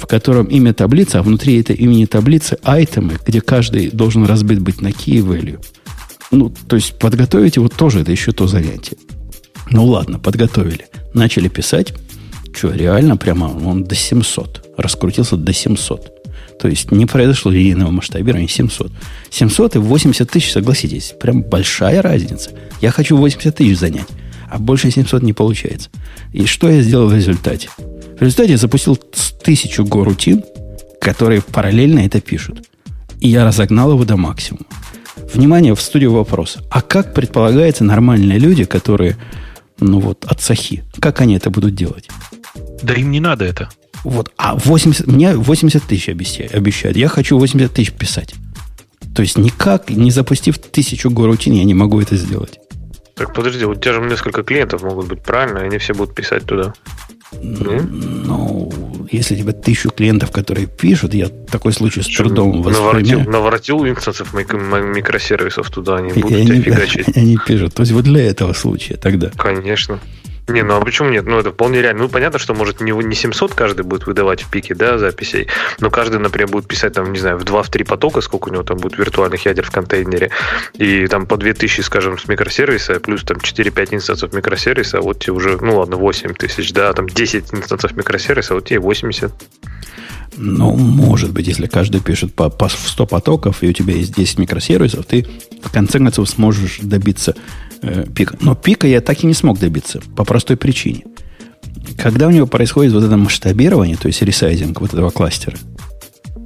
[0.00, 4.80] в котором имя таблицы, а внутри этой имени таблицы айтемы, где каждый должен разбит быть
[4.80, 5.62] на key value.
[6.30, 8.96] Ну, то есть подготовить его тоже, это еще то занятие.
[9.70, 10.86] Ну ладно, подготовили.
[11.12, 11.92] Начали писать.
[12.54, 16.22] Что, реально прямо он до 700 раскрутился до 700.
[16.58, 18.92] То есть не произошло линейного масштабирования 700.
[19.30, 22.50] 700 и 80 тысяч, согласитесь, прям большая разница.
[22.80, 24.06] Я хочу 80 тысяч занять,
[24.48, 25.90] а больше 700 не получается.
[26.32, 27.68] И что я сделал в результате?
[27.78, 28.96] В результате я запустил
[29.42, 30.44] тысячу горутин,
[31.00, 32.68] которые параллельно это пишут.
[33.20, 34.66] И я разогнал его до максимума.
[35.34, 36.58] Внимание, в студию вопрос.
[36.70, 39.16] А как предполагается нормальные люди, которые,
[39.80, 42.08] ну вот, от сахи, как они это будут делать?
[42.82, 43.68] Да им не надо это.
[44.04, 46.96] Вот, а 80, мне 80 тысяч обещают.
[46.96, 48.34] Я хочу 80 тысяч писать.
[49.14, 52.58] То есть никак, не запустив тысячу горутин, я не могу это сделать.
[53.14, 55.58] Так подожди, у тебя же несколько клиентов могут быть, правильно?
[55.58, 56.72] И они все будут писать туда.
[57.40, 58.72] Ну,
[59.10, 63.24] если тебе тысячу клиентов, которые пишут, я такой случай с трудом воспринимаю.
[63.26, 67.16] Наворотил, наворотил инстансов микросервисов туда, они будут и тебя они, фигачить.
[67.16, 67.74] Они пишут.
[67.74, 69.30] То есть вот для этого случая тогда.
[69.36, 70.00] Конечно.
[70.48, 71.24] Не, ну а почему нет?
[71.24, 72.02] Ну, это вполне реально.
[72.02, 75.46] Ну, понятно, что, может, не, не 700 каждый будет выдавать в пике, да, записей,
[75.78, 78.78] но каждый, например, будет писать, там, не знаю, в 2-3 потока, сколько у него там
[78.78, 80.30] будет виртуальных ядер в контейнере,
[80.74, 85.58] и там по 2000, скажем, с микросервиса, плюс там 4-5 инстансов микросервиса, вот тебе уже,
[85.60, 89.32] ну ладно, 8 тысяч, да, там 10 инстансов микросервиса, вот тебе 80.
[90.36, 94.38] Ну, может быть, если каждый пишет по, по 100 потоков, и у тебя есть 10
[94.38, 95.26] микросервисов, ты
[95.62, 97.34] в конце концов сможешь добиться
[97.82, 98.36] Э, пика.
[98.40, 101.02] Но пика я так и не смог добиться по простой причине.
[101.98, 105.58] Когда у него происходит вот это масштабирование, то есть ресайзинг вот этого кластера,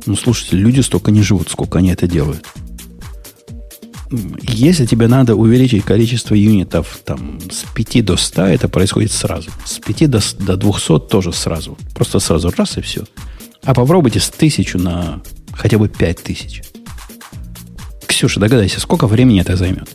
[0.07, 2.47] ну, слушайте, люди столько не живут, сколько они это делают.
[4.43, 9.51] Если тебе надо увеличить количество юнитов там, с 5 до 100, это происходит сразу.
[9.65, 11.77] С 5 до, до 200 тоже сразу.
[11.93, 13.05] Просто сразу раз и все.
[13.65, 15.23] А попробуйте с 1000 на
[15.53, 16.63] хотя бы 5000.
[18.07, 19.89] Ксюша, догадайся, сколько времени это займет?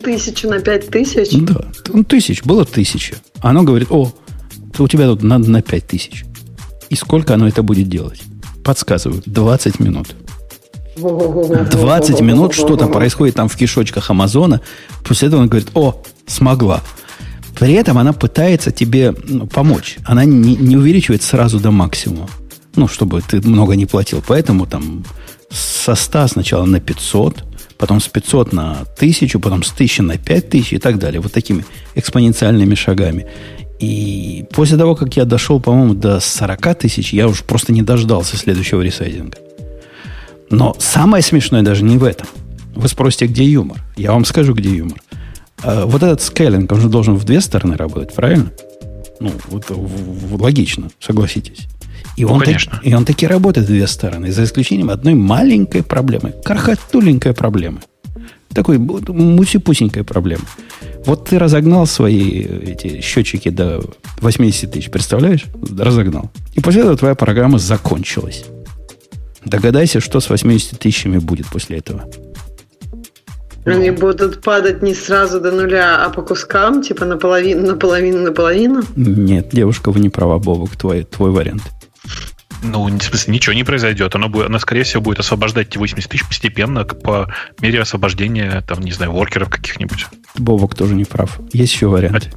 [0.00, 1.30] С тысячи на пять тысяч?
[1.32, 3.16] Да, ну, тысяч, было тысяча.
[3.40, 4.12] Оно говорит, о,
[4.78, 6.24] у тебя тут надо на пять тысяч.
[6.88, 8.22] И сколько оно это будет делать?
[8.64, 10.14] Подсказываю, 20 минут.
[10.96, 14.60] 20 минут что-то происходит там в кишочках Амазона.
[15.04, 16.82] После этого он говорит, о, смогла.
[17.58, 19.98] При этом она пытается тебе ну, помочь.
[20.04, 22.28] Она не, не увеличивает сразу до максимума.
[22.76, 24.22] Ну, чтобы ты много не платил.
[24.24, 25.04] Поэтому там
[25.50, 27.44] со 100 сначала на 500,
[27.78, 31.20] потом с 500 на 1000, потом с 1000 на 5000 и так далее.
[31.20, 31.64] Вот такими
[31.94, 33.26] экспоненциальными шагами.
[33.78, 38.36] И после того, как я дошел, по-моему, до 40 тысяч, я уже просто не дождался
[38.36, 39.38] следующего ресайдинга.
[40.50, 42.26] Но самое смешное даже не в этом.
[42.74, 43.78] Вы спросите, где юмор?
[43.96, 45.00] Я вам скажу, где юмор.
[45.62, 48.50] А, вот этот скейлинг, он же должен в две стороны работать, правильно?
[49.20, 49.66] Ну, вот,
[50.40, 51.68] логично, согласитесь.
[52.16, 52.72] И, ну, он конечно.
[52.72, 56.34] Так, и он таки работает в две стороны, за исключением одной маленькой проблемы.
[56.44, 57.80] Кархатуленькой проблемы.
[58.52, 60.42] Такой мусипусенькой проблемы.
[61.04, 63.82] Вот ты разогнал свои эти счетчики до
[64.20, 65.44] 80 тысяч, представляешь?
[65.78, 66.30] Разогнал.
[66.54, 68.44] И после этого твоя программа закончилась.
[69.44, 72.04] Догадайся, что с 80 тысячами будет после этого.
[73.64, 78.82] Они будут падать не сразу до нуля, а по кускам, типа наполовину, наполовину, наполовину?
[78.96, 81.62] Нет, девушка, вы не права, Бобок, твой, твой вариант.
[82.62, 84.14] Ну, в смысле, ничего не произойдет.
[84.14, 88.80] Она, будет, она, скорее всего, будет освобождать эти 80 тысяч постепенно по мере освобождения, там,
[88.80, 90.06] не знаю, воркеров каких-нибудь.
[90.36, 91.38] Бобок тоже не прав.
[91.52, 92.34] Есть еще вариант.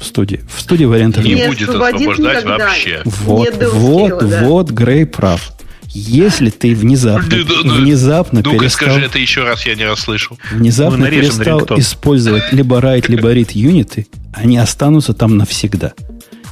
[0.00, 0.42] В студии.
[0.52, 2.58] В студии вариантов не, не будет освобождать никогда.
[2.58, 3.02] вообще.
[3.04, 4.44] Вот, не вот, да.
[4.44, 5.52] вот, Грей прав.
[5.94, 8.88] Если ты внезапно, внезапно Ну-ка, перестал...
[8.88, 10.38] скажи это еще раз, я не расслышал.
[10.50, 15.92] Внезапно перестал использовать либо write, либо read юниты, они останутся там навсегда.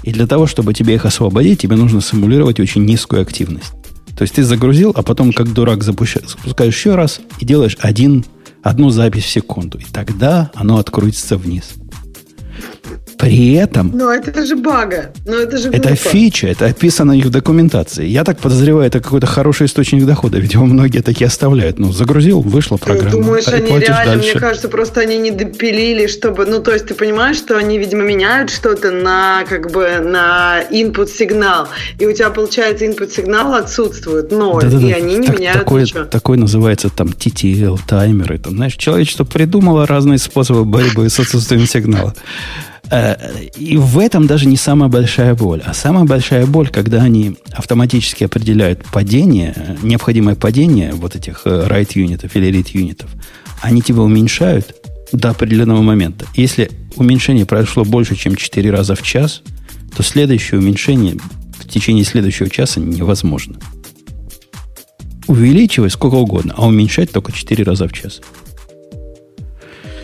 [0.03, 3.73] И для того, чтобы тебе их освободить, тебе нужно симулировать очень низкую активность.
[4.17, 8.25] То есть ты загрузил, а потом как дурак запускаешь, запускаешь еще раз и делаешь один,
[8.63, 9.79] одну запись в секунду.
[9.79, 11.71] И тогда оно открутится вниз.
[13.21, 13.93] При этом...
[13.95, 15.13] Но это же бага.
[15.27, 18.07] Но это же Это фича, это описано их в документации.
[18.07, 20.39] Я так подозреваю, это какой-то хороший источник дохода.
[20.39, 21.79] Видимо, многие такие оставляют.
[21.79, 23.11] Ну, загрузил, вышла программа.
[23.11, 24.31] Ты думаешь, они реально, дальше.
[24.33, 26.47] мне кажется, просто они не допилили, чтобы...
[26.47, 31.09] Ну, то есть ты понимаешь, что они, видимо, меняют что-то на, как бы, на input
[31.09, 31.69] сигнал.
[31.99, 34.63] И у тебя, получается, input сигнал отсутствует, ноль.
[34.63, 34.87] Да, да, да.
[34.87, 36.05] И они не так, меняют такой, ничего.
[36.05, 38.39] Такой называется там TTL, таймеры.
[38.39, 42.15] Там, знаешь, человечество придумало разные способы борьбы с отсутствием сигнала.
[42.91, 43.17] Э,
[43.57, 45.63] и в этом даже не самая большая боль.
[45.65, 51.93] А самая большая боль, когда они автоматически определяют падение, необходимое падение вот этих э, write
[51.95, 53.11] юнитов или read юнитов,
[53.61, 54.75] они тебя уменьшают
[55.13, 56.27] до определенного момента.
[56.35, 59.43] Если уменьшение произошло больше, чем 4 раза в час,
[59.95, 61.17] то следующее уменьшение
[61.59, 63.59] в течение следующего часа невозможно.
[65.27, 68.21] Увеличивать сколько угодно, а уменьшать только 4 раза в час.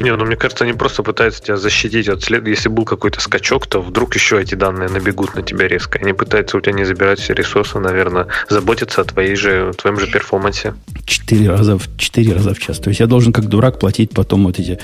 [0.01, 2.47] Не, ну мне кажется, они просто пытаются тебя защитить от след.
[2.47, 5.98] Если был какой-то скачок, то вдруг еще эти данные набегут на тебя резко.
[5.98, 10.06] Они пытаются у тебя не забирать все ресурсы, наверное, заботиться о твоей же, твоем же
[10.06, 10.74] перформансе.
[11.05, 12.78] Четыре раза, в, четыре раза в час.
[12.78, 14.78] То есть я должен как дурак платить потом вот эти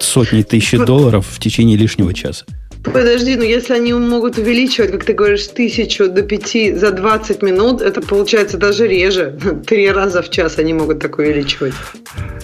[0.00, 2.44] сотни тысяч долларов в течение лишнего часа.
[2.84, 7.42] Подожди, ну если они могут увеличивать, как ты говоришь, с тысячу до пяти за 20
[7.42, 9.38] минут, это получается даже реже.
[9.66, 11.74] Три раза в час они могут так увеличивать.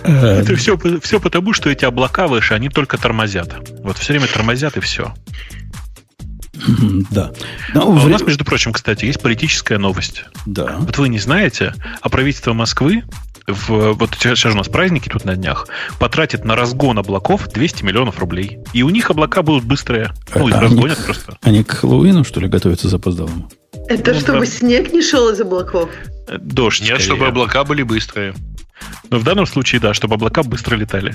[0.02, 3.54] Э, это все, все потому, что эти облака выше, они только тормозят.
[3.82, 5.14] Вот все время тормозят и все.
[7.10, 7.32] Да.
[7.74, 10.24] Но а у нас, между прочим, кстати, есть политическая новость.
[10.46, 10.76] Да.
[10.78, 13.02] Вот вы не знаете, а правительство Москвы
[13.52, 15.66] в, вот сейчас у нас праздники тут на днях,
[15.98, 18.58] потратит на разгон облаков 200 миллионов рублей.
[18.72, 20.12] И у них облака будут быстрые.
[20.34, 21.38] Ну, их а разгонят они, просто.
[21.42, 23.50] Они к Хэллоуину, что ли, готовятся запоздалому?
[23.88, 24.46] Это ну, чтобы да.
[24.46, 25.90] снег не шел из облаков?
[26.28, 26.80] Э, дождь.
[26.80, 27.04] Нет, скорее.
[27.04, 28.34] чтобы облака были быстрые.
[29.10, 31.14] Но в данном случае, да, чтобы облака быстро летали.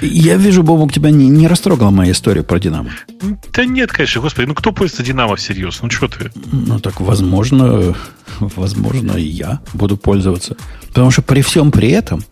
[0.00, 2.90] Я вижу, Бобок, тебя не, не растрогала моя история про Динамо.
[3.52, 5.80] Да нет, конечно, господи, ну кто пользуется Динамо всерьез?
[5.82, 6.30] Ну что ты?
[6.52, 7.94] Ну так, возможно,
[8.56, 10.56] возможно, и я буду пользоваться.
[10.88, 12.24] Потому что при всем при этом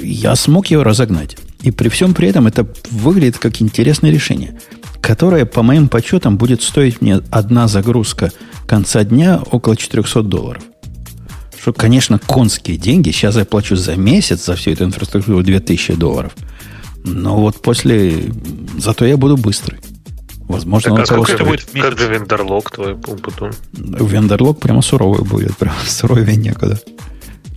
[0.00, 1.36] я смог его разогнать.
[1.62, 4.58] И при всем при этом это выглядит как интересное решение,
[5.00, 8.32] которое, по моим подсчетам, будет стоить мне одна загрузка
[8.66, 10.62] конца дня около 400 долларов.
[11.60, 13.12] Что, конечно, конские деньги.
[13.12, 16.32] Сейчас я плачу за месяц за всю эту инфраструктуру 2000 долларов.
[17.04, 18.32] Но вот после...
[18.78, 19.78] Зато я буду быстрый.
[20.48, 23.50] Возможно, так, а он как, того будет, как же вендорлог твой потом?
[23.72, 25.56] Вендорлог прямо суровый будет.
[25.58, 26.80] Прямо суровее некуда.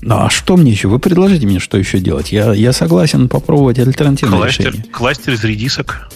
[0.02, 0.88] Ну, а что мне еще?
[0.88, 2.32] Вы предложите мне, что еще делать?
[2.32, 4.86] Я, я согласен попробовать альтернативное кластер, решение.
[4.92, 6.10] Кластер из редисок.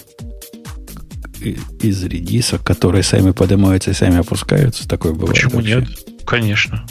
[1.40, 4.88] Из редисок, которые сами поднимаются и сами опускаются.
[4.88, 5.34] Такое бывает.
[5.34, 5.76] Почему вообще.
[5.76, 5.88] нет?
[6.24, 6.86] Конечно.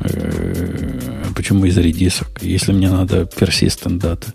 [0.00, 2.28] Э, Почему из редисок?
[2.40, 4.32] Если мне надо persistent дата.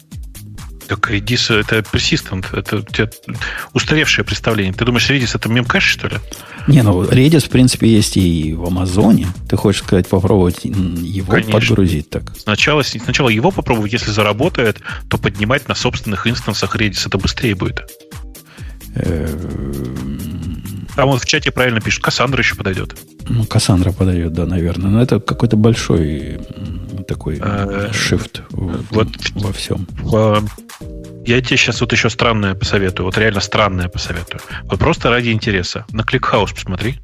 [0.94, 3.10] Так Redis это persistent, это у тебя
[3.74, 4.74] устаревшее представление.
[4.74, 6.18] Ты думаешь, Redis это мем кэш, что ли?
[6.68, 9.26] Не, ну Redis, в принципе, есть и в Амазоне.
[9.50, 11.54] Ты хочешь сказать, попробовать его Конечно.
[11.54, 12.38] подгрузить так?
[12.38, 17.82] Сначала, сначала его попробовать, если заработает, то поднимать на собственных инстансах Redis это быстрее будет.
[20.96, 22.96] Там он в чате правильно пишет, Кассандра еще подойдет.
[23.28, 24.92] Ну, Кассандра подает, да, наверное.
[24.92, 26.40] Но это какой-то большой
[27.08, 29.08] такой Э, shift вот.
[29.36, 29.88] во всем.
[31.26, 34.42] Я тебе сейчас вот еще странное посоветую, вот реально странное посоветую.
[34.66, 35.86] Вот просто ради интереса.
[35.92, 37.00] На ClickHouse посмотри.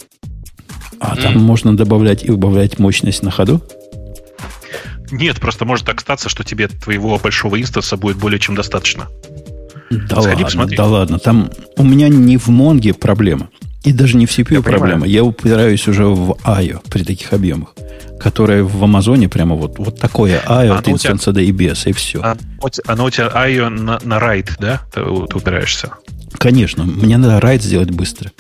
[0.99, 3.63] А там можно добавлять и убавлять мощность на ходу?
[5.11, 9.07] Нет, просто может так статься, что тебе твоего большого инстанса будет более чем достаточно.
[9.89, 10.77] Да Сходи, ладно, посмотри.
[10.77, 11.19] да ладно.
[11.19, 13.49] Там у меня не в Монге проблема.
[13.83, 14.85] И даже не в CPU Я проблема.
[14.93, 15.11] понимаю.
[15.11, 17.73] Я упираюсь уже в IO при таких объемах,
[18.19, 21.93] которые в Амазоне прямо вот, вот такое IO А, от ну инстанса до EBS, и
[21.93, 22.19] все.
[22.21, 24.81] А, у те- оно у тебя IO на, на write, да?
[24.93, 25.91] Ты, ты упираешься.
[26.37, 28.31] Конечно, мне надо райд сделать быстро.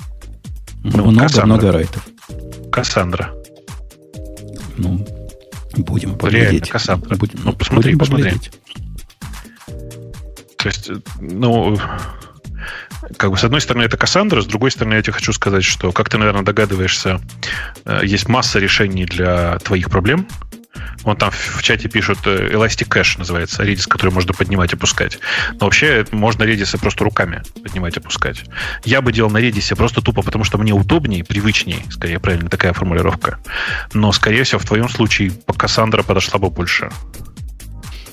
[0.83, 2.05] Ну, Много-много райтов.
[2.71, 3.31] Кассандра.
[4.77, 5.05] Ну,
[5.77, 6.69] будем Реально, поглядеть.
[6.69, 7.15] Кассандра.
[7.15, 8.23] Будем, Ну, посмотри, будем посмотри.
[8.31, 8.51] поглядеть.
[10.57, 10.91] То есть,
[11.21, 11.77] ну,
[13.17, 15.91] как бы с одной стороны это Кассандра, с другой стороны я тебе хочу сказать, что,
[15.91, 17.21] как ты, наверное, догадываешься,
[17.85, 20.27] э, есть масса решений для твоих проблем.
[21.03, 25.19] Вон там в чате пишут э, Elastic Cache называется, Redis, который можно поднимать и опускать.
[25.59, 28.43] Но вообще можно Redis просто руками поднимать и опускать.
[28.85, 32.73] Я бы делал на Redis просто тупо, потому что мне удобнее, привычнее, скорее правильно такая
[32.73, 33.39] формулировка.
[33.93, 36.89] Но, скорее всего, в твоем случае Кассандра подошла бы больше.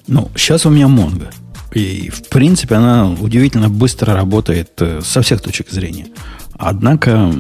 [0.07, 1.33] Ну, сейчас у меня Mongo.
[1.75, 6.07] И, в принципе, она удивительно быстро работает э, со всех точек зрения.
[6.55, 7.31] Однако,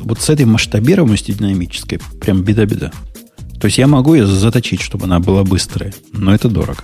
[0.00, 2.90] вот с этой масштабируемостью динамической, прям беда-беда.
[3.60, 6.82] То есть я могу ее заточить, чтобы она была быстрая, но это дорого.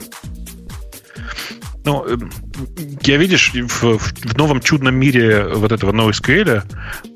[1.85, 2.31] Ну, эм,
[3.02, 6.62] я, видишь, в, в новом чудном мире вот этого NoSQL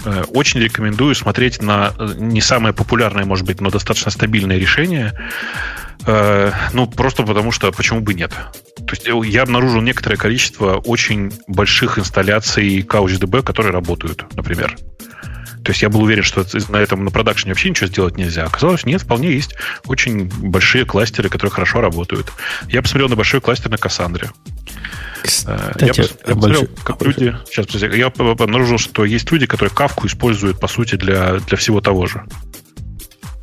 [0.05, 5.15] э, очень рекомендую смотреть на э, не самое популярное, может быть, но достаточно стабильное решение.
[6.07, 8.31] Э, ну, просто потому что почему бы нет.
[8.77, 14.77] То есть э, я обнаружил некоторое количество очень больших инсталляций CouchDB, которые работают, например.
[15.65, 18.45] То есть я был уверен, что на этом на продакшене вообще ничего сделать нельзя.
[18.45, 19.55] Оказалось, нет, вполне есть
[19.87, 22.33] очень большие кластеры, которые хорошо работают.
[22.69, 24.31] Я посмотрел на большой кластер на Кассандре.
[25.47, 27.37] Э, я, Кстати, пос- я а посмотрел, большой- как большой- люди...
[27.51, 32.07] Сейчас, я обнаружил, что есть люди, которые кавку используют, по сути, для, для всего того
[32.07, 32.25] же.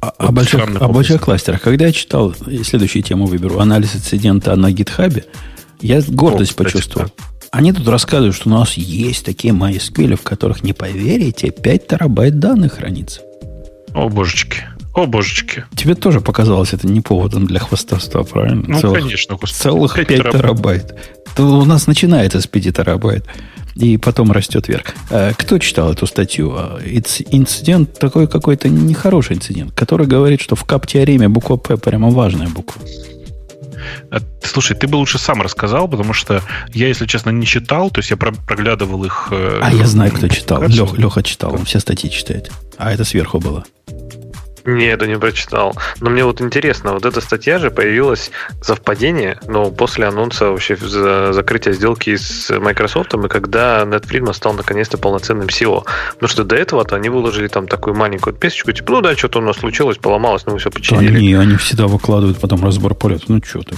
[0.02, 1.26] А, Вот о больших, о больших опыт.
[1.26, 1.62] кластерах.
[1.62, 5.26] Когда я читал, и следующую тему выберу, анализ инцидента на гитхабе,
[5.82, 7.12] я гордость кстати, почувствовал.
[7.56, 12.38] Они тут рассказывают, что у нас есть такие MySQL, в которых, не поверите, 5 терабайт
[12.38, 13.22] данных хранится.
[13.94, 14.64] О, божечки.
[14.94, 15.64] О, божечки.
[15.74, 18.64] Тебе тоже показалось это не поводом для хвастовства, правильно?
[18.68, 19.36] Ну, целых, конечно.
[19.38, 19.54] господи.
[19.62, 20.42] Целых 5, Пять терабайт.
[20.42, 20.96] терабайт.
[21.38, 23.26] То у нас начинается с 5 терабайт.
[23.76, 24.94] И потом растет вверх.
[25.10, 26.52] А кто читал эту статью?
[26.54, 32.48] Инц- Инцидент такой какой-то нехороший инцидент, который говорит, что в кап-теореме буква П прямо важная
[32.48, 32.82] буква.
[34.12, 36.42] А, Слушай, ты бы лучше сам рассказал, потому что
[36.74, 39.28] я, если честно, не читал, то есть я про- проглядывал их...
[39.32, 40.60] э, А я знаю, кто читал.
[40.62, 40.88] публикацию.
[40.96, 42.52] Лех, Леха читал, он все статьи читает.
[42.78, 43.64] А это сверху было.
[44.66, 45.76] Не, это не прочитал.
[46.02, 48.32] Но мне вот интересно, вот эта статья же появилась
[48.62, 54.54] совпадение, но после анонса вообще за закрытия сделки с Microsoft, и когда Нед Фридман стал
[54.54, 55.84] наконец-то полноценным SEO.
[56.14, 59.42] Потому что до этого-то они выложили там такую маленькую отписочку, типа, ну да, что-то у
[59.42, 61.16] нас случилось, поломалось, но мы все починили.
[61.16, 63.26] Они, они всегда выкладывают потом разбор полета.
[63.28, 63.76] Ну, что ты.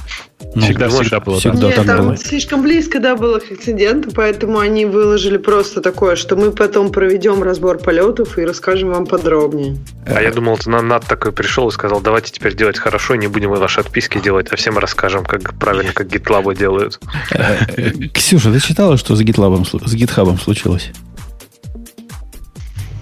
[0.53, 1.39] Ну, Всегда, было.
[1.39, 1.77] всегда так.
[1.77, 2.17] Нет, так было.
[2.17, 7.41] слишком близко, да, было к инциденту, поэтому они выложили просто такое, что мы потом проведем
[7.41, 9.77] разбор полетов и расскажем вам подробнее.
[10.05, 13.27] А я думал, ты на Над такой пришел и сказал, давайте теперь делать хорошо, не
[13.27, 16.99] будем мы ваши отписки делать, а всем расскажем, как правильно, как GitLab делают.
[17.31, 20.91] Э, Ксюша, ты читала, что с GitLab, с GitHub случилось?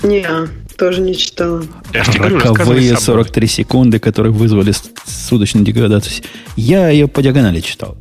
[0.03, 0.27] Не,
[0.77, 1.63] тоже не читала.
[1.93, 3.01] Я же говорю, Роковые сам.
[3.01, 4.73] 43 секунды, которые вызвали
[5.05, 6.23] судочную деградацию.
[6.55, 7.97] Я ее по диагонали читал.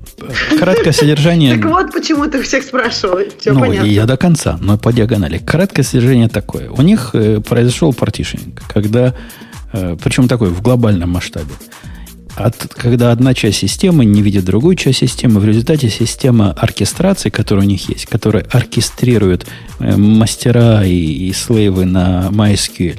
[0.58, 1.56] Краткое содержание...
[1.56, 3.18] Так вот, почему ты всех спрашивал.
[3.38, 3.86] Все ну, понятно.
[3.86, 5.38] я до конца, но по диагонали.
[5.38, 6.70] Краткое содержание такое.
[6.70, 9.14] У них э, произошел партишинг, когда
[9.74, 11.50] Э, причем такой в глобальном масштабе.
[12.36, 17.64] От, когда одна часть системы не видит другую часть системы, в результате система оркестрации, которая
[17.64, 19.46] у них есть, которая оркестрирует
[19.78, 22.98] э, мастера и, и слейвы на MySQL,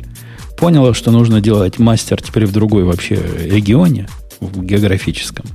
[0.57, 4.07] поняла, что нужно делать мастер теперь в другой вообще регионе,
[4.39, 5.45] в географическом,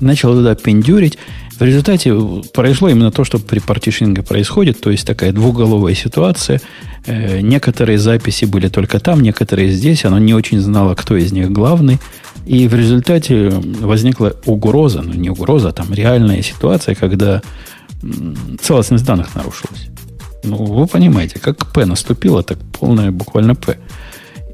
[0.00, 1.18] начала туда пендюрить.
[1.58, 2.14] В результате
[2.52, 6.60] произошло именно то, что при партишнинге происходит, то есть такая двуголовая ситуация.
[7.06, 10.04] Э, некоторые записи были только там, некоторые здесь.
[10.04, 11.98] Оно не очень знало, кто из них главный.
[12.46, 17.40] И в результате возникла угроза, ну не угроза, а там реальная ситуация, когда
[18.60, 19.88] целостность данных нарушилась.
[20.44, 23.78] Ну, вы понимаете, как П наступило, так полное буквально П.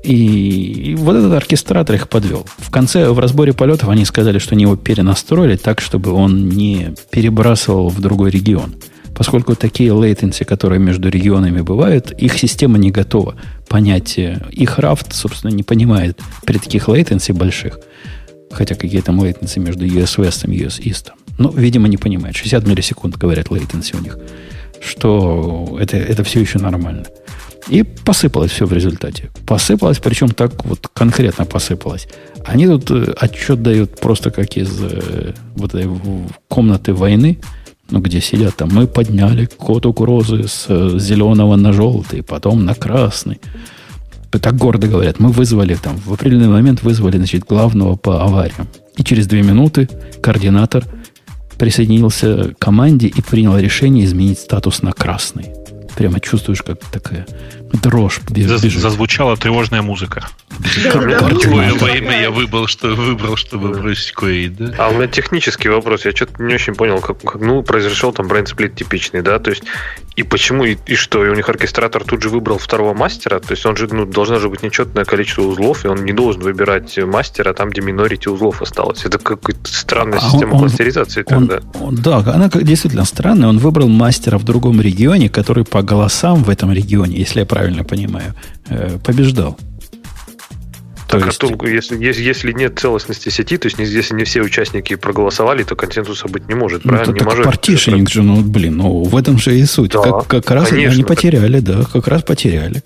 [0.05, 2.47] И, и вот этот оркестратор их подвел.
[2.59, 6.95] В конце, в разборе полетов, они сказали, что они его перенастроили так, чтобы он не
[7.11, 8.75] перебрасывал в другой регион.
[9.19, 13.35] Поскольку такие latency, которые между регионами бывают, их система не готова
[13.69, 14.17] понять.
[14.17, 17.81] Их рафт, собственно, не понимает при таких latency больших.
[18.53, 21.11] Хотя какие там latency между US West и US East.
[21.37, 22.37] Ну, видимо, не понимает.
[22.37, 24.17] 60 миллисекунд, говорят, latency у них.
[24.81, 27.05] Что это, это все еще нормально.
[27.69, 29.31] И посыпалось все в результате.
[29.45, 32.07] Посыпалось, причем так вот конкретно посыпалось.
[32.45, 35.91] Они тут э, отчет дают просто как из э, вот этой
[36.47, 37.39] комнаты войны,
[37.91, 42.75] ну, где сидят там, мы подняли код угрозы с э, зеленого на желтый, потом на
[42.75, 43.41] красный.
[44.31, 48.69] Так гордо говорят, мы вызвали там, в определенный момент вызвали, значит, главного по авариям.
[48.97, 49.89] И через две минуты
[50.21, 50.85] координатор
[51.57, 55.47] присоединился к команде и принял решение изменить статус на красный.
[55.97, 57.27] Прямо чувствуешь, как такая
[57.73, 58.73] дрожь бежит.
[58.73, 60.29] Зазвучала тревожная музыка.
[60.59, 64.75] Во имя я выбрал, что выбрал, чтобы бросить Quaid, да?
[64.79, 66.05] А у меня технический вопрос.
[66.05, 69.39] Я что-то не очень понял, как, ну, произошел там брейнсплит типичный, да?
[69.39, 69.63] То есть,
[70.17, 71.25] и почему, и, и что?
[71.25, 73.39] И у них оркестратор тут же выбрал второго мастера?
[73.39, 76.43] То есть, он же, ну, должно же быть нечетное количество узлов, и он не должен
[76.43, 79.05] выбирать мастера там, где минорити узлов осталось.
[79.05, 81.61] Это какая-то странная а система он, кластеризации он, тогда.
[81.81, 83.49] Он, да, она действительно странная.
[83.49, 87.58] Он выбрал мастера в другом регионе, который по голосам в этом регионе, если я правильно
[87.85, 88.35] понимаю,
[88.69, 89.59] э, побеждал.
[91.09, 91.43] То так, есть...
[91.43, 95.63] а толку, если, если, если нет целостности сети, то есть если не все участники проголосовали,
[95.63, 97.13] то консенсуса быть не может, ну, правильно?
[97.15, 99.93] Это, не так партишенинг же, ну, блин, ну, в этом же и суть.
[99.93, 102.83] Да, как, как раз конечно, они потеряли, да, как раз потеряли.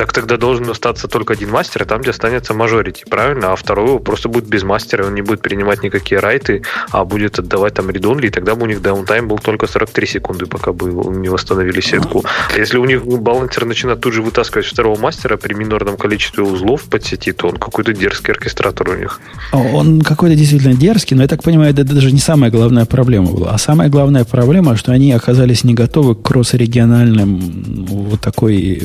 [0.00, 3.52] Так тогда должен остаться только один мастер, и там, где останется мажорити, правильно?
[3.52, 7.74] А второй просто будет без мастера, он не будет принимать никакие райты, а будет отдавать
[7.74, 11.28] там редонли, и тогда бы у них даунтайм был только 43 секунды, пока бы не
[11.28, 12.24] восстановили сетку.
[12.50, 16.84] А если у них балансер начинает тут же вытаскивать второго мастера при минорном количестве узлов
[16.84, 19.20] под сети, то он какой-то дерзкий оркестратор у них.
[19.52, 23.50] Он какой-то действительно дерзкий, но я так понимаю, это даже не самая главная проблема была.
[23.50, 27.36] А самая главная проблема, что они оказались не готовы к кросс-региональным
[27.84, 28.82] вот такой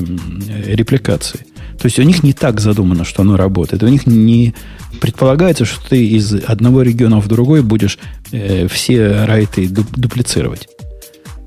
[0.66, 1.46] репликации аппликации.
[1.80, 3.84] То есть у них не так задумано, что оно работает.
[3.84, 4.54] У них не
[5.02, 8.00] предполагается, что ты из одного региона в другой будешь
[8.32, 10.68] э, все райты дуплицировать.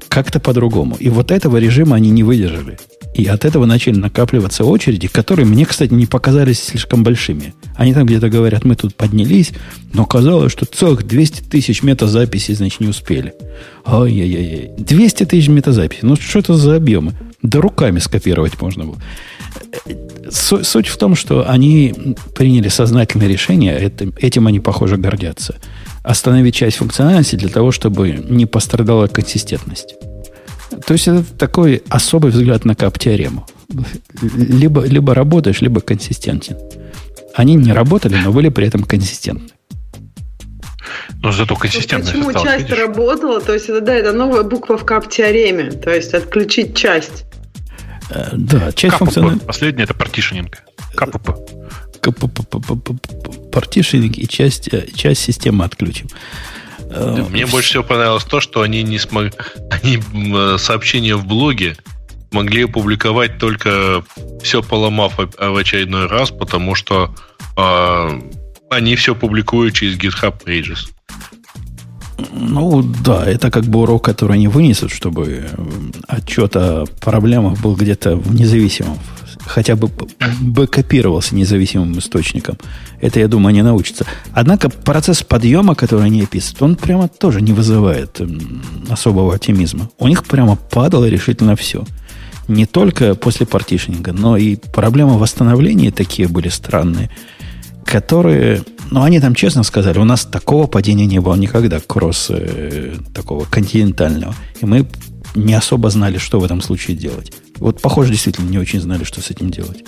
[0.09, 0.97] Как-то по-другому.
[1.01, 2.79] И вот этого режима они не выдержали.
[3.15, 7.55] И от этого начали накапливаться очереди, которые мне, кстати, не показались слишком большими.
[7.75, 9.53] Они там где-то говорят, мы тут поднялись,
[9.93, 13.33] но казалось, что целых 200 тысяч метазаписей, значит, не успели.
[13.85, 14.71] Ай-яй-яй.
[14.79, 16.07] 200 тысяч метазаписей.
[16.07, 17.15] Ну, что это за объемы?
[17.43, 18.99] Да руками скопировать можно было.
[20.31, 25.57] Суть в том, что они приняли сознательное решение, этим они, похоже, гордятся,
[26.03, 29.95] остановить часть функциональности для того, чтобы не пострадала консистентность.
[30.87, 33.47] То есть это такой особый взгляд на кап-теорему.
[34.23, 36.57] Либо, либо работаешь, либо консистентен.
[37.35, 39.49] Они не работали, но были при этом консистентны.
[41.23, 42.79] Но зато консистентность Почему осталась, часть видишь?
[42.79, 43.41] работала?
[43.41, 45.73] То есть это, да, это новая буква в кап-теореме.
[45.73, 47.25] То есть отключить часть.
[48.11, 48.99] Да, часть КПП.
[48.99, 49.47] функциональности...
[49.47, 50.63] Последний это партишенинг.
[50.95, 51.31] КПП.
[53.53, 56.09] Партишенинг и часть, часть системы отключим.
[56.91, 59.33] Э, мне больше всего понравилось то, что они не смогли...
[59.71, 60.03] Они
[60.59, 61.77] сообщения в блоге
[62.31, 64.05] могли опубликовать только
[64.43, 67.15] все поломав в очередной раз, потому что
[67.57, 68.21] э,
[68.71, 70.91] они все публикуют через GitHub Pages.
[72.33, 75.49] Ну да, это как бы урок, который они вынесут, чтобы
[76.09, 78.99] отчет о проблемах был где-то в независимом,
[79.47, 79.89] хотя бы
[80.41, 82.59] бэкопировался независимым источником.
[83.01, 84.05] Это, я думаю, они научатся.
[84.33, 88.21] Однако процесс подъема, который они описывают, он прямо тоже не вызывает
[88.91, 89.89] особого оптимизма.
[89.99, 91.85] У них прямо падало решительно все.
[92.49, 97.11] Не только после партишнинга, но и проблемы восстановления такие были странные–
[97.89, 102.97] которые, ну, они там честно сказали, у нас такого падения не было никогда, кросс э,
[103.15, 104.35] такого континентального.
[104.61, 104.87] И мы
[105.35, 107.33] не особо знали, что в этом случае делать.
[107.57, 109.85] Вот, похоже, действительно не очень знали, что с этим делать.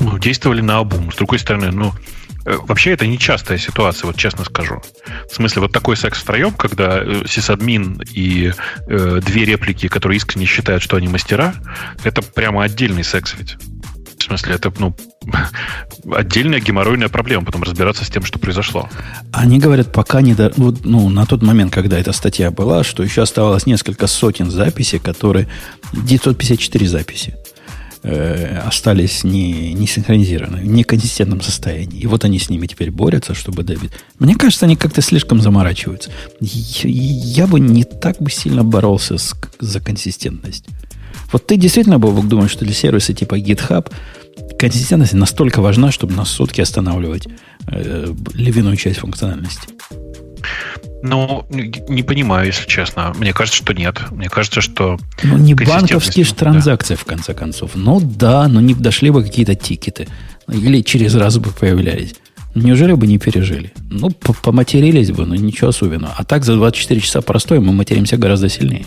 [0.00, 1.12] ну, действовали на обум.
[1.12, 1.92] С другой стороны, ну,
[2.46, 4.80] э, Вообще это нечастая ситуация, вот честно скажу.
[5.30, 8.52] В смысле, вот такой секс втроем, когда э, сисадмин и
[8.88, 11.54] э, две реплики, которые искренне считают, что они мастера,
[12.04, 13.56] это прямо отдельный секс ведь.
[14.26, 14.94] Смысле, это ну,
[16.12, 18.88] отдельная геморройная проблема, потом разбираться с тем, что произошло.
[19.32, 20.34] Они говорят, пока не...
[20.34, 20.52] До...
[20.56, 24.98] Ну, ну, на тот момент, когда эта статья была, что еще оставалось несколько сотен записей,
[24.98, 25.46] которые...
[25.92, 27.36] 954 записи
[28.02, 32.00] э, остались не, не синхронизированы, в неконсистентном состоянии.
[32.00, 33.92] И вот они с ними теперь борются, чтобы добить.
[34.18, 36.10] Мне кажется, они как-то слишком заморачиваются.
[36.40, 40.64] Я, я бы не так бы сильно боролся с, за консистентность.
[41.32, 43.92] Вот ты действительно, Бобок, думаешь, что для сервиса типа GitHub
[44.58, 47.26] консистентность настолько важна, чтобы на сутки останавливать
[47.68, 49.68] э, львиную часть функциональности?
[51.02, 53.12] Ну, не понимаю, если честно.
[53.16, 54.00] Мне кажется, что нет.
[54.10, 54.98] Мне кажется, что...
[55.22, 57.00] Ну, не банковские же транзакции, да.
[57.00, 57.72] в конце концов.
[57.74, 60.08] Ну да, но не дошли бы какие-то тикеты.
[60.48, 62.14] Или через раз бы появлялись.
[62.54, 63.72] Неужели бы не пережили?
[63.90, 66.14] Ну, поматерились бы, но ничего особенного.
[66.16, 68.86] А так за 24 часа простой мы материмся гораздо сильнее.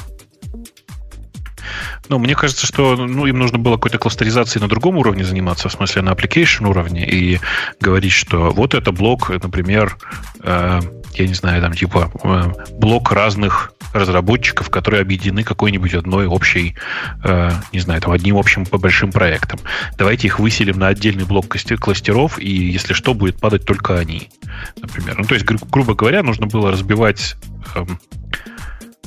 [2.08, 5.72] Ну, мне кажется, что ну, им нужно было какой-то кластеризацией на другом уровне заниматься, в
[5.72, 7.40] смысле на application уровне, и
[7.80, 9.98] говорить, что вот это блок, например,
[10.42, 10.80] э,
[11.14, 16.76] я не знаю, там типа э, блок разных разработчиков, которые объединены какой-нибудь одной общей,
[17.24, 19.60] э, не знаю, там одним общим по большим проектам.
[19.98, 24.30] Давайте их выселим на отдельный блок кластеров, и если что, будет падать только они,
[24.82, 25.16] например.
[25.18, 27.36] Ну, то есть, гру- грубо говоря, нужно было разбивать
[27.76, 27.86] э,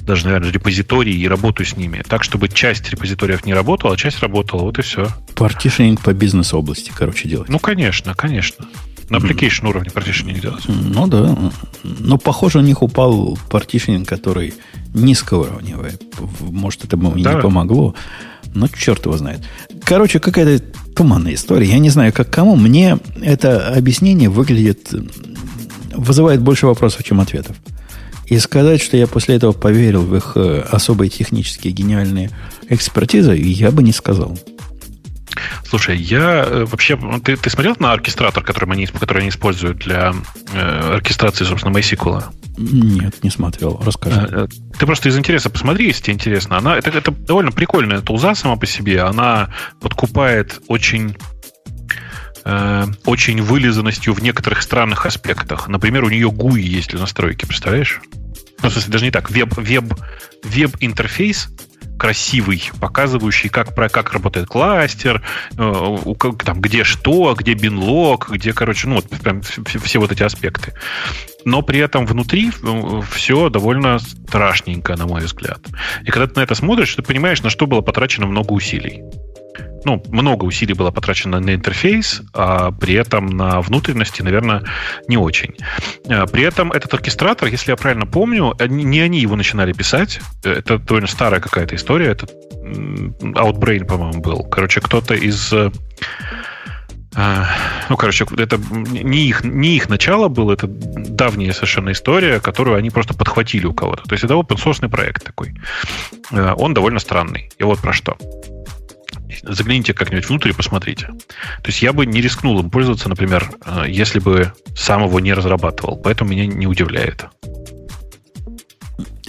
[0.05, 2.03] даже, наверное, репозитории и работу с ними.
[2.07, 4.63] Так, чтобы часть репозиториев не работала, а часть работала.
[4.63, 5.09] Вот и все.
[5.35, 7.49] Partitioning по бизнес-области, короче, делать.
[7.49, 8.67] Ну, конечно, конечно.
[9.09, 10.65] На application уровне partitioning делать.
[10.67, 11.37] Ну да.
[11.83, 14.55] Но, похоже, у них упал partitioning, который
[14.95, 15.93] низкоуровневый.
[16.41, 17.35] Может, это ему да.
[17.35, 17.95] не помогло.
[18.55, 19.41] Но черт его знает.
[19.85, 20.65] Короче, какая-то
[20.95, 21.67] туманная история.
[21.67, 22.57] Я не знаю, как кому.
[22.57, 24.93] Мне это объяснение выглядит...
[25.95, 27.55] Вызывает больше вопросов, чем ответов.
[28.27, 32.31] И сказать, что я после этого поверил в их э, особые технические гениальные
[32.69, 34.39] экспертизы, я бы не сказал.
[35.65, 36.99] Слушай, я э, вообще...
[37.25, 40.15] Ты, ты смотрел на оркестратор, который они, который они используют для
[40.53, 42.25] э, оркестрации, собственно, MySQL?
[42.59, 43.81] Нет, не смотрел.
[43.85, 44.29] Расскажи.
[44.31, 44.47] Э,
[44.79, 46.59] ты просто из интереса посмотри, если тебе интересно.
[46.59, 49.03] Она, это, это довольно прикольная тулза сама по себе.
[49.03, 49.51] Она
[49.81, 51.17] подкупает очень
[52.45, 55.69] очень вылизанностью в некоторых странных аспектах.
[55.69, 58.01] Например, у нее GUI есть для настройки, представляешь?
[58.63, 59.31] Ну, в смысле, даже не так.
[59.31, 59.95] Веб, веб,
[60.43, 61.49] веб-интерфейс
[61.99, 65.23] красивый, показывающий, как, про, как работает кластер,
[65.57, 65.97] э,
[66.45, 70.75] там, где что, где бинлог, где, короче, ну, вот прям все вот эти аспекты.
[71.45, 75.61] Но при этом внутри э, все довольно страшненько, на мой взгляд.
[76.03, 79.03] И когда ты на это смотришь, ты понимаешь, на что было потрачено много усилий
[79.85, 84.63] ну, много усилий было потрачено на интерфейс, а при этом на внутренности, наверное,
[85.09, 85.55] не очень.
[86.09, 90.21] А, при этом этот оркестратор, если я правильно помню, не они его начинали писать.
[90.43, 92.11] Это довольно старая какая-то история.
[92.11, 92.27] Это
[92.63, 94.45] Outbrain, по-моему, был.
[94.45, 95.53] Короче, кто-то из
[97.15, 97.47] а,
[97.91, 102.89] ну, короче, это не их, не их начало было, это давняя совершенно история, которую они
[102.89, 104.05] просто подхватили у кого-то.
[104.05, 105.55] То есть это open source проект такой.
[106.31, 107.51] А, он довольно странный.
[107.59, 108.17] И вот про что
[109.43, 111.07] загляните как-нибудь внутрь и посмотрите.
[111.07, 115.33] То есть я бы не рискнул им пользоваться, например, э, если бы сам его не
[115.33, 115.97] разрабатывал.
[115.97, 117.27] Поэтому меня не удивляет.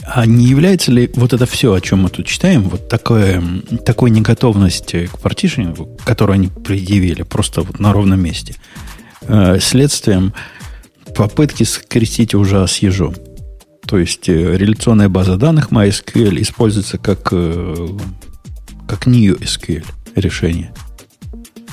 [0.06, 3.42] А не является ли вот это все, о чем мы тут читаем, вот такое,
[3.86, 8.56] такой неготовность к партишнингу, которую они предъявили просто вот на ровном месте,
[9.22, 10.34] э, следствием
[11.16, 13.16] попытки скрестить уже с ежом?
[13.86, 17.32] То есть э, реляционная база данных MySQL используется как,
[18.94, 19.84] как new SQL
[20.16, 20.72] решение.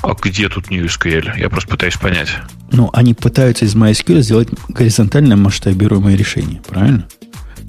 [0.03, 1.39] А где тут New SQL?
[1.39, 2.29] Я просто пытаюсь понять.
[2.73, 7.07] Ну, они пытаются из MySQL сделать горизонтально масштабируемое решение, правильно?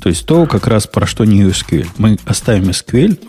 [0.01, 1.89] То есть то, как раз про что New SQL.
[1.97, 3.19] Мы оставим SQL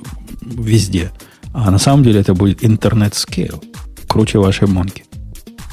[0.43, 1.11] везде,
[1.53, 3.61] а на самом деле это будет интернет scale.
[4.07, 5.05] Круче вашей монки.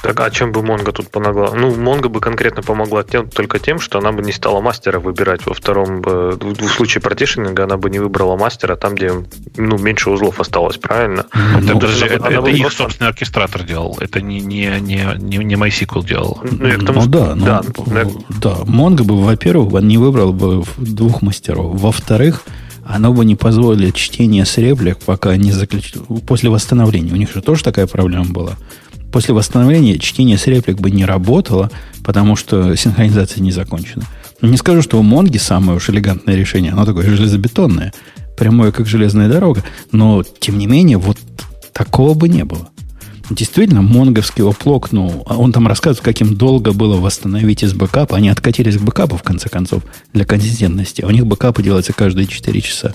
[0.02, 1.52] Так, а чем бы Монго тут помогла?
[1.54, 5.46] Ну, Монго бы конкретно помогла тем, только тем, что она бы не стала мастера выбирать.
[5.46, 9.12] Во втором, э, в случае партишнинга она бы не выбрала мастера там, где
[9.58, 11.26] ну, меньше узлов осталось, правильно?
[11.34, 12.84] Ну, это, подожди, это, это их просто...
[12.84, 13.98] собственный оркестратор делал.
[14.00, 16.40] Это не, не, не, не, не MySQL делал.
[16.50, 18.06] Ну, я к тому, ну да, ну, да, да.
[18.42, 18.56] да.
[18.66, 21.80] Монго бы, во-первых, не выбрал бы двух мастеров.
[21.80, 22.44] Во-вторых,
[22.86, 26.02] оно бы не позволило чтение с реплик, пока не заключили.
[26.26, 27.12] После восстановления.
[27.12, 28.58] У них же тоже такая проблема была
[29.12, 31.72] после восстановления чтение с реплик бы не работало,
[32.04, 34.06] потому что синхронизация не закончена.
[34.42, 36.72] Не скажу, что у Монги самое уж элегантное решение.
[36.72, 37.94] Оно такое железобетонное,
[38.38, 39.64] прямое, как железная дорога.
[39.92, 41.18] Но, тем не менее, вот
[41.74, 42.70] такого бы не было.
[43.30, 48.16] Действительно, монговский оплок, ну, а он там рассказывает, как им долго было восстановить из бэкапа.
[48.16, 49.84] Они откатились к бэкапу, в конце концов,
[50.14, 51.04] для консистентности.
[51.04, 52.94] У них бэкапы делаются каждые 4 часа.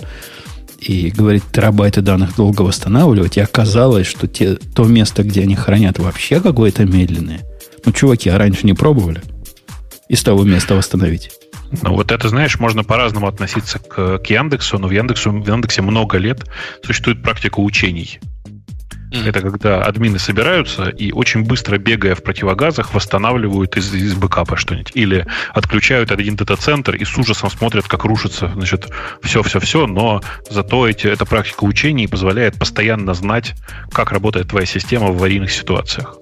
[0.85, 3.37] И говорит, терабайты данных долго восстанавливать.
[3.37, 7.41] И оказалось, что те, то место, где они хранят, вообще какое-то медленное.
[7.85, 9.21] Ну, чуваки, а раньше не пробовали
[10.07, 11.31] из того места восстановить?
[11.81, 15.81] Ну, вот это, знаешь, можно по-разному относиться к, к Яндексу, но в, Яндексу, в Яндексе
[15.81, 16.45] много лет
[16.83, 18.19] существует практика учений.
[19.15, 19.29] Mm.
[19.29, 24.91] Это когда админы собираются и очень быстро, бегая в противогазах, восстанавливают из, из бэкапа что-нибудь.
[24.93, 28.89] Или отключают один дата-центр и с ужасом смотрят, как рушится значит,
[29.21, 33.53] все-все-все, но зато эти, эта практика учений позволяет постоянно знать,
[33.91, 36.17] как работает твоя система в аварийных ситуациях.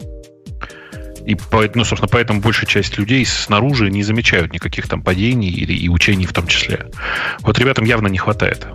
[1.26, 1.38] И,
[1.76, 6.26] ну, собственно, поэтому большая часть людей снаружи не замечают никаких там падений или и учений
[6.26, 6.88] в том числе.
[7.40, 8.68] Вот ребятам явно не хватает.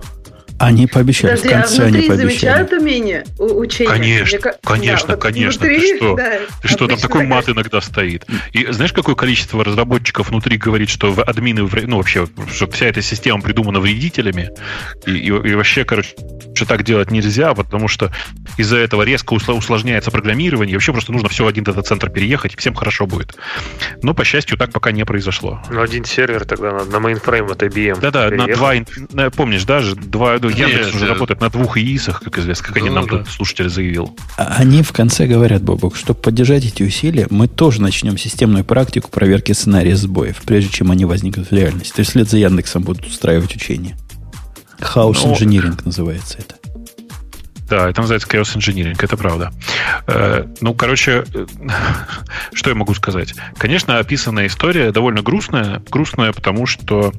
[0.59, 2.16] Они пообещали, Подожди, в конце а они пообещали.
[2.16, 3.90] замечают умение учения?
[3.90, 5.66] Конечно, Мне, конечно, да, конечно.
[5.66, 6.32] Внутри, ты что, да,
[6.62, 8.26] ты что там такой мат иногда стоит.
[8.52, 13.40] И знаешь, какое количество разработчиков внутри говорит, что админы, ну вообще, что вся эта система
[13.40, 14.51] придумана вредителями,
[15.06, 16.14] и, и, и вообще, короче,
[16.55, 18.10] что так делать нельзя, потому что
[18.56, 22.56] из-за этого резко усложняется программирование, и вообще просто нужно все в один дата-центр переехать, и
[22.56, 23.36] всем хорошо будет.
[24.02, 25.62] Но, по счастью, так пока не произошло.
[25.70, 28.01] Ну, один сервер тогда на, на мейнфрейм от IBM.
[28.01, 28.74] Да-да, на два,
[29.30, 32.76] помнишь, даже два, ну, Яндекс Нет, уже работает на двух IIS ах, как известно, как
[32.76, 33.18] ну, они нам да.
[33.18, 34.16] тут слушатель заявил.
[34.36, 39.10] А они в конце говорят, Бобук, чтобы поддержать эти усилия, мы тоже начнем системную практику
[39.10, 41.92] проверки сценария сбоев, прежде чем они возникнут в реальности.
[41.92, 43.96] То есть вслед за Яндексом будут устраивать учения.
[44.80, 46.57] Хаос инжиниринг называется это.
[47.69, 49.53] Да, это называется chaos engineering, это правда.
[50.07, 51.47] Э, ну, короче, э,
[52.55, 53.35] что я могу сказать?
[53.59, 55.82] Конечно, описанная история довольно грустная.
[55.90, 57.12] Грустная, потому что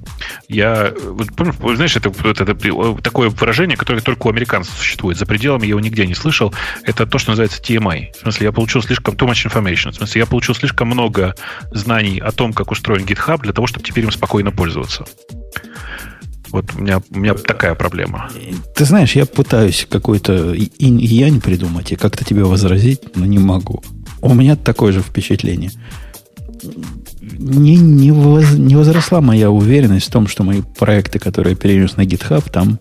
[0.48, 0.92] я...
[1.04, 1.28] Вот,
[1.76, 5.18] знаешь, это, это, это такое выражение, которое только у американцев существует.
[5.18, 6.54] За пределами я его нигде не слышал.
[6.84, 8.14] Это то, что называется TMI.
[8.14, 9.92] В смысле, я получил слишком too much information.
[9.92, 11.36] В смысле, я получил слишком много
[11.72, 15.06] знаний о том, как устроен GitHub, для того, чтобы теперь им спокойно пользоваться.
[16.52, 18.30] Вот у меня, у меня такая проблема.
[18.76, 23.40] Ты знаешь, я пытаюсь какой-то инь и янь придумать и как-то тебе возразить, но не
[23.40, 23.84] могу.
[24.22, 25.72] У меня такое же впечатление.
[27.22, 31.96] Не, не, воз, не возросла моя уверенность в том, что мои проекты, которые я перенес
[31.96, 32.80] на GitHub, там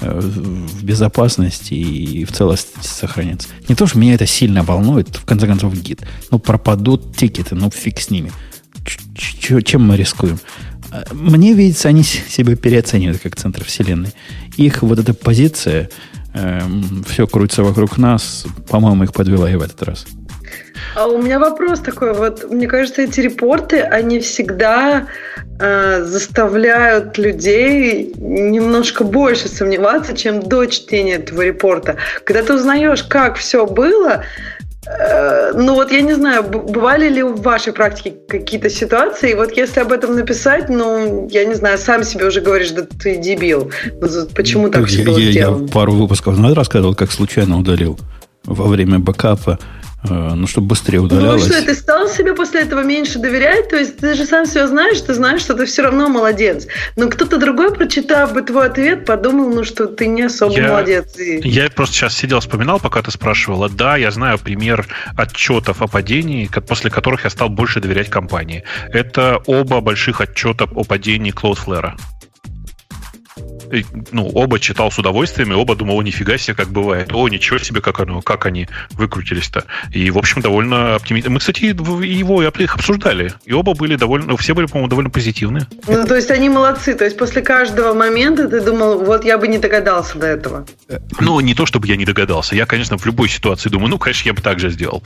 [0.00, 3.48] э, в безопасности и в целости сохранятся.
[3.68, 6.02] Не то, что меня это сильно волнует, в конце концов, гид.
[6.30, 8.32] Ну, пропадут тикеты, ну, фиг с ними.
[9.14, 10.38] Ч- чем мы рискуем?
[11.12, 14.10] Мне видится, они себя переоценивают как центр вселенной.
[14.56, 15.90] Их вот эта позиция,
[16.34, 16.60] э,
[17.06, 20.06] все крутится вокруг нас, по-моему, их подвела и в этот раз.
[20.94, 22.14] А у меня вопрос такой.
[22.14, 25.06] Вот мне кажется, эти репорты, они всегда
[25.60, 31.96] э, заставляют людей немножко больше сомневаться, чем до чтения этого репорта.
[32.24, 34.24] Когда ты узнаешь, как все было,
[34.86, 39.92] ну вот я не знаю, бывали ли в вашей практике какие-то ситуации, вот если об
[39.92, 43.70] этом написать, ну, я не знаю, сам себе уже говоришь, да ты дебил.
[44.34, 45.66] Почему так все было я, сделано?
[45.66, 47.98] Я пару выпусков назад рассказывал, как случайно удалил
[48.44, 51.46] во время бэкапа Э, ну, чтобы быстрее удалялось.
[51.46, 53.68] Ну, что, ты стал себе после этого меньше доверять?
[53.68, 56.66] То есть ты же сам все знаешь, ты знаешь, что ты все равно молодец.
[56.96, 61.16] Но кто-то другой, прочитав бы твой ответ, подумал, ну, что ты не особо я, молодец.
[61.18, 63.68] Я просто сейчас сидел, вспоминал, пока ты спрашивала.
[63.68, 68.62] Да, я знаю пример отчетов о падении, после которых я стал больше доверять компании.
[68.92, 71.94] Это оба больших отчета о падении Cloudflare
[74.12, 77.12] ну, оба читал с удовольствием, и оба думал, о, нифига себе, как бывает.
[77.12, 79.64] О, ничего себе, как, оно, как они выкрутились-то.
[79.92, 81.32] И, в общем, довольно оптимистично.
[81.32, 83.32] Мы, кстати, его и их обсуждали.
[83.44, 85.66] И оба были довольно, все были, по-моему, довольно позитивные.
[85.86, 86.94] Ну, то есть они молодцы.
[86.94, 90.66] То есть после каждого момента ты думал, вот я бы не догадался до этого.
[91.20, 92.54] Ну, не то, чтобы я не догадался.
[92.54, 95.02] Я, конечно, в любой ситуации думаю, ну, конечно, я бы так же сделал.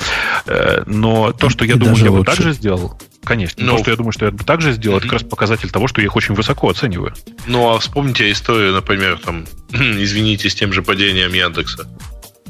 [0.47, 2.21] Э, но то, что я и думаю, я лучше.
[2.21, 3.65] бы так же сделал, Конечно.
[3.65, 3.77] Но...
[3.77, 5.01] То, что я думаю, что я бы так же сделал, mm-hmm.
[5.01, 7.15] это как раз показатель того, что я их очень высоко оцениваю.
[7.47, 11.89] Ну, а вспомните историю, например, там, извините, с тем же падением Яндекса,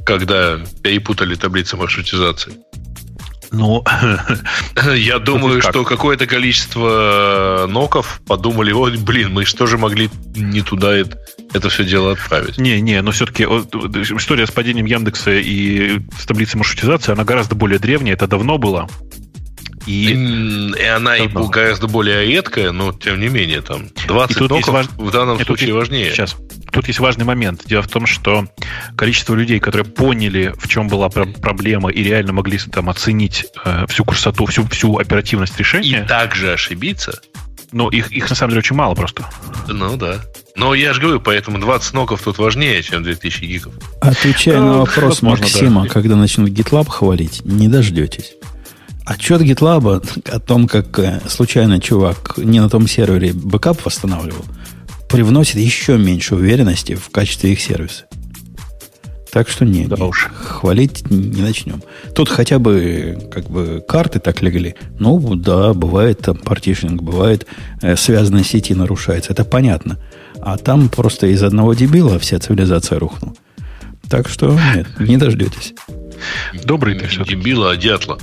[0.04, 2.54] когда перепутали таблицы маршрутизации.
[3.52, 3.84] Ну,
[4.94, 10.96] я думаю, что какое-то количество ноков подумали, ой, блин, мы что же могли не туда
[10.96, 11.18] это,
[11.52, 12.56] это все дело отправить?
[12.56, 17.78] Не, не, но все-таки история с падением Яндекса и с таблицей маршрутизации, она гораздо более
[17.78, 18.88] древняя, это давно было.
[19.86, 24.68] И, и она и гораздо более редкая, но тем не менее, там 20 и ноков
[24.68, 24.86] важ...
[24.96, 26.10] в данном и случае тут, важнее.
[26.12, 26.36] Сейчас.
[26.70, 27.62] Тут есть важный момент.
[27.66, 28.46] Дело в том, что
[28.96, 34.04] количество людей, которые поняли, в чем была проблема и реально могли там оценить э, всю
[34.04, 36.04] курсоту, всю, всю оперативность решения.
[36.04, 37.20] И также ошибиться.
[37.72, 39.24] Но их, их на самом деле очень мало просто.
[39.66, 40.20] Ну да.
[40.54, 43.74] Но я же говорю, поэтому 20 ноков тут важнее, чем 2000 гигов.
[44.00, 45.88] Отвечая на вопрос Максима, да.
[45.88, 48.34] когда начнут GitLab хвалить, не дождетесь.
[49.04, 54.44] Отчет GitLab о том, как э, случайно чувак не на том сервере бэкап восстанавливал,
[55.08, 58.04] привносит еще меньше уверенности в качестве их сервиса.
[59.32, 60.28] Так что не, да не уж.
[60.34, 61.82] хвалить не начнем.
[62.14, 64.74] Тут хотя бы как бы карты так легли.
[64.98, 67.46] Ну да, бывает там партишнинг, бывает
[67.80, 69.32] э, связанные сети нарушается.
[69.32, 69.98] Это понятно.
[70.40, 73.34] А там просто из одного дебила вся цивилизация рухнула.
[74.10, 75.72] Так что нет, не дождетесь.
[76.64, 77.24] Добрый ты все.
[77.24, 78.18] Дебила, а дятла.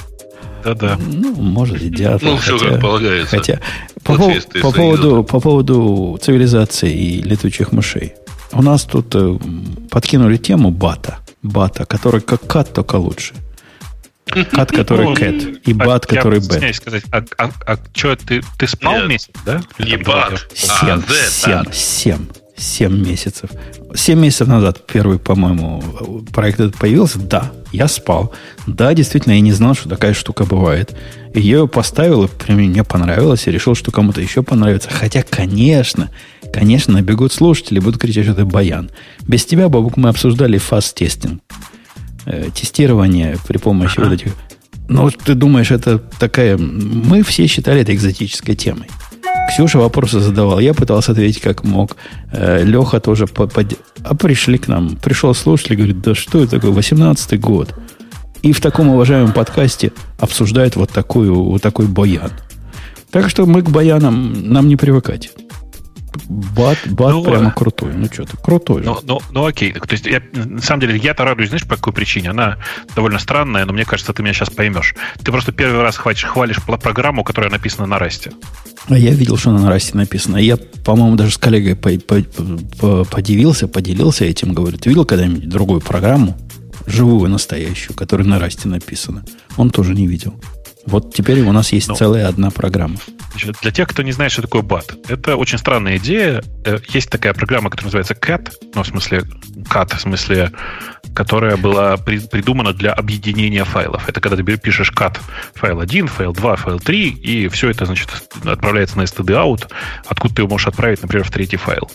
[0.64, 0.98] Да-да.
[0.99, 2.22] Ну, может, идиот.
[2.22, 3.38] Ну, все как полагается.
[3.38, 3.60] Хотя,
[4.07, 8.14] ну, по, по, по, поводу, по поводу цивилизации и летучих мышей.
[8.52, 9.38] У нас тут э,
[9.90, 11.19] подкинули тему бата.
[11.41, 13.34] Бата, который как кат, только лучше.
[14.26, 15.68] Кат, который ну, кэт.
[15.68, 16.76] И а бат, который бэт.
[16.76, 19.61] Сказать, а, а, а что, ты, ты спал месяц, да?
[19.80, 22.30] Не бат, а сем, сем, сем.
[22.60, 23.49] 7 месяцев.
[23.94, 25.81] 7 месяцев назад первый, по-моему,
[26.34, 27.19] проект этот появился.
[27.19, 28.34] Да, я спал.
[28.68, 30.95] Да, действительно, я не знал, что такая штука бывает.
[31.34, 34.90] И я ее поставил, и мне понравилось, и решил, что кому-то еще понравится.
[34.91, 36.10] Хотя, конечно,
[36.52, 38.90] конечно, набегут слушатели, будут кричать, что ты баян.
[39.22, 41.41] Без тебя, Бобук, мы обсуждали fuzz testing.
[42.26, 44.34] Э, тестирование при помощи вот этих...
[44.88, 46.57] Ну, ты думаешь, это такая...
[46.57, 48.88] Мы все считали это экзотической темой.
[49.49, 51.97] Ксюша вопросы задавал, я пытался ответить как мог.
[52.31, 53.26] Э, Леха тоже...
[53.26, 53.51] Под...
[54.03, 54.95] А пришли к нам.
[54.95, 57.73] Пришел слушатель говорит, да что это такое, 18-й год.
[58.43, 62.31] И в таком уважаемом подкасте обсуждают вот, такую, вот такой баян.
[63.11, 65.31] Так что мы к баянам, нам не привыкать.
[66.27, 67.94] Бат, бат ну, прямо крутой.
[67.94, 69.73] Ну что ты, крутой ну, ну, ну окей.
[69.73, 72.31] То есть, я, на самом деле, я-то радуюсь, знаешь, по какой причине?
[72.31, 72.57] Она
[72.95, 74.95] довольно странная, но мне кажется, ты меня сейчас поймешь.
[75.23, 78.31] Ты просто первый раз хватишь, хвалишь программу, которая написана на расте.
[78.88, 80.38] А я видел, что она на расте написана.
[80.38, 82.23] Я, по-моему, даже с коллегой по по
[82.80, 84.53] по подивился, поделился этим.
[84.53, 86.38] Говорю, ты видел когда-нибудь другую программу,
[86.88, 89.23] живую, настоящую, которая на расте написана?
[89.57, 90.34] Он тоже не видел.
[90.85, 92.97] Вот теперь у нас есть ну, целая одна программа.
[93.31, 96.43] Значит, для тех, кто не знает, что такое BAT, это очень странная идея.
[96.65, 99.23] Э, есть такая программа, которая называется CAT, ну, в смысле,
[99.69, 100.51] CAT, в смысле,
[101.14, 104.07] которая была при, придумана для объединения файлов.
[104.07, 105.19] Это когда ты пишешь CAT
[105.53, 108.10] файл 1, файл 2, файл 3, и все это, значит,
[108.45, 109.69] отправляется на std out,
[110.07, 111.89] откуда ты его можешь отправить, например, в третий файл.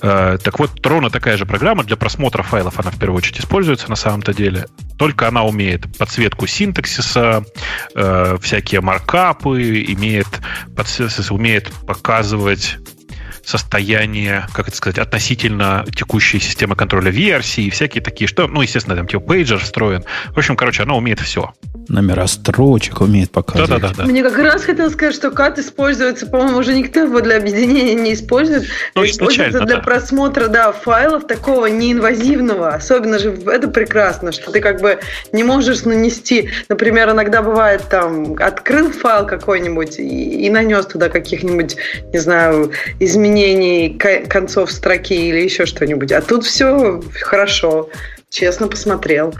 [0.00, 3.88] Э, так вот, ровно такая же программа для просмотра файлов, она в первую очередь используется
[3.88, 4.66] на самом-то деле.
[4.98, 7.44] Только она умеет подсветку синтаксиса,
[7.94, 10.28] э, всякие маркапы, имеет,
[11.30, 12.78] умеет показывать
[13.44, 18.96] состояние, как это сказать, относительно текущей системы контроля версии и всякие такие, что, ну, естественно,
[18.96, 20.04] там типа пейджер встроен.
[20.30, 21.52] В общем, короче, она умеет все.
[21.88, 23.68] Номера строчек умеет показывать.
[23.68, 24.04] Да, да, да, да.
[24.04, 28.14] Мне как раз хотел сказать, что кат используется, по-моему, уже никто его для объединения не
[28.14, 28.64] использует.
[28.94, 29.82] Ну, используется для да.
[29.82, 32.68] просмотра, да, файлов такого неинвазивного.
[32.68, 35.00] Особенно же это прекрасно, что ты как бы
[35.32, 41.76] не можешь нанести, например, иногда бывает там, открыл файл какой-нибудь и, и нанес туда каких-нибудь,
[42.12, 42.70] не знаю,
[43.00, 43.98] изменений изменений
[44.28, 46.12] концов строки или еще что-нибудь.
[46.12, 47.88] А тут все хорошо.
[48.30, 49.34] Честно посмотрел.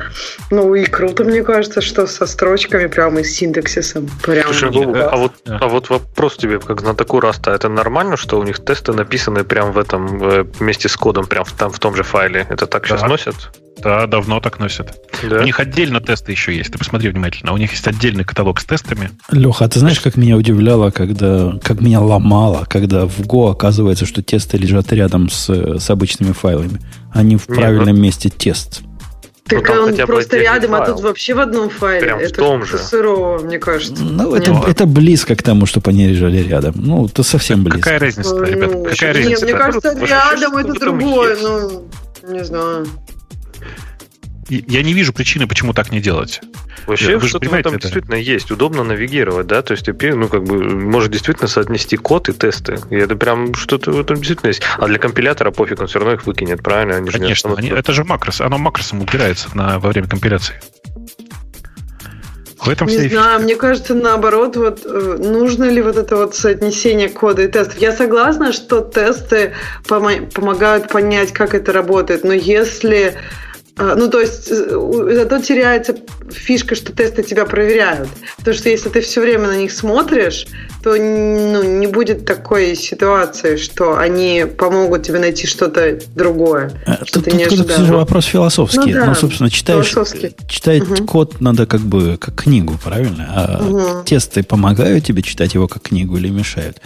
[0.50, 4.06] Ну и круто, мне кажется, что со строчками прямо и с синтаксисом.
[4.22, 8.38] Прям Слушай, ну, а, вот, а вот вопрос тебе, как знатоку Раста, это нормально, что
[8.38, 11.78] у них тесты написаны прямо в этом, э, вместе с кодом, прям в, там, в
[11.78, 12.46] том же файле?
[12.50, 12.88] Это так да.
[12.88, 13.34] сейчас носят?
[13.82, 14.94] Да, давно так носят.
[15.28, 15.40] Да?
[15.40, 16.72] У них отдельно тесты еще есть.
[16.72, 17.52] Ты посмотри внимательно.
[17.52, 19.10] У них есть отдельный каталог с тестами.
[19.30, 24.06] Леха, а ты знаешь, как меня удивляло, когда, как меня ломало, когда в Go оказывается,
[24.06, 25.48] что тесты лежат рядом с,
[25.78, 26.80] с обычными файлами.
[27.12, 28.02] Они в Нет, правильном ну...
[28.02, 28.82] месте тест.
[29.44, 30.82] Так ну, он просто рядом, файл.
[30.82, 32.06] а тут вообще в одном файле.
[32.06, 32.78] Прям это в том же.
[32.78, 34.02] сырого, мне кажется.
[34.02, 36.74] Ну, это, это близко к тому, чтобы они лежали рядом.
[36.76, 37.82] Ну, это совсем близко.
[37.82, 38.70] Какая разница, ну, ребят?
[38.70, 39.44] Какая нет, разница?
[39.44, 41.36] Мне кажется, рядом это другое.
[41.42, 41.88] Ну,
[42.28, 42.86] не знаю
[44.48, 46.40] я не вижу причины, почему так не делать.
[46.86, 47.78] Вообще, Вы что-то там это?
[47.78, 48.50] действительно есть.
[48.50, 49.62] Удобно навигировать, да?
[49.62, 52.78] То есть ты, ну, как бы, может действительно соотнести код и тесты.
[52.90, 54.62] И это прям что-то в этом действительно есть.
[54.78, 56.96] А для компилятора пофиг, он все равно их выкинет, правильно?
[56.96, 58.40] Они Конечно, же они, это же макрос.
[58.40, 60.60] Оно макросом убирается на, во время компиляции.
[62.58, 67.08] В этом не знаю, мне кажется, наоборот, вот э, нужно ли вот это вот соотнесение
[67.08, 67.78] кода и тестов.
[67.78, 69.54] Я согласна, что тесты
[69.88, 73.16] помогают понять, как это работает, но если
[73.76, 75.96] ну, то есть, э, зато теряется
[76.30, 78.08] фишка, что тесты тебя проверяют.
[78.36, 80.46] Потому что если ты все время на них смотришь,
[80.82, 86.72] то ну, не будет такой ситуации, что они помогут тебе найти что-то другое.
[86.86, 88.92] А, что тут, ты не тут, тут же вопрос философский.
[88.92, 89.94] Ну, да, ну собственно, читаешь,
[90.48, 91.06] читать угу.
[91.06, 93.26] код надо как бы как книгу, правильно?
[93.34, 94.04] А угу.
[94.04, 96.78] тесты помогают тебе читать его как книгу или мешают?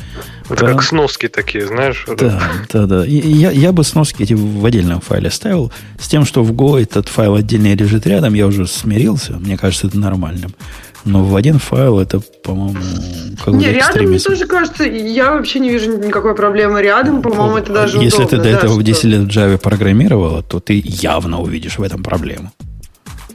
[0.48, 0.76] Это Прям...
[0.76, 2.06] как сноски такие, знаешь?
[2.18, 2.40] Да,
[2.72, 3.04] да, да.
[3.04, 5.72] я, я бы сноски эти в отдельном файле ставил.
[5.98, 9.32] С тем, что в Go этот файл отдельно лежит рядом, я уже смирился.
[9.32, 10.54] Мне кажется, это нормальным.
[11.04, 12.78] Но в один файл это, по-моему,
[13.44, 17.72] как Не, рядом мне тоже кажется, я вообще не вижу никакой проблемы рядом, по-моему, это
[17.72, 21.40] даже Если удобно, ты до этого в 10 лет в Java программировала, то ты явно
[21.40, 22.52] увидишь в этом проблему.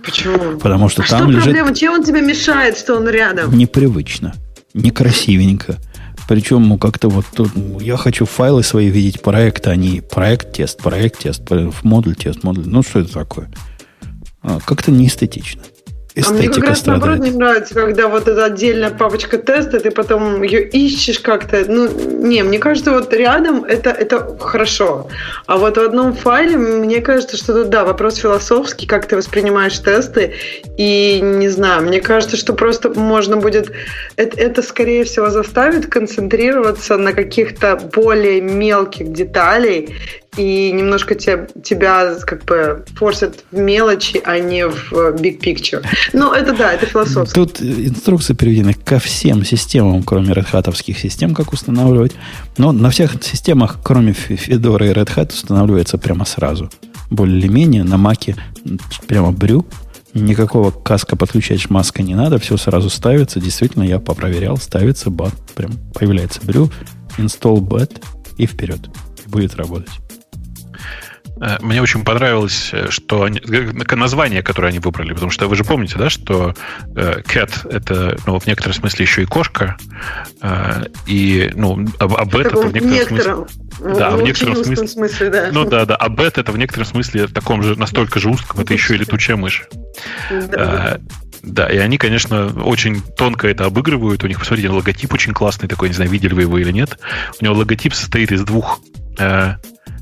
[0.03, 0.59] Почему?
[0.59, 1.43] Потому что а там что лежит...
[1.43, 1.73] проблема?
[1.73, 3.57] Чем он тебе мешает, что он рядом?
[3.57, 4.33] Непривычно,
[4.73, 5.77] некрасивенько.
[6.31, 7.51] Причем ну, как-то вот тут
[7.81, 11.41] я хочу файлы свои видеть проекта, а не проект-тест, проект-тест,
[11.83, 12.63] модуль-тест, модуль.
[12.67, 13.51] Ну, что это такое?
[14.41, 15.61] А, как-то неэстетично
[16.21, 17.03] эстетика а мне как раз страдает.
[17.03, 21.63] наоборот не нравится, когда вот эта отдельная папочка теста, ты потом ее ищешь как-то.
[21.67, 21.89] Ну,
[22.23, 25.09] не, мне кажется, вот рядом это, это хорошо.
[25.47, 29.77] А вот в одном файле, мне кажется, что тут, да, вопрос философский, как ты воспринимаешь
[29.79, 30.33] тесты.
[30.77, 33.71] И не знаю, мне кажется, что просто можно будет...
[34.15, 39.95] Это, это скорее всего, заставит концентрироваться на каких-то более мелких деталей
[40.37, 45.85] и немножко te, тебя как бы форсят в мелочи, а не в big picture.
[46.13, 47.33] Ну, это да, это философски.
[47.33, 52.13] Тут инструкции приведены ко всем системам, кроме Red Hat систем, как устанавливать.
[52.57, 56.69] Но на всех системах, кроме Fedora и Red Hat, устанавливается прямо сразу.
[57.09, 58.37] Более-менее на Маке
[59.07, 59.65] прямо брю.
[60.13, 63.39] Никакого каска подключать маска не надо, все сразу ставится.
[63.39, 66.69] Действительно, я попроверял, ставится бат, прям появляется брю,
[67.17, 68.01] install bat
[68.37, 68.79] и вперед.
[69.27, 69.91] Будет работать.
[71.41, 73.41] Э, мне очень понравилось, э, что они,
[73.95, 76.53] название, которое они выбрали, потому что вы же помните, да, что
[76.95, 79.77] э, cat это, ну, в некотором смысле еще и кошка,
[81.07, 83.95] и, ну, а beta это в некотором некотором, смысле...
[83.97, 85.49] Да, в некотором смысле, смысле, да.
[85.51, 88.59] Ну да, да, а бета это в некотором смысле в таком же, настолько же узком,
[88.59, 89.67] это еще и летучая мышь.
[90.29, 90.99] Да.
[91.43, 94.23] Да, и они, конечно, очень тонко это обыгрывают.
[94.23, 96.99] У них, посмотрите, логотип очень классный такой, не знаю, видели вы его или нет.
[97.39, 98.79] У него логотип состоит из двух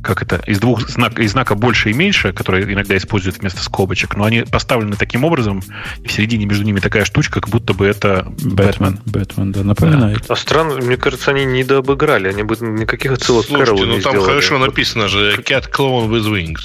[0.03, 4.15] как это, из двух знак, из знака больше и меньше, которые иногда используют вместо скобочек,
[4.15, 5.61] но они поставлены таким образом,
[6.03, 8.99] и в середине между ними такая штучка, как будто бы это Бэтмен.
[9.05, 10.19] Бэтмен, да, напоминает.
[10.27, 10.33] Да.
[10.33, 14.01] А странно, мне кажется, они не дообыграли, они бы никаких отсылок Слушайте, Кэролу ну не
[14.01, 14.29] там сделали.
[14.29, 16.61] хорошо написано же Cat Clone with Wings.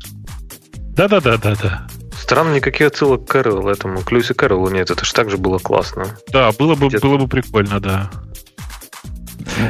[0.95, 1.87] Да-да-да-да-да.
[2.17, 4.01] Странно, никаких отсылок к Кэролу этому.
[4.01, 6.17] К Люси Кэролу нет, это же так же было классно.
[6.33, 8.11] Да, было бы, было бы прикольно, да.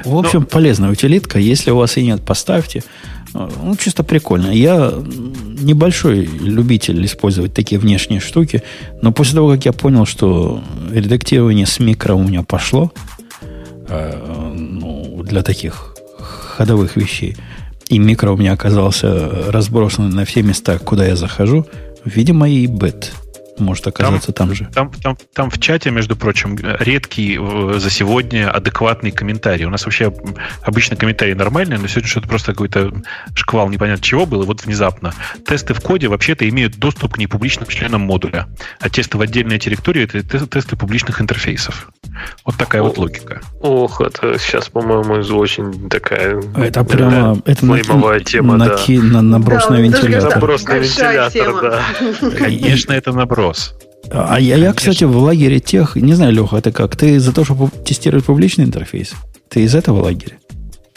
[0.04, 0.46] В общем, Но...
[0.46, 1.38] полезная утилитка.
[1.38, 2.82] Если у вас и нет, поставьте.
[3.34, 4.50] Ну, чисто прикольно.
[4.50, 8.62] Я небольшой любитель использовать такие внешние штуки,
[9.02, 10.62] но после того, как я понял, что
[10.92, 12.92] редактирование с микро у меня пошло,
[13.88, 15.96] э, ну, для таких
[16.56, 17.36] ходовых вещей,
[17.88, 21.66] и микро у меня оказался разбросан на все места, куда я захожу,
[22.04, 23.12] видимо, и бет
[23.58, 24.66] может оказаться там, там же.
[24.72, 29.64] Там, там, там в чате, между прочим, редкий э, за сегодня адекватный комментарий.
[29.64, 30.12] У нас вообще
[30.62, 32.92] обычно комментарий нормальный, но сегодня что-то просто какой-то
[33.34, 35.14] шквал непонятно чего было, вот внезапно.
[35.46, 38.48] Тесты в коде вообще-то имеют доступ к непубличным членам модуля,
[38.80, 41.88] а тесты в отдельной территории— это тесты публичных интерфейсов.
[42.44, 43.40] Вот такая О, вот логика.
[43.60, 46.40] Ох, это сейчас, по-моему, очень такая...
[46.56, 47.40] Это прямо...
[47.44, 47.80] Это на,
[48.20, 48.78] тема, на, да.
[48.88, 50.34] на, наброс да, на вентилятор.
[50.34, 51.82] Наброс на вентилятор, да.
[52.38, 53.74] Конечно, это наброс вопрос.
[54.10, 56.96] А я, я, кстати, в лагере тех, не знаю, Леха, это как?
[56.96, 59.12] Ты за то, чтобы тестировать публичный интерфейс?
[59.48, 60.36] Ты из этого лагеря?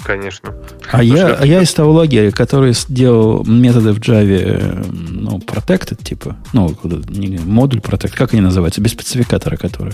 [0.03, 0.53] Конечно.
[0.91, 6.03] А я, а я из того лагеря, который сделал методы в Java, э, ну, protected,
[6.03, 6.75] типа, ну,
[7.45, 9.93] модуль protect, как они называются, без спецификатора, который.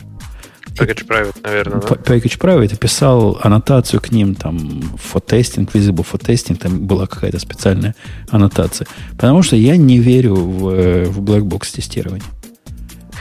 [0.77, 1.88] Package private, наверное, да?
[1.88, 7.39] Package private, писал аннотацию к ним, там, for testing, visible for testing, там была какая-то
[7.39, 7.95] специальная
[8.30, 8.88] аннотация.
[9.11, 12.23] Потому что я не верю в, э, в black box тестирование.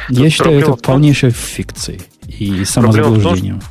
[0.08, 3.62] Я считаю это полнейшей фикцией и самозаблуждением.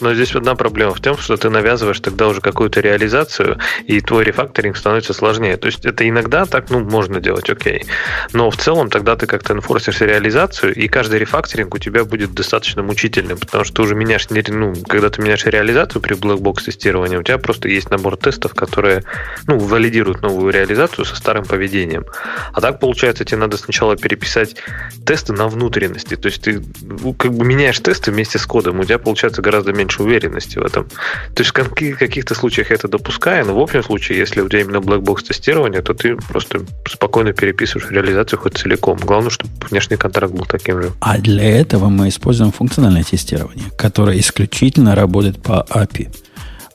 [0.00, 4.24] Но здесь одна проблема в том, что ты навязываешь тогда уже какую-то реализацию, и твой
[4.24, 5.56] рефакторинг становится сложнее.
[5.56, 7.84] То есть это иногда так, ну, можно делать, окей.
[8.32, 12.82] Но в целом тогда ты как-то инфорсишь реализацию, и каждый рефакторинг у тебя будет достаточно
[12.82, 17.16] мучительным, потому что ты уже меняешь, ну, когда ты меняешь реализацию при black box тестировании,
[17.16, 19.04] у тебя просто есть набор тестов, которые,
[19.46, 22.06] ну, валидируют новую реализацию со старым поведением.
[22.52, 24.56] А так, получается, тебе надо сначала переписать
[25.04, 26.16] тесты на внутренности.
[26.16, 29.72] То есть ты ну, как бы меняешь тесты вместе с кодом, у тебя получается гораздо
[29.72, 30.86] меньше меньше уверенности в этом.
[31.34, 34.76] То есть в каких-то случаях это допускаю, но в общем случае, если у тебя именно
[34.76, 38.98] black тестирование, то ты просто спокойно переписываешь реализацию хоть целиком.
[38.98, 40.92] Главное, чтобы внешний контракт был таким же.
[41.00, 46.08] А для этого мы используем функциональное тестирование, которое исключительно работает по API.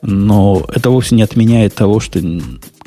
[0.02, 2.20] Но это вовсе не отменяет того, что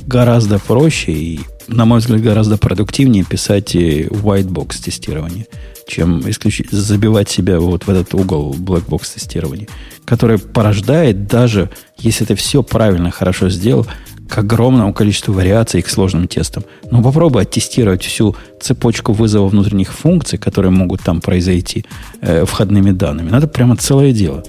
[0.05, 5.45] гораздо проще и на мой взгляд, гораздо продуктивнее писать white box тестирование,
[5.89, 9.67] чем исключить, забивать себя вот в этот угол box тестирования,
[10.05, 13.87] которое порождает даже, если ты все правильно, хорошо сделал,
[14.29, 16.63] к огромному количеству вариаций к сложным тестам.
[16.91, 21.85] Но попробуй оттестировать всю цепочку вызова внутренних функций, которые могут там произойти
[22.21, 23.31] э, входными данными.
[23.31, 24.43] Надо прямо целое дело.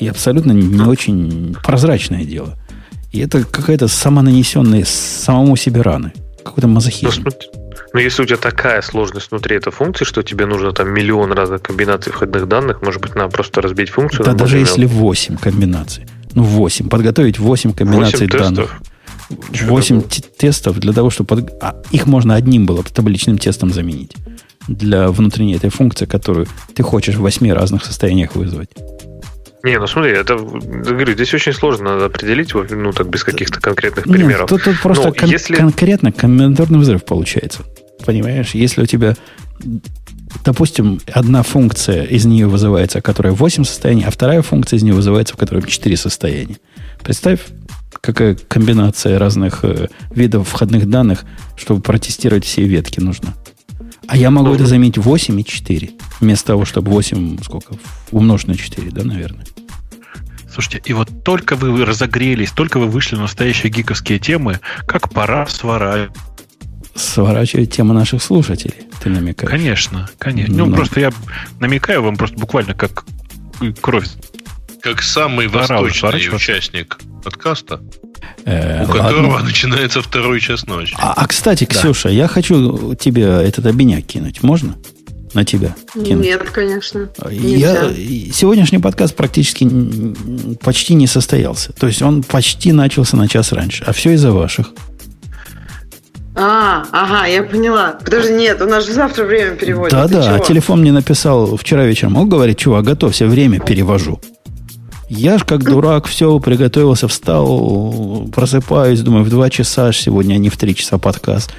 [0.00, 2.58] И абсолютно не очень прозрачное дело.
[3.12, 6.12] И это какая-то самонанесенная самому себе раны.
[6.44, 7.24] Какой-то мазохизм.
[7.70, 11.32] Но ну, если у тебя такая сложность внутри этой функции, что тебе нужно там миллион
[11.32, 14.24] разных комбинаций входных данных, может быть, надо просто разбить функцию.
[14.24, 16.06] Да, даже если 8 комбинаций.
[16.34, 16.88] Ну, 8.
[16.88, 18.80] Подготовить 8 комбинаций 8 данных.
[19.52, 20.02] 8
[20.36, 21.28] тестов для того, чтобы...
[21.28, 21.62] Под...
[21.62, 24.12] А, их можно одним было табличным тестом заменить.
[24.68, 28.70] Для внутренней этой функции, которую ты хочешь в 8 разных состояниях вызвать.
[29.62, 34.04] Не, ну смотри, это, говорю, здесь очень сложно надо определить, ну, так, без каких-то конкретных
[34.04, 34.40] примеров.
[34.40, 35.54] Нет, тут, тут просто кон- если...
[35.54, 37.64] конкретно комбинаторный взрыв получается.
[38.06, 39.16] Понимаешь, если у тебя,
[40.44, 45.34] допустим, одна функция из нее вызывается, которая 8 состояний, а вторая функция из нее вызывается,
[45.34, 46.56] в которой 4 состояния.
[47.02, 47.40] Представь,
[48.00, 51.24] какая комбинация разных э, видов входных данных,
[51.56, 53.34] чтобы протестировать все ветки нужна.
[54.06, 55.90] А я могу это заменить 8 и 4.
[56.20, 57.74] Вместо того, чтобы 8, сколько,
[58.10, 59.44] умножить на 4, да, наверное.
[60.52, 65.46] Слушайте, и вот только вы разогрелись, только вы вышли на настоящие гиковские темы, как пора
[65.46, 66.16] сворачивать.
[66.94, 69.50] Сворачивать тему наших слушателей, ты намекаешь?
[69.50, 70.52] Конечно, конечно.
[70.52, 70.70] Ну, Но...
[70.70, 71.12] Ну, просто я
[71.60, 73.04] намекаю вам просто буквально как
[73.80, 74.08] кровь.
[74.82, 77.80] Как самый восточный участник подкаста,
[78.44, 79.44] Э, у которого ладно.
[79.48, 80.94] начинается второй час ночи.
[80.98, 81.70] А, а кстати, да.
[81.74, 84.42] Ксюша, я хочу тебе этот обиняк кинуть.
[84.42, 84.76] Можно?
[85.34, 86.24] На тебя кинуть?
[86.24, 87.08] Нет, конечно.
[87.30, 87.92] Я,
[88.32, 89.68] сегодняшний подкаст практически
[90.62, 91.72] почти не состоялся.
[91.72, 93.84] То есть он почти начался на час раньше.
[93.86, 94.70] А все из-за ваших.
[96.34, 97.98] А, ага, я поняла.
[98.02, 99.92] Подожди, нет, у нас же завтра время переводит.
[99.92, 102.16] Да-да, а телефон мне написал вчера вечером.
[102.16, 104.20] Он говорит, чувак, готовься, время перевожу.
[105.12, 110.38] Я ж как дурак все приготовился, встал, просыпаюсь, думаю, в два часа аж сегодня, а
[110.38, 111.50] не в три часа подкаст.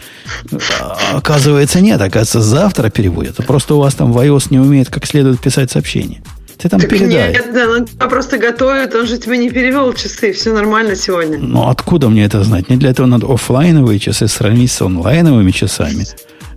[0.80, 3.46] А, оказывается, нет, оказывается, завтра переводят.
[3.46, 6.24] Просто у вас там в iOS не умеет как следует писать сообщения.
[6.58, 7.34] Ты там так передай.
[7.34, 11.38] Нет, да, он тебя просто готовит, он же тебе не перевел часы, все нормально сегодня.
[11.38, 12.70] Ну, откуда мне это знать?
[12.70, 16.06] Мне для этого надо офлайновые часы сравнить с онлайновыми часами.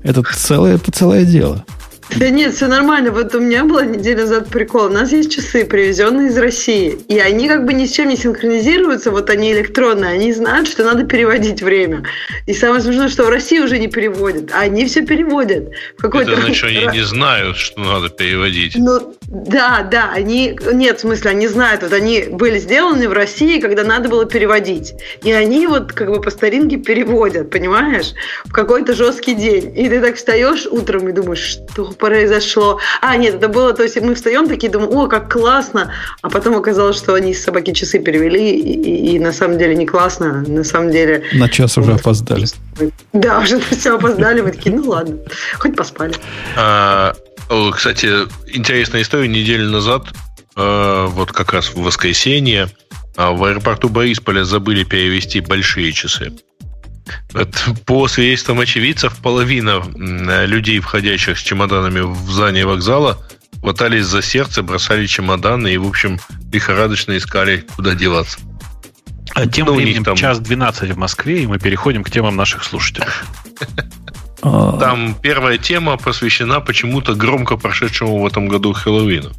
[0.04, 1.64] Это целое, целое дело.
[2.10, 3.10] Да нет, все нормально.
[3.10, 4.86] Вот у меня была неделя назад прикол.
[4.86, 6.98] У нас есть часы, привезенные из России.
[7.09, 9.10] И они как бы ни с чем не синхронизируются.
[9.10, 10.12] Вот они электронные.
[10.12, 12.05] Они знают, что надо переводить время.
[12.47, 14.51] И самое смешное, что в России уже не переводят.
[14.52, 15.70] А они все переводят.
[15.97, 16.32] В какой-то...
[16.32, 18.76] Это значит, они не знают, что надо переводить.
[18.76, 20.11] Ну, да, да.
[20.12, 20.56] Они...
[20.73, 21.82] Нет, в смысле, они знают.
[21.82, 24.94] Вот они были сделаны в России, когда надо было переводить.
[25.23, 28.12] И они вот как бы по старинке переводят, понимаешь?
[28.44, 29.77] В какой-то жесткий день.
[29.77, 32.78] И ты так встаешь утром и думаешь, что произошло.
[33.01, 35.93] А, нет, это было, то есть мы встаем такие, думаем, о, как классно,
[36.23, 39.74] а потом оказалось, что они с собаки часы перевели, и, и, и на самом деле
[39.74, 41.24] не классно, на самом деле...
[41.32, 42.47] На час уже опоздали.
[43.12, 45.19] Да, уже все опоздали, мы такие, ну ладно,
[45.59, 46.15] хоть поспали.
[47.48, 48.06] А, кстати,
[48.46, 50.14] интересная история, неделю назад,
[50.56, 52.68] а, вот как раз в воскресенье,
[53.16, 56.32] а, в аэропорту Борисполя забыли перевести большие часы.
[57.84, 59.82] По свидетельствам очевидцев, половина
[60.46, 63.18] людей, входящих с чемоданами в здание вокзала,
[63.60, 66.18] хватались за сердце, бросали чемоданы и, в общем,
[66.50, 68.38] лихорадочно искали, куда деваться.
[69.34, 70.16] А тем ну, временем там...
[70.16, 73.08] час 12 в Москве, и мы переходим к темам наших слушателей.
[74.44, 74.76] А.
[74.78, 79.30] Там первая тема посвящена почему-то громко прошедшему в этом году Хэллоуину.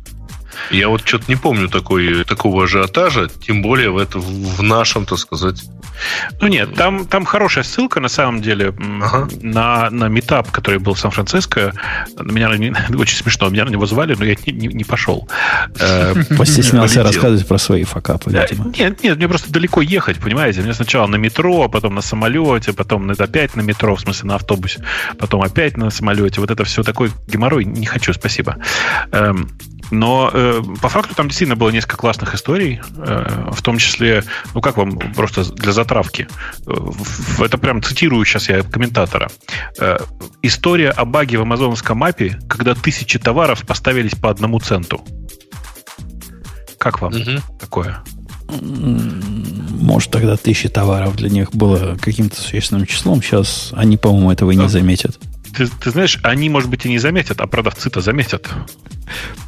[0.72, 5.18] Я вот что-то не помню такой, такого ажиотажа, тем более в, это, в нашем, так
[5.20, 5.64] сказать.
[6.42, 9.28] Ну нет, там, там хорошая ссылка, на самом деле, ага.
[9.42, 11.74] на, на метап, который был в Сан-Франциско.
[12.20, 12.50] Меня
[12.98, 15.28] очень смешно, меня на него звали, но я не, не, не пошел.
[15.80, 18.74] Э, Постеснялся рассказывать про свои факапы, видимо.
[18.78, 20.62] Нет, нет, мне просто далеко ехать, понимаете?
[20.62, 24.36] Мне сначала на метро, а потом на самолете, потом опять на метро, в смысле на
[24.36, 24.84] автобусе,
[25.18, 26.42] потом опять на самолете.
[26.42, 27.66] Вот это все такой геморрой.
[27.66, 28.58] Не хочу, спасибо.
[29.92, 34.62] Но э, по факту там действительно было несколько классных историй, э, в том числе, ну
[34.62, 36.28] как вам просто для затравки.
[36.68, 36.74] Э,
[37.44, 39.30] это прям цитирую сейчас я комментатора.
[39.80, 39.98] Э,
[40.42, 45.04] история о баге в амазонском мапе, когда тысячи товаров поставились по одному центу.
[46.78, 47.42] Как вам угу.
[47.60, 48.04] такое?
[48.62, 53.22] Может, тогда тысячи товаров для них было каким-то существенным числом.
[53.22, 55.20] Сейчас они, по-моему, этого и не заметят.
[55.56, 58.50] Ты, ты знаешь, они, может быть, и не заметят, а продавцы-то заметят.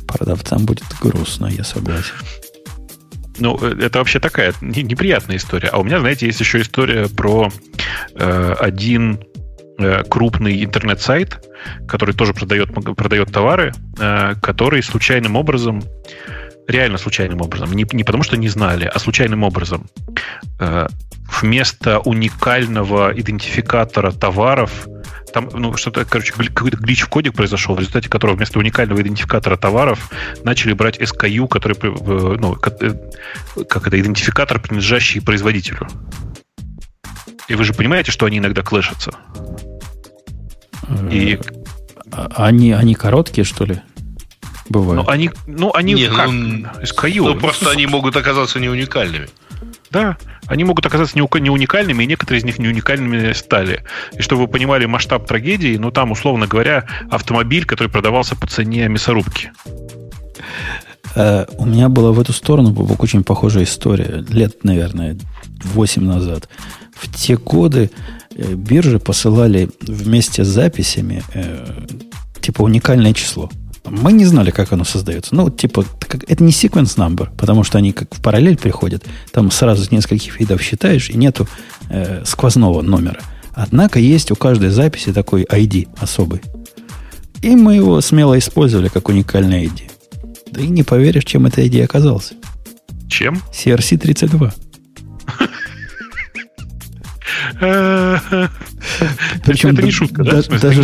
[0.07, 2.15] Продавцам будет грустно, я согласен.
[3.39, 5.69] Ну, э, это вообще такая неприятная история.
[5.69, 7.51] А у меня, знаете, есть еще история про
[8.15, 9.19] э, один
[9.77, 11.45] э, крупный интернет-сайт,
[11.87, 15.83] который тоже продает, продает товары, э, который случайным образом,
[16.67, 19.87] реально случайным образом, не, не потому что не знали, а случайным образом,
[20.59, 20.87] э,
[21.41, 24.87] вместо уникального идентификатора товаров
[25.33, 29.57] там, ну, что-то, короче, какой-то глич в коде произошел, в результате которого вместо уникального идентификатора
[29.57, 30.09] товаров
[30.43, 31.75] начали брать SKU, который,
[32.37, 35.87] ну, как это, идентификатор, принадлежащий производителю.
[37.47, 39.11] И вы же понимаете, что они иногда клэшатся.
[41.11, 41.39] И...
[42.11, 43.81] А, они, они короткие, что ли?
[44.69, 45.05] Бывают.
[45.05, 46.29] Ну, они, ну, они Не, как?
[46.29, 47.33] Ну, SKU.
[47.33, 49.29] Ну, просто ну, они могут оказаться не уникальными.
[49.89, 53.83] Да, они могут оказаться не уникальными, и некоторые из них не уникальными стали.
[54.17, 58.87] И чтобы вы понимали масштаб трагедии, ну там, условно говоря, автомобиль, который продавался по цене
[58.87, 59.51] мясорубки.
[61.15, 64.25] Э, у меня была в эту сторону Бобок, очень похожая история.
[64.29, 65.17] Лет, наверное,
[65.63, 66.49] 8 назад.
[66.95, 67.89] В те годы
[68.35, 71.85] э, биржи посылали вместе с записями э,
[72.41, 73.49] типа уникальное число.
[73.89, 75.35] Мы не знали, как оно создается.
[75.35, 75.85] Ну, типа,
[76.27, 79.03] это не sequence number, потому что они как в параллель приходят.
[79.31, 81.47] Там сразу с нескольких видов считаешь, и нету
[81.89, 83.21] э, сквозного номера.
[83.53, 86.41] Однако есть у каждой записи такой ID особый.
[87.41, 89.91] И мы его смело использовали как уникальный ID.
[90.51, 92.35] Да и не поверишь, чем это ID оказался.
[93.07, 93.41] Чем?
[93.53, 94.53] CRC32.
[99.45, 100.41] Причем это не шутка, да?
[100.41, 100.81] Даже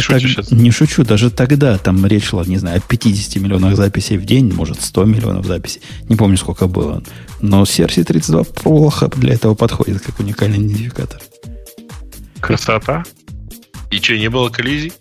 [0.51, 4.51] не, шучу, даже тогда там речь шла, не знаю, о 50 миллионах записей в день,
[4.53, 5.81] может, 100 миллионов записей.
[6.09, 7.03] Не помню, сколько было.
[7.41, 11.21] Но CRC32 плохо для этого подходит, как уникальный идентификатор.
[12.39, 13.03] Красота.
[13.91, 14.91] И что, не было коллизий?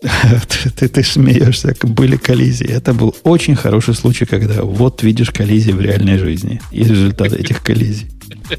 [0.02, 2.68] ты, ты, ты смеешься, были коллизии.
[2.68, 7.62] Это был очень хороший случай, когда вот видишь коллизии в реальной жизни и результат этих
[7.62, 8.08] коллизий.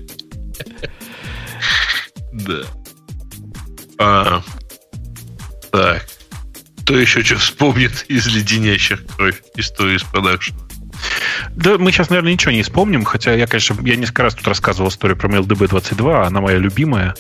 [2.32, 2.62] Да.
[4.00, 4.42] А,
[5.72, 6.06] так.
[6.84, 10.58] Кто еще что вспомнит из леденящих кровь истории из продакшена?
[11.52, 14.90] Да, мы сейчас, наверное, ничего не вспомним, хотя я, конечно, я несколько раз тут рассказывал
[14.90, 17.14] историю про MailDB22, она моя любимая,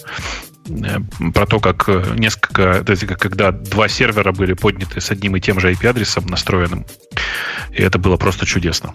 [0.68, 0.99] э,
[1.34, 5.72] про то, как э, несколько, когда два сервера были подняты с одним и тем же
[5.72, 6.85] IP-адресом настроенным,
[7.72, 8.93] и это было просто чудесно.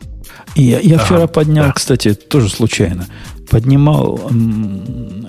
[0.54, 1.72] И я, я ага, вчера поднял, да.
[1.72, 3.06] кстати, тоже случайно,
[3.50, 4.30] поднимал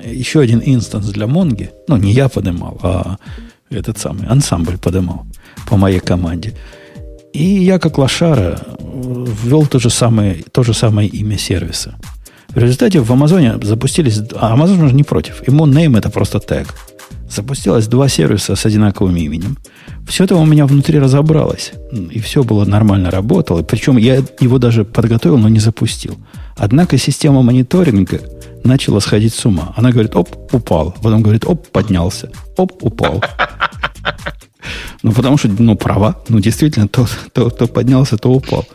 [0.04, 1.72] еще один инстанс для Монги.
[1.88, 3.18] Ну, не я поднимал, а
[3.70, 5.26] этот самый ансамбль поднимал
[5.68, 6.54] по моей команде.
[7.34, 11.96] И я, как лошара, ввел то же самое, то же самое имя сервиса.
[12.50, 14.20] В результате в Амазоне запустились...
[14.36, 15.46] А Amazon же не против.
[15.48, 16.74] Ему name это просто тег.
[17.30, 19.58] Запустилось два сервиса с одинаковым именем.
[20.08, 21.74] Все это у меня внутри разобралось.
[22.12, 23.64] И все было нормально работало.
[23.64, 26.18] Причем я его даже подготовил, но не запустил.
[26.56, 28.22] Однако система мониторинга
[28.64, 29.74] начала сходить с ума.
[29.76, 30.96] Она говорит, оп, упал.
[31.02, 32.32] Потом говорит, оп, поднялся.
[32.58, 33.24] Оп, упал.
[35.04, 36.16] Ну, потому что, ну, права.
[36.30, 38.66] Ну, действительно, то, то, то поднялся, то упал.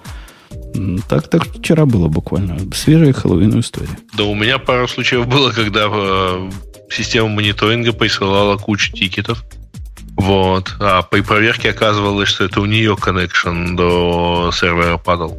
[1.09, 2.59] Так, так вчера было буквально.
[2.73, 3.99] Свежая хэллоуинная история.
[4.17, 6.51] Да, у меня пару случаев было, когда э,
[6.91, 9.45] система мониторинга присылала кучу тикетов.
[10.17, 10.75] Вот.
[10.81, 15.39] А при проверке оказывалось, что это у нее коннекшн до сервера падал.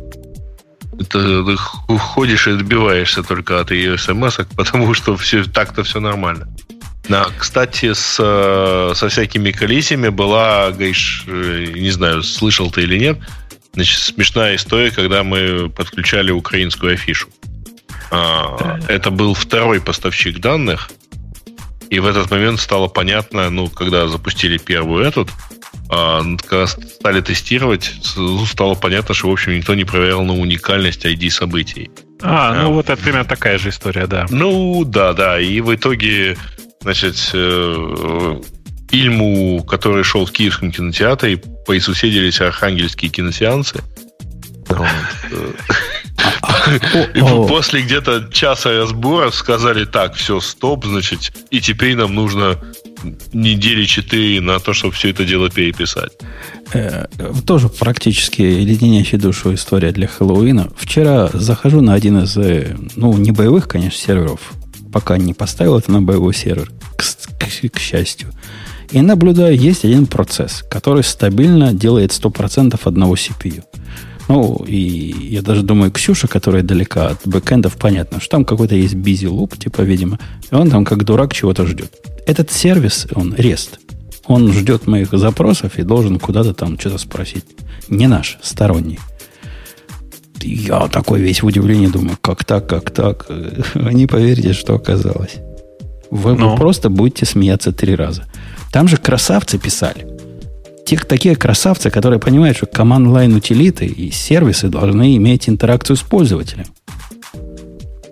[1.00, 1.58] Это, ты
[1.98, 6.48] ходишь и добиваешься только от ее смс, потому что все, так-то все нормально.
[7.10, 8.16] Да, кстати, с,
[8.96, 13.20] со всякими коллизиями была, Гайш, э, не знаю, слышал ты или нет,
[13.74, 17.30] значит, смешная история, когда мы подключали украинскую афишу.
[18.12, 20.92] А, это был второй поставщик данных,
[21.92, 25.28] и в этот момент стало понятно, ну, когда запустили первую этот,
[25.90, 27.94] а, когда стали тестировать,
[28.48, 31.92] стало понятно, что, в общем, никто не проверял на уникальность ID событий.
[32.22, 34.26] А, ну а, вот это примерно такая же история, да.
[34.30, 35.38] Ну, да, да.
[35.38, 36.38] И в итоге,
[36.80, 38.42] значит, э,
[38.92, 43.82] Ильму, который шел в Киевском кинотеатре, присуседились архангельские киносеансы.
[47.16, 52.58] И после где-то часа разбора сказали, так, все, стоп, значит, и теперь нам нужно
[53.34, 56.12] недели четыре на то, чтобы все это дело переписать.
[56.74, 57.06] Э,
[57.46, 60.70] тоже практически леденящая душу история для Хэллоуина.
[60.76, 64.54] Вчера захожу на один из, э, ну, не боевых, конечно, серверов.
[64.92, 68.32] Пока не поставил это на боевой сервер, к, к, к счастью.
[68.92, 73.64] И наблюдаю, есть один процесс, который стабильно делает 100% одного CPU.
[74.28, 74.78] Ну, и
[75.30, 79.58] я даже думаю, Ксюша, которая далека от бэкэндов, понятно, что там какой-то есть busy loop,
[79.58, 80.20] типа, видимо,
[80.50, 81.94] и он там как дурак чего-то ждет.
[82.26, 83.80] Этот сервис, он REST.
[84.26, 87.46] Он ждет моих запросов и должен куда-то там что-то спросить.
[87.90, 89.00] Не наш, сторонний.
[90.42, 93.26] Я такой весь в удивлении думаю, как так, как так.
[93.74, 95.36] Вы не поверите, что оказалось.
[96.10, 96.58] Вы, вы ну?
[96.58, 98.26] просто будете смеяться три раза.
[98.72, 100.08] Там же красавцы писали.
[100.86, 106.66] Те, такие красавцы, которые понимают, что команд-лайн утилиты и сервисы должны иметь интеракцию с пользователем.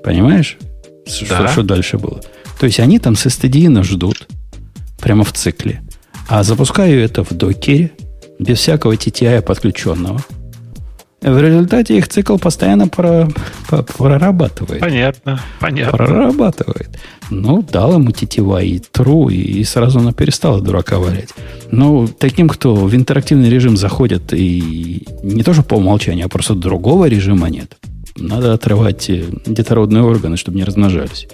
[0.03, 0.57] Понимаешь?
[1.05, 1.11] Да.
[1.11, 2.21] Что, что дальше было?
[2.59, 4.27] То есть они там с STD ждут,
[4.99, 5.81] прямо в цикле.
[6.27, 7.91] А запускаю это в докере,
[8.37, 10.23] без всякого TTI подключенного–
[11.21, 13.27] в результате их цикл постоянно про,
[13.67, 14.79] про, прорабатывает.
[14.79, 15.97] Понятно, понятно.
[15.97, 16.89] Прорабатывает.
[17.29, 21.29] Ну, дал ему тетива и true, и, и сразу она перестала дурака валять.
[21.71, 26.55] Ну, таким, кто в интерактивный режим заходит, и не то, что по умолчанию, а просто
[26.55, 27.75] другого режима нет,
[28.15, 31.27] надо отрывать э, детородные органы, чтобы не размножались.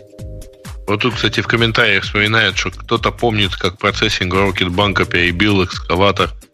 [0.88, 6.32] Вот тут, кстати, в комментариях вспоминает, что кто-то помнит, как процессинг Рокетбанка перебил экскаватор–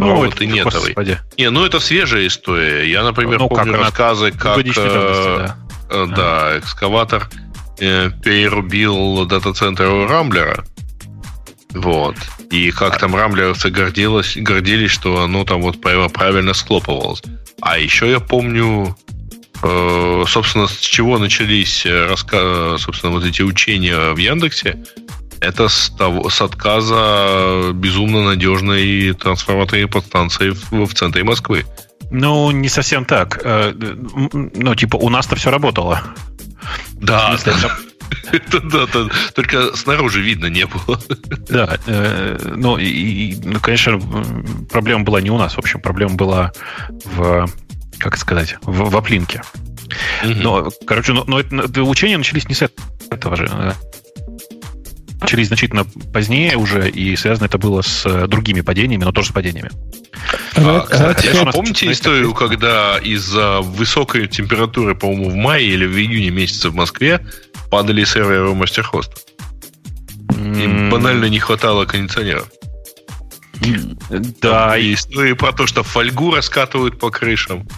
[0.00, 0.96] ну, вот и нетовый.
[1.36, 2.90] Не, ну это свежая история.
[2.90, 5.56] Я, например, ну, помню как, рассказы, как э, да.
[5.90, 7.28] Э, да, экскаватор
[7.78, 10.64] э, перерубил дата-центр у Рамблера.
[11.74, 12.16] Вот.
[12.50, 17.22] И как там рамблеровцы гордились, гордились, что оно там вот правильно схлопывалось.
[17.60, 18.96] А еще я помню,
[19.62, 22.76] э, собственно, с чего начались раска...
[22.78, 24.82] собственно, вот эти учения в Яндексе
[25.40, 31.64] это с, того, с отказа безумно надежной трансформаторной подстанции в, в центре Москвы.
[32.10, 33.40] Ну, не совсем так.
[33.44, 33.72] Э,
[34.32, 36.02] ну, типа, у нас-то все работало.
[36.92, 37.36] Да,
[38.32, 41.00] это, да, да, только снаружи видно не было.
[41.48, 44.00] Да, э, ну, и, ну, конечно,
[44.70, 46.52] проблема была не у нас, в общем, проблема была
[47.04, 47.48] в,
[47.98, 49.42] как сказать, в, в оплинке.
[50.24, 52.68] Но, короче, но, но это, учения начались не с
[53.10, 53.48] этого же
[55.30, 59.32] начались значительно позднее уже, и связано это было с э, другими падениями, но тоже с
[59.32, 59.70] падениями.
[60.56, 66.30] А, кстати, а помните историю, когда из-за высокой температуры, по-моему, в мае или в июне
[66.30, 67.24] месяце в Москве
[67.70, 69.14] падали серверы мастерхоста?
[70.30, 72.48] Им банально не хватало кондиционеров.
[74.40, 74.76] Да.
[74.76, 77.68] И истории про то, что фольгу раскатывают по крышам.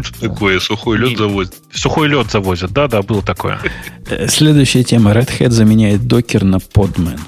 [0.00, 0.60] Что такое?
[0.60, 1.54] Сухой лед завозят?
[1.72, 3.60] Сухой лед завозят, да, да, было такое.
[4.08, 5.12] Э, следующая тема.
[5.12, 7.20] Red Hat заменяет докер на Podman.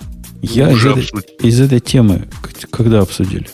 [0.43, 1.05] Я из этой,
[1.41, 2.28] из этой темы
[2.70, 3.49] когда обсудили?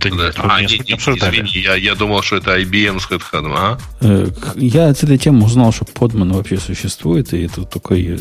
[0.00, 3.78] Да нет, а, не, не, извини, я, я думал, что это IBM с HeadHunter, а?
[4.02, 8.18] Э, я от этой темы узнал, что Podman вообще существует, и это такая,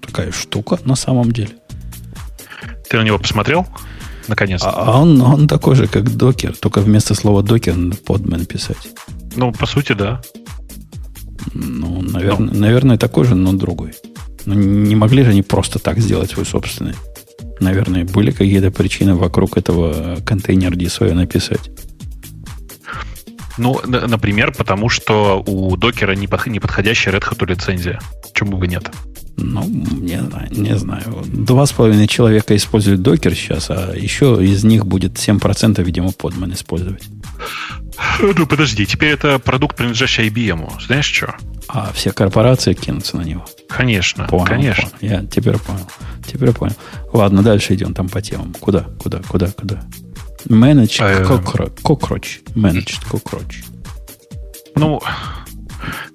[0.00, 1.50] такая штука на самом деле.
[2.88, 3.66] Ты на него посмотрел?
[4.28, 4.70] Наконец-то.
[4.70, 8.88] А он, он такой же, как докер, только вместо слова докер надо подмен писать.
[9.36, 10.20] Ну, по сути, да.
[11.54, 12.60] Ну, наверное, ну.
[12.60, 13.92] наверное, такой же, но другой.
[14.44, 16.94] Ну, не могли же они просто так сделать свой собственный.
[17.60, 21.70] Наверное, были какие-то причины вокруг этого контейнер DSO написать.
[23.58, 28.00] Ну, например, потому что у докера неподходящая Red Hat лицензия.
[28.34, 28.90] Чему бы нет?
[29.36, 31.24] Ну, не знаю, не знаю.
[31.26, 36.52] Два с половиной человека используют докер сейчас, а еще из них будет 7%, видимо, подман
[36.52, 37.02] использовать.
[38.20, 40.80] Ну, подожди, теперь это продукт, принадлежащий IBM.
[40.86, 41.34] Знаешь что?
[41.68, 43.44] А все корпорации кинутся на него.
[43.68, 44.88] Конечно, понял, конечно.
[45.00, 45.12] Понял.
[45.12, 45.88] Я теперь понял.
[46.26, 46.74] Теперь понял.
[47.12, 48.54] Ладно, дальше идем там по темам.
[48.60, 49.82] Куда, куда, куда, куда?
[50.46, 51.22] Managed а,
[51.82, 52.42] cockroach.
[52.54, 53.64] Managed cockroach.
[54.74, 55.00] Ну,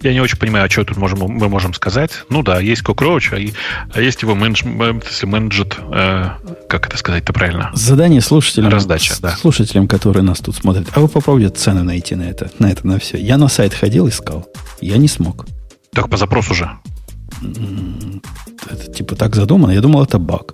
[0.02, 2.24] я не очень понимаю, что тут можем, мы можем сказать.
[2.30, 4.64] Ну да, есть Cockroach, а, а есть его менедж,
[5.06, 6.30] если менеджет, э,
[6.70, 7.72] как это сказать-то правильно?
[7.74, 9.36] Задание слушателям, Раздача, да.
[9.36, 10.88] слушателям, которые нас тут смотрят.
[10.94, 13.18] А вы попробуйте цены найти на это, на это, на все.
[13.18, 14.48] Я на сайт ходил, искал.
[14.82, 15.46] Я не смог.
[15.94, 16.70] Так по запросу же.
[18.70, 19.72] Это типа так задумано.
[19.72, 20.54] Я думал, это баг.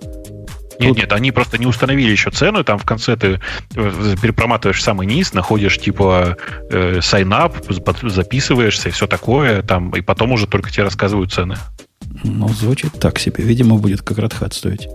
[0.78, 0.98] Нет, Тут...
[0.98, 3.40] нет, они просто не установили еще цену, там в конце ты
[3.74, 6.36] э, перепроматываешь самый низ, находишь типа
[6.70, 11.56] э, sign up, записываешься и все такое, там, и потом уже только тебе рассказывают цены.
[12.24, 13.44] Ну, звучит так себе.
[13.44, 14.88] Видимо, будет как Red стоить.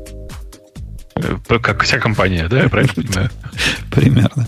[1.15, 3.29] Э, как вся компания, да, я правильно понимаю?
[3.91, 4.47] Примерно.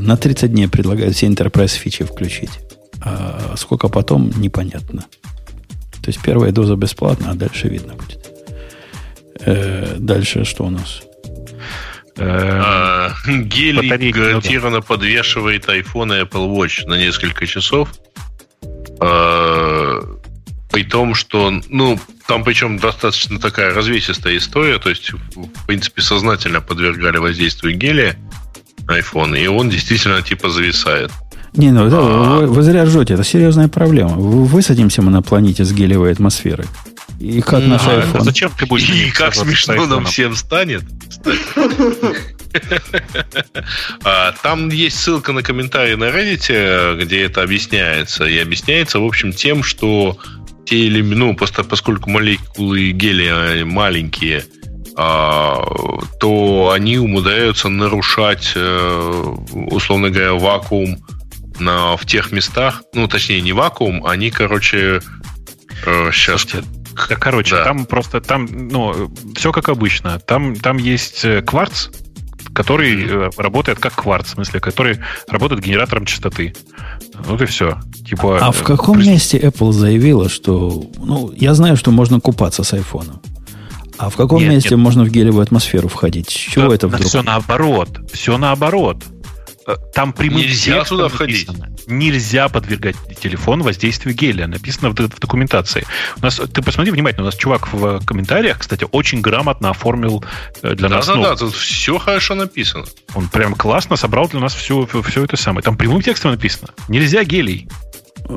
[0.00, 2.60] На 30 дней предлагают все enterprise фичи включить.
[3.00, 5.04] А сколько потом, непонятно.
[6.02, 8.17] То есть первая доза бесплатна, а дальше видно будет.
[9.48, 11.02] Э, дальше что у нас?
[12.18, 17.88] А, Гелий гарантированно подвешивает iPhone и Apple Watch на несколько часов.
[19.00, 20.00] А,
[20.70, 26.60] при том, что, ну, там причем достаточно такая развесистая история, то есть, в принципе, сознательно
[26.60, 28.16] подвергали воздействию гелия
[28.86, 31.10] iPhone, и он действительно типа зависает.
[31.54, 34.16] Не, ну да, вы, вы зря ржете, это серьезная проблема.
[34.16, 36.66] Высадимся мы на планете с гелевой атмосферой.
[37.20, 38.20] И как наш а, iPhone.
[38.22, 40.82] Зачем ты будешь И как смешно нам всем станет.
[44.04, 48.24] А, там есть ссылка на комментарий на Reddit, где это объясняется.
[48.24, 50.18] И объясняется, в общем, тем, что
[50.64, 54.44] те или ну, просто поскольку молекулы гелия маленькие,
[54.96, 55.62] а,
[56.18, 59.34] то они умудряются нарушать, э,
[59.70, 60.98] условно говоря, вакуум
[61.60, 65.00] на, в тех местах, ну, точнее, не вакуум, они, короче,
[65.84, 66.42] сейчас...
[66.42, 66.68] Слушайте,
[67.06, 67.64] короче, да.
[67.64, 70.18] там просто, там, ну, все как обычно.
[70.20, 71.88] Там, там есть э, кварц,
[72.52, 73.40] который mm-hmm.
[73.40, 74.98] работает как кварц, в смысле, который
[75.28, 76.54] работает генератором частоты.
[77.14, 77.78] Вот и все.
[78.06, 79.08] Типа, а в каком при...
[79.08, 80.90] месте Apple заявила, что...
[80.98, 83.20] Ну, я знаю, что можно купаться с айфоном.
[83.98, 84.78] А в каком нет, месте нет.
[84.78, 86.30] можно в гелевую атмосферу входить?
[86.30, 87.06] С чего да, это вдруг?
[87.06, 88.00] Все наоборот.
[88.12, 89.04] Все наоборот.
[89.68, 91.46] Э, там прямым Нельзя туда входить.
[91.86, 94.46] Нельзя подвергать телефон воздействию гелия.
[94.46, 95.86] Написано в, в документации.
[96.16, 100.24] У нас, ты посмотри внимательно, у нас чувак в комментариях, кстати, очень грамотно оформил
[100.62, 101.06] э, для да, нас.
[101.06, 102.86] Да, да, да, тут все хорошо написано.
[103.14, 105.62] Он прям классно собрал для нас все, все это самое.
[105.62, 106.68] Там прямым текстом написано.
[106.88, 107.68] Нельзя гелий.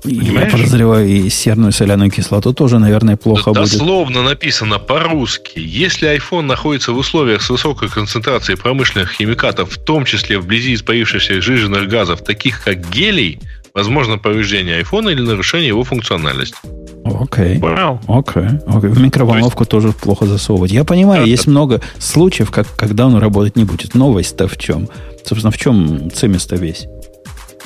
[0.03, 0.51] Понимаешь?
[0.53, 3.71] Я подозреваю, и серную соляную кислоту тоже, наверное, плохо да, будет.
[3.71, 5.59] Дословно написано по-русски.
[5.59, 11.41] Если iPhone находится в условиях с высокой концентрацией промышленных химикатов, в том числе вблизи испарившихся
[11.41, 13.39] жиженных газов, таких как гелий,
[13.73, 16.57] возможно повреждение айфона или нарушение его функциональности.
[17.03, 17.57] Окей.
[17.57, 17.99] Okay.
[18.07, 18.43] Окей.
[18.43, 18.65] Okay.
[18.65, 18.89] Okay.
[18.89, 19.71] В микроволновку есть...
[19.71, 20.71] тоже плохо засовывать.
[20.71, 21.51] Я понимаю, да, есть да.
[21.51, 23.95] много случаев, как, когда он работать не будет.
[23.95, 24.87] Новость-то в чем?
[25.25, 26.87] Собственно, в чем цимис-то весь?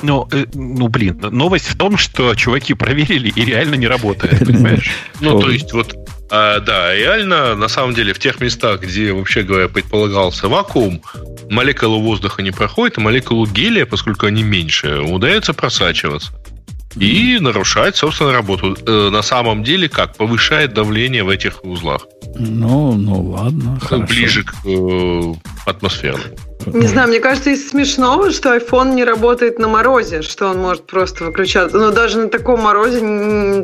[0.02, 4.90] Ну, э, ну, блин, новость в том, что чуваки проверили и реально не работает, понимаешь?
[5.20, 5.94] Ну, то есть, вот,
[6.30, 11.02] а, да, реально, на самом деле, в тех местах, где, вообще говоря, предполагался вакуум,
[11.48, 16.32] молекулы воздуха не проходят, а молекулы гелия, поскольку они меньше, удается просачиваться.
[16.96, 18.76] И нарушать, собственно, работу.
[18.86, 20.16] Э, на самом деле, как?
[20.16, 22.06] Повышает давление в этих узлах.
[22.38, 23.78] Ну, ну ладно.
[23.80, 24.06] Хорошо.
[24.06, 25.34] Ближе к э,
[25.66, 26.34] атмосферному.
[26.64, 30.84] Не знаю, мне кажется, из смешного, что iPhone не работает на морозе, что он может
[30.86, 31.76] просто выключаться.
[31.76, 32.98] Но даже на таком морозе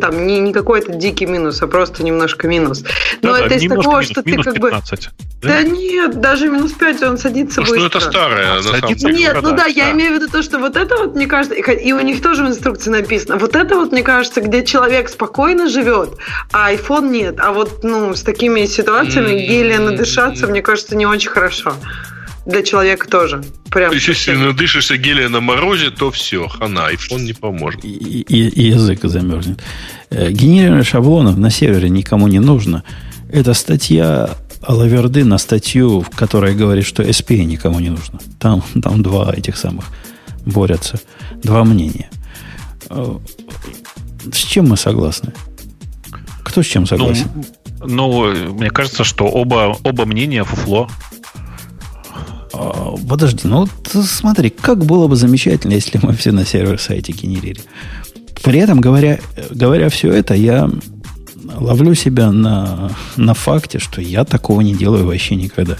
[0.00, 2.84] там не, не какой-то дикий минус, а просто немножко минус.
[3.22, 5.26] Но да, это да, из такого, минус, что ты как 15, бы...
[5.42, 5.48] Да?
[5.48, 7.88] да нет, даже минус 5 он садится ну, быстро.
[7.88, 9.14] Что это старое, на самом деле.
[9.14, 11.92] Нет, ну да, я имею в виду то, что вот это вот, мне кажется, и
[11.92, 16.10] у них тоже в инструкции написано, вот это вот, мне кажется, где человек спокойно живет,
[16.52, 17.36] а iPhone нет.
[17.38, 21.74] А вот, ну, с такими ситуациями гелия надышаться, мне кажется, не очень хорошо
[22.46, 23.44] для человека тоже.
[23.70, 27.84] Прям Если надышишься гелия на морозе, то все, хана, iPhone не поможет.
[27.84, 29.62] И, и, и язык замерзнет.
[30.10, 32.82] Э, генерирование шаблонов на сервере никому не нужно.
[33.30, 34.30] Это статья
[34.62, 38.18] Алаверды на статью, в которой говорит, что SPA никому не нужно.
[38.38, 39.86] Там, там два этих самых
[40.44, 41.00] борются.
[41.42, 42.10] Два мнения.
[42.90, 43.18] Э,
[44.32, 45.32] с чем мы согласны?
[46.42, 47.28] Кто с чем согласен?
[47.80, 50.88] Ну, ну мне кажется, что оба, оба мнения фуфло.
[52.52, 53.70] А, подожди, ну вот
[54.06, 57.60] смотри, как было бы замечательно, если мы все на сервер-сайте генерили.
[58.42, 59.20] При этом, говоря,
[59.50, 60.70] говоря все это, я
[61.56, 65.76] ловлю себя на, на факте, что я такого не делаю вообще никогда.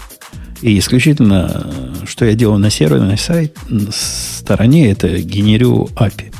[0.61, 3.57] И исключительно, что я делаю на серверной сайт,
[3.91, 6.33] стороне, это генерю API.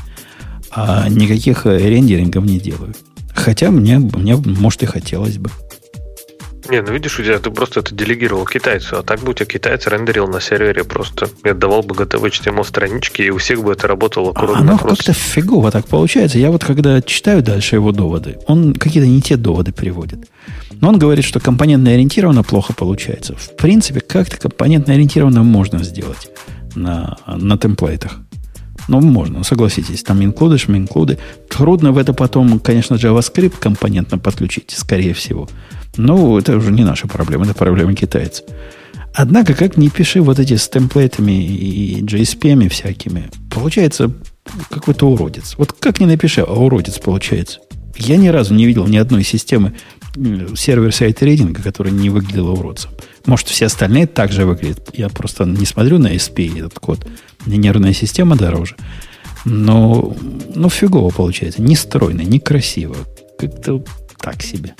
[0.70, 2.94] А никаких рендерингов не делаю.
[3.34, 5.50] Хотя мне, мне может, и хотелось бы.
[6.70, 9.46] Не, ну видишь, у тебя ты просто это делегировал китайцу, а так бы у тебя
[9.46, 11.28] китаец рендерил на сервере просто.
[11.42, 14.60] И отдавал бы готовые HTML странички, и у всех бы это работало аккуратно.
[14.60, 16.38] Оно как-то фигово так получается.
[16.38, 20.28] Я вот когда читаю дальше его доводы, он какие-то не те доводы приводит.
[20.80, 23.34] Но он говорит, что компонентно ориентированно плохо получается.
[23.36, 26.28] В принципе, как-то компонентно ориентированно можно сделать
[26.74, 28.18] на, на темплейтах.
[28.88, 30.02] Ну, можно, согласитесь.
[30.02, 31.18] Там инклюды, шминклюды.
[31.48, 35.48] Трудно в это потом, конечно, JavaScript компонентно подключить, скорее всего.
[35.96, 38.44] Ну, это уже не наша проблема, это проблема китайцев.
[39.14, 44.12] Однако, как не пиши вот эти с темплейтами и JSP всякими, получается
[44.70, 45.54] какой-то уродец.
[45.56, 47.60] Вот как не напиши, а уродец получается.
[47.96, 49.74] Я ни разу не видел ни одной системы
[50.16, 52.90] сервер-сайт рейдинга, которая не выглядела уродцем.
[53.26, 54.90] Может, все остальные также выглядят.
[54.92, 57.06] Я просто не смотрю на SP этот код.
[57.46, 58.76] Мне нервная система дороже.
[59.44, 60.16] Но,
[60.54, 61.62] ну, фигово получается.
[61.62, 62.96] Не стройно, не красиво.
[63.38, 63.84] Как-то
[64.20, 64.74] так себе.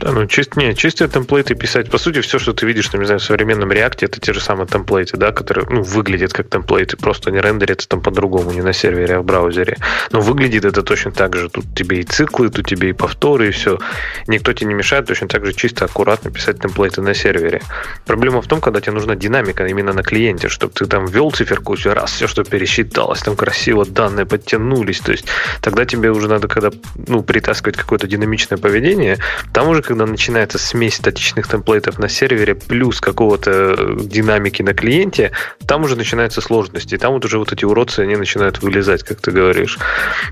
[0.00, 1.90] Да, ну чист, не, чистые темплейты писать.
[1.90, 4.40] По сути, все, что ты видишь, ну, не знаю, в современном реакте, это те же
[4.40, 8.72] самые темплейты, да, которые ну, выглядят как темплейты, просто не рендерятся там по-другому, не на
[8.72, 9.76] сервере, а в браузере.
[10.10, 11.50] Но выглядит это точно так же.
[11.50, 13.78] Тут тебе и циклы, тут тебе и повторы, и все.
[14.26, 17.60] Никто тебе не мешает точно так же чисто, аккуратно писать темплейты на сервере.
[18.06, 21.74] Проблема в том, когда тебе нужна динамика именно на клиенте, чтобы ты там ввел циферку,
[21.74, 25.00] все раз, все, что пересчиталось, там красиво данные подтянулись.
[25.00, 25.26] То есть
[25.60, 26.70] тогда тебе уже надо, когда
[27.06, 29.18] ну, притаскивать какое-то динамичное поведение,
[29.52, 35.32] там уже когда начинается смесь статичных темплейтов на сервере плюс какого-то э, динамики на клиенте,
[35.66, 36.96] там уже начинаются сложности.
[36.96, 39.78] Там вот уже вот эти уродцы, они начинают вылезать, как ты говоришь.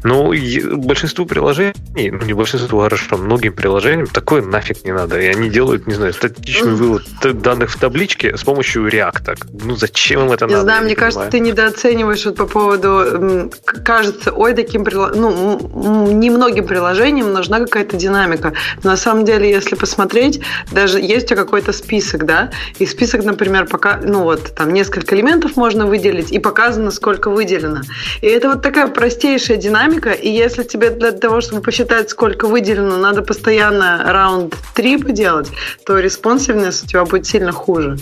[0.05, 0.33] Ну,
[0.77, 5.21] большинству приложений, ну, не большинству, а хорошо, многим приложениям такое нафиг не надо.
[5.21, 7.03] И они делают, не знаю, статичный вывод
[7.43, 9.39] данных в табличке с помощью React.
[9.65, 10.63] Ну, зачем им это не надо?
[10.63, 13.51] Знаю, мне кажется, ты недооцениваешь вот по поводу,
[13.85, 18.53] кажется, ой, таким, ну, немногим приложениям нужна какая-то динамика.
[18.85, 23.25] Но на самом деле, если посмотреть, даже есть у тебя какой-то список, да, и список,
[23.25, 27.83] например, пока, ну вот, там несколько элементов можно выделить, и показано, сколько выделено.
[28.21, 32.97] И это вот такая простейшая динамика, и если тебе для того, чтобы посчитать, сколько выделено,
[32.97, 35.49] надо постоянно раунд 3 поделать,
[35.87, 37.99] то респонсивность у тебя будет сильно хуже.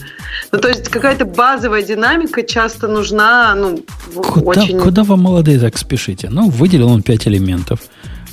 [0.53, 4.79] Ну, то есть какая-то базовая динамика часто нужна, ну, куда, очень...
[4.79, 6.29] Куда вы, молодые, так спешите?
[6.31, 7.81] Ну, выделил он 5 элементов,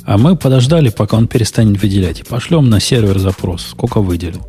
[0.06, 4.42] а мы подождали, пока он перестанет выделять, и пошлем на сервер запрос, сколько выделил.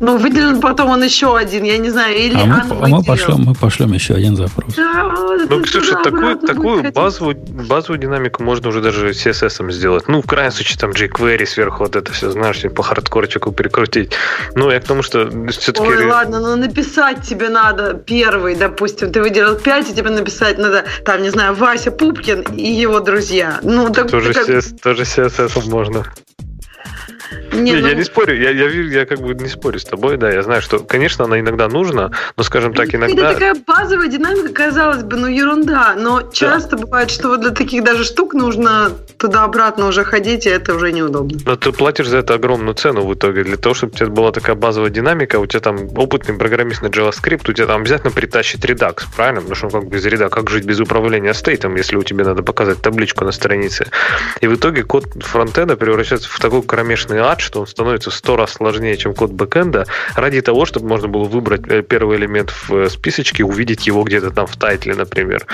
[0.00, 3.42] Ну, выделен потом он еще один, я не знаю, или а мы, а мы, пошлем,
[3.42, 4.74] мы пошлем еще один запрос.
[4.74, 5.14] Да,
[5.48, 10.08] ну, Ксюша, такую, такую базовую, базовую динамику можно уже даже CSS сделать.
[10.08, 14.12] Ну, в крайнем случае, там jQuery сверху вот это все, знаешь, по хардкорчику перекрутить.
[14.54, 15.86] Ну, я к тому, что все-таки...
[15.86, 20.86] Ой, ладно, но написать тебе надо первый, допустим, ты выделил 5, и тебе написать надо,
[21.04, 23.60] там, не знаю, Вася Пупкин и его друзья.
[23.62, 24.48] Ну, так, тоже, как...
[24.48, 26.06] CS, тоже CSS можно.
[27.52, 27.88] Не, не ну...
[27.88, 30.62] я не спорю, я, я, я как бы не спорю с тобой, да, я знаю,
[30.62, 33.30] что, конечно, она иногда нужна, но, скажем так, иногда...
[33.30, 36.82] Это такая базовая динамика, казалось бы, ну ерунда, но часто да.
[36.84, 41.38] бывает, что вот для таких даже штук нужно туда-обратно уже ходить, и это уже неудобно.
[41.44, 44.32] Но ты платишь за это огромную цену в итоге, для того, чтобы у тебя была
[44.32, 48.64] такая базовая динамика, у тебя там опытный программист на JavaScript, у тебя там обязательно притащит
[48.64, 49.40] Redux, правильно?
[49.40, 52.80] Потому что как без Redux, как жить без управления стейтом, если у тебя надо показать
[52.80, 53.86] табличку на странице.
[54.40, 58.52] И в итоге код фронтенда превращается в такой кромешный ад, что он становится сто раз
[58.52, 62.88] сложнее, чем код бэкэнда, ради того, чтобы можно было выбрать э, первый элемент в э,
[62.88, 65.46] списочке, увидеть его где-то там в тайтле, например.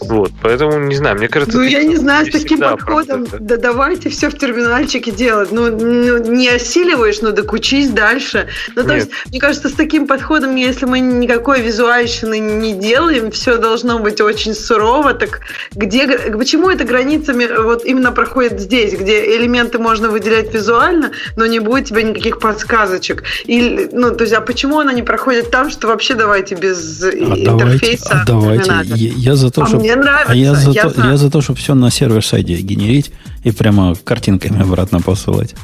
[0.00, 1.58] Вот, поэтому, не знаю, мне кажется...
[1.58, 5.52] Ну, я не знаю, с таким подходом, да давайте все в терминальчике делать.
[5.52, 8.48] Ну, ну не осиливаешь, но так учись дальше.
[8.74, 8.96] Ну, то Нет.
[8.96, 14.22] есть, мне кажется, с таким подходом, если мы никакой визуальщины не делаем, все должно быть
[14.22, 15.40] очень сурово, так
[15.72, 16.08] где,
[16.38, 21.86] почему эта граница вот именно проходит здесь, где элементы можно выделять визуально, но не будет
[21.86, 23.24] тебе никаких подсказочек.
[23.44, 27.10] Или, ну, то есть, а почему она не проходит там, что вообще давайте без а
[27.10, 28.22] интерфейса?
[28.22, 28.70] Отдавайте.
[28.70, 30.32] А я, я за то, а чтобы, мне нравится.
[30.32, 33.12] А я за, я то, я за то, чтобы все на сервер-сайде генерить
[33.42, 35.54] и прямо картинками обратно посылать.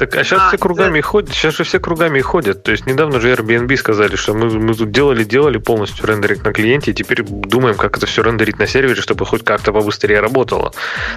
[0.00, 1.06] Так, а сейчас а, все кругами да.
[1.06, 2.62] ходят, сейчас же все кругами ходят.
[2.62, 6.54] То есть недавно же Airbnb сказали, что мы, мы тут делали, делали полностью рендеринг на
[6.54, 10.72] клиенте, и теперь думаем, как это все рендерить на сервере, чтобы хоть как-то побыстрее работало.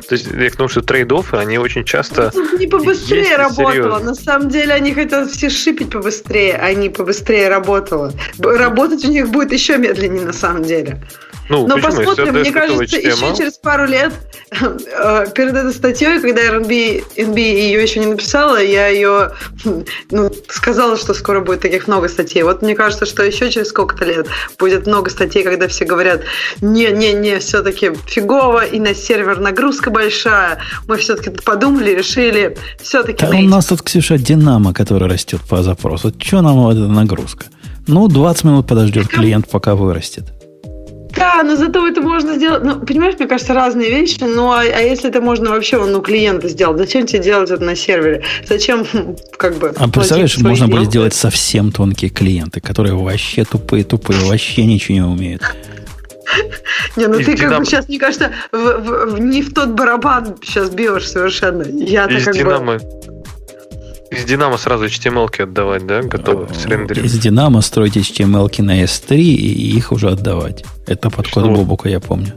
[0.09, 2.31] То есть я к тому, что трейд-оффы, они очень часто...
[2.33, 3.71] Ну, не побыстрее работало.
[3.71, 3.99] Серьезно.
[3.99, 8.11] На самом деле они хотят все шипить побыстрее, а не побыстрее работало.
[8.37, 11.01] Работать у них будет еще медленнее на самом деле.
[11.49, 11.91] Ну, Но почему?
[11.91, 14.13] посмотрим, мне кажется, еще через пару лет
[14.51, 19.31] э, перед этой статьей, когда RNB, NB ее еще не написала, я ее
[20.11, 22.43] ну, сказала, что скоро будет таких много статей.
[22.43, 24.27] Вот мне кажется, что еще через сколько-то лет
[24.59, 26.21] будет много статей, когда все говорят,
[26.61, 30.59] не-не-не, все-таки фигово, и на сервер нагрузка большая.
[30.87, 33.25] Мы все-таки подумали, решили, все-таки...
[33.25, 36.13] Да у нас тут, Ксюша, динамо, который растет по запросу.
[36.19, 37.45] Что нам эта нагрузка?
[37.87, 40.25] Ну, 20 минут подождет клиент, пока вырастет.
[41.15, 44.81] Да, но зато это можно сделать, ну, понимаешь, мне кажется, разные вещи, ну, а, а
[44.81, 48.23] если это можно вообще ну, клиента сделать, зачем тебе делать это на сервере?
[48.47, 48.85] Зачем,
[49.37, 49.73] как бы...
[49.75, 55.43] А представляешь, можно будет сделать совсем тонкие клиенты, которые вообще тупые-тупые, вообще ничего не умеют.
[56.95, 61.63] Не, ну ты как бы сейчас, мне кажется, не в тот барабан сейчас бьешь совершенно.
[61.63, 62.79] Я-то как бы...
[64.13, 66.01] Из Динамо сразу HTML отдавать, да?
[66.01, 67.05] Готовы с рендеринг.
[67.05, 70.63] Из Динамо строить HTML на S3 и их уже отдавать.
[70.85, 72.33] Это подход Бобука, я помню.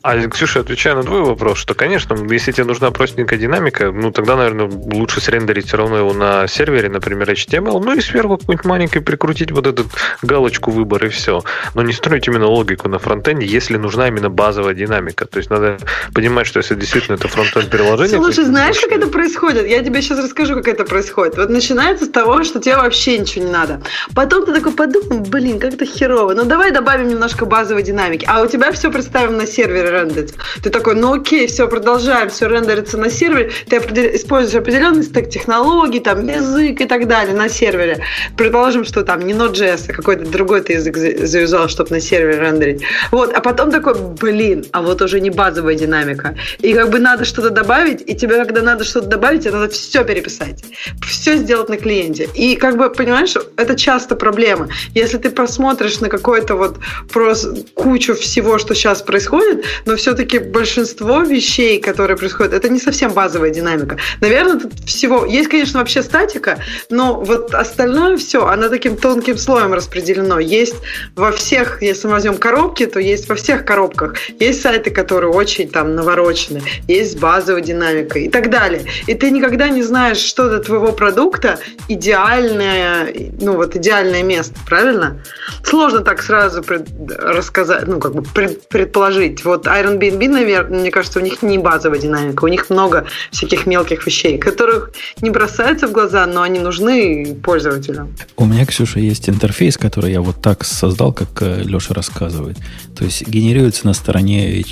[0.00, 4.36] А, Ксюша, отвечая на твой вопрос, что, конечно, если тебе нужна простенькая динамика, ну, тогда,
[4.36, 9.00] наверное, лучше срендерить все равно его на сервере, например, HTML, ну и сверху какой-нибудь маленький
[9.00, 9.86] прикрутить вот эту
[10.22, 11.42] галочку выбор и все.
[11.74, 15.26] Но не строить именно логику на фронтенде, если нужна именно базовая динамика.
[15.26, 15.78] То есть надо
[16.14, 18.18] понимать, что если действительно это фронтенд приложение...
[18.18, 19.66] Слушай, знаешь, как это происходит?
[19.66, 21.36] Я тебе сейчас расскажу, как это происходит.
[21.36, 23.82] Вот начинается с того, что тебе вообще ничего не надо.
[24.14, 26.34] Потом ты такой подумал, блин, как это херово.
[26.34, 28.24] Ну давай добавим немножко базовой динамики.
[28.28, 30.34] А у тебя все представим на сервере рендерится.
[30.62, 33.76] Ты такой, ну окей, все, продолжаем, все рендерится на сервере, ты
[34.16, 38.04] используешь определенный стек технологий, там, язык и так далее на сервере.
[38.36, 42.82] Предположим, что там не Node.js, а какой-то другой ты язык завязал, чтобы на сервере рендерить.
[43.10, 46.36] Вот, а потом такой, блин, а вот уже не базовая динамика.
[46.60, 50.64] И как бы надо что-то добавить, и тебе, когда надо что-то добавить, надо все переписать.
[51.06, 52.28] Все сделать на клиенте.
[52.34, 54.68] И как бы, понимаешь, это часто проблема.
[54.94, 56.78] Если ты посмотришь на какой-то вот
[57.12, 63.12] просто кучу всего, что сейчас происходит, но все-таки большинство вещей, которые происходят, это не совсем
[63.12, 63.96] базовая динамика.
[64.20, 65.24] Наверное, тут всего...
[65.24, 66.58] Есть, конечно, вообще статика,
[66.90, 70.38] но вот остальное все, оно таким тонким слоем распределено.
[70.38, 70.76] Есть
[71.14, 74.14] во всех, если мы возьмем коробки, то есть во всех коробках.
[74.40, 78.84] Есть сайты, которые очень там наворочены, есть базовая динамика и так далее.
[79.06, 81.58] И ты никогда не знаешь, что для твоего продукта
[81.88, 85.22] идеальное, ну вот идеальное место, правильно?
[85.62, 89.44] Сложно так сразу пред, рассказать, ну как бы пред, предположить.
[89.44, 94.06] Вот Airbnb, наверное, мне кажется, у них не базовая динамика, у них много всяких мелких
[94.06, 98.14] вещей, которых не бросаются в глаза, но они нужны пользователям.
[98.36, 102.56] У меня, Ксюша, есть интерфейс, который я вот так создал, как э, Леша рассказывает.
[102.96, 104.64] То есть генерируется на стороне,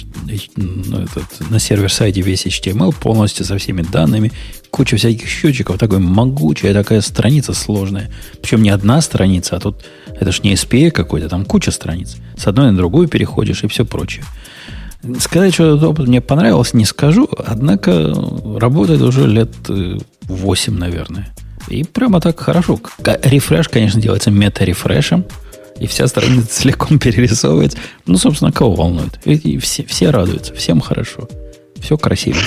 [0.57, 1.07] ну,
[1.51, 4.33] на сервер-сайте весь HTML полностью со всеми данными,
[4.71, 8.11] куча всяких счетчиков, такой могучая такая страница сложная.
[8.43, 9.85] Причем не одна страница, а тут
[10.21, 12.17] это ж не SPA какой-то, там куча страниц.
[12.37, 14.25] С одной на другую переходишь и все прочее.
[15.21, 18.15] Сказать, что этот опыт мне понравился, не скажу, однако
[18.59, 19.51] работает уже лет
[20.23, 21.29] 8, э, наверное.
[21.69, 22.81] И прямо так хорошо.
[23.23, 25.25] Рефреш, конечно, делается мета-рефрешем,
[25.79, 27.79] и вся страница целиком перерисовывается.
[28.07, 29.19] Ну, собственно, кого волнует?
[29.25, 31.29] И все, все радуются, всем хорошо.
[31.81, 32.39] Все красиво.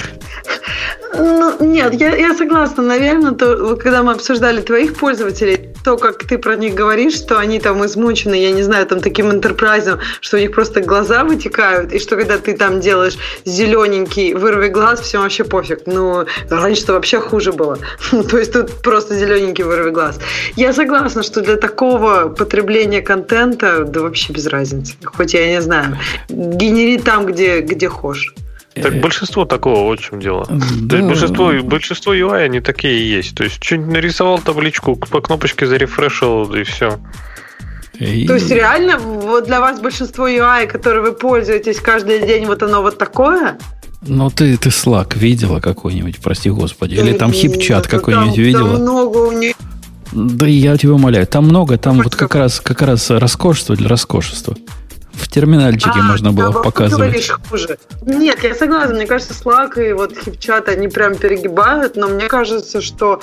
[1.18, 2.84] Ну, нет, я, я согласна.
[2.84, 7.60] Наверное, то, когда мы обсуждали твоих пользователей, то, как ты про них говоришь, что они
[7.60, 12.00] там измучены, я не знаю, там таким интерпрайзом, что у них просто глаза вытекают, и
[12.00, 15.82] что когда ты там делаешь зелененький вырви глаз, всем вообще пофиг.
[15.88, 17.80] Ну, раньше-то вообще хуже было.
[18.30, 20.20] то есть тут просто зелененький вырви глаз.
[20.56, 24.94] Я согласна, что для такого потребления контента, да вообще без разницы.
[25.04, 25.98] Хоть я не знаю,
[26.30, 28.34] генери там, где, где хочешь.
[28.82, 30.48] Так э, большинство такого, вот в чем дело.
[30.50, 30.90] Да.
[30.90, 33.36] То есть большинство, большинство UI, они такие и есть.
[33.36, 37.00] То есть что-нибудь нарисовал табличку, по кнопочке зарефрешил, и все.
[38.00, 38.28] И...
[38.28, 42.82] То есть реально вот для вас большинство UI, которые вы пользуетесь каждый день, вот оно
[42.82, 43.58] вот такое?
[44.08, 48.74] Ну, ты, ты Slack видела какой-нибудь, прости господи, или там хипчат какой-нибудь там, видела?
[48.74, 49.56] Там много у них
[50.12, 54.56] да я тебя умоляю, там много, там вот как раз, как раз роскошество для роскошества.
[55.20, 57.30] В терминальчике а, можно было да, показывать.
[57.50, 57.78] хуже.
[58.02, 58.96] Нет, я согласна.
[58.96, 63.22] Мне кажется, Slack и вот хипчат, они прям перегибают, но мне кажется, что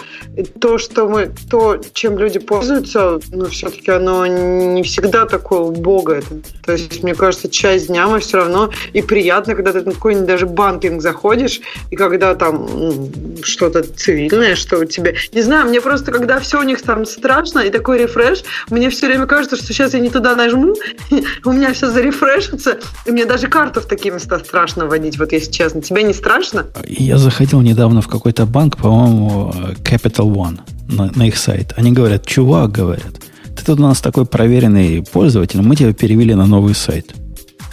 [0.61, 6.23] то, что мы, то, чем люди пользуются, ну, все-таки оно не всегда такое убогое.
[6.65, 10.27] То есть, мне кажется, часть дня мы все равно и приятно, когда ты на какой-нибудь
[10.27, 11.61] даже банкинг заходишь,
[11.91, 13.11] и когда там ну,
[13.43, 15.13] что-то цивильное, что у тебя...
[15.33, 19.07] Не знаю, мне просто, когда все у них там страшно, и такой рефреш, мне все
[19.07, 20.75] время кажется, что сейчас я не туда нажму,
[21.45, 25.51] у меня все зарефрешится, и мне даже карту в такие места страшно вводить, вот если
[25.51, 25.81] честно.
[25.81, 26.67] Тебе не страшно?
[26.87, 31.73] Я заходил недавно в какой-то банк, по-моему, Capital One, на, на их сайт.
[31.77, 33.21] Они говорят, чувак, говорят,
[33.57, 37.15] ты тут у нас такой проверенный пользователь, мы тебя перевели на новый сайт.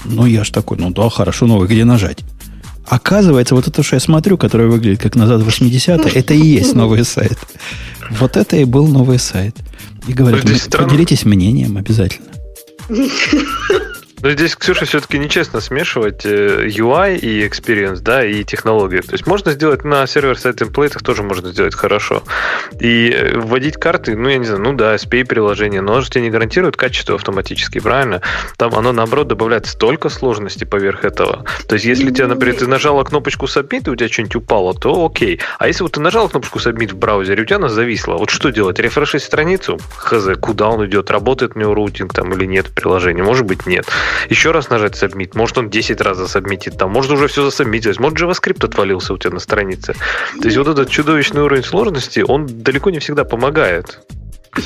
[0.06, 2.20] Ну, я ж такой, ну да, хорошо, новый, где нажать?
[2.86, 7.04] Оказывается, вот это, что я смотрю, которое выглядит как назад 80 это и есть новый
[7.06, 7.38] сайт.
[8.12, 9.56] Вот это и был новый сайт.
[10.08, 12.28] И говорят, поделитесь мнением обязательно.
[14.24, 19.02] Но здесь, Ксюша, все-таки нечестно смешивать э, UI и experience, да, и технологии.
[19.02, 22.24] То есть можно сделать на сервер-сайт темплейтах тоже можно сделать хорошо.
[22.80, 26.10] И э, вводить карты, ну, я не знаю, ну да, SPA приложение, но оно же
[26.10, 28.22] тебе не гарантирует качество автоматически, правильно?
[28.56, 31.44] Там оно, наоборот, добавляет столько сложностей поверх этого.
[31.68, 35.06] То есть если тебе, например, ты нажала кнопочку Submit, и у тебя что-нибудь упало, то
[35.06, 35.42] окей.
[35.60, 38.52] А если вот ты нажала кнопочку Submit в браузере, у тебя она зависла, вот что
[38.52, 38.80] делать?
[38.80, 39.78] Рефрешить страницу?
[39.98, 41.12] Хз, куда он идет?
[41.12, 43.22] Работает у него роутинг там или нет приложения?
[43.22, 43.86] Может быть, нет
[44.30, 48.20] еще раз нажать submit, может он 10 раз засабмитит, там, может уже все засабмитилось, может
[48.20, 49.94] JavaScript отвалился у тебя на странице.
[50.40, 54.00] То есть вот этот чудовищный уровень сложности, он далеко не всегда помогает.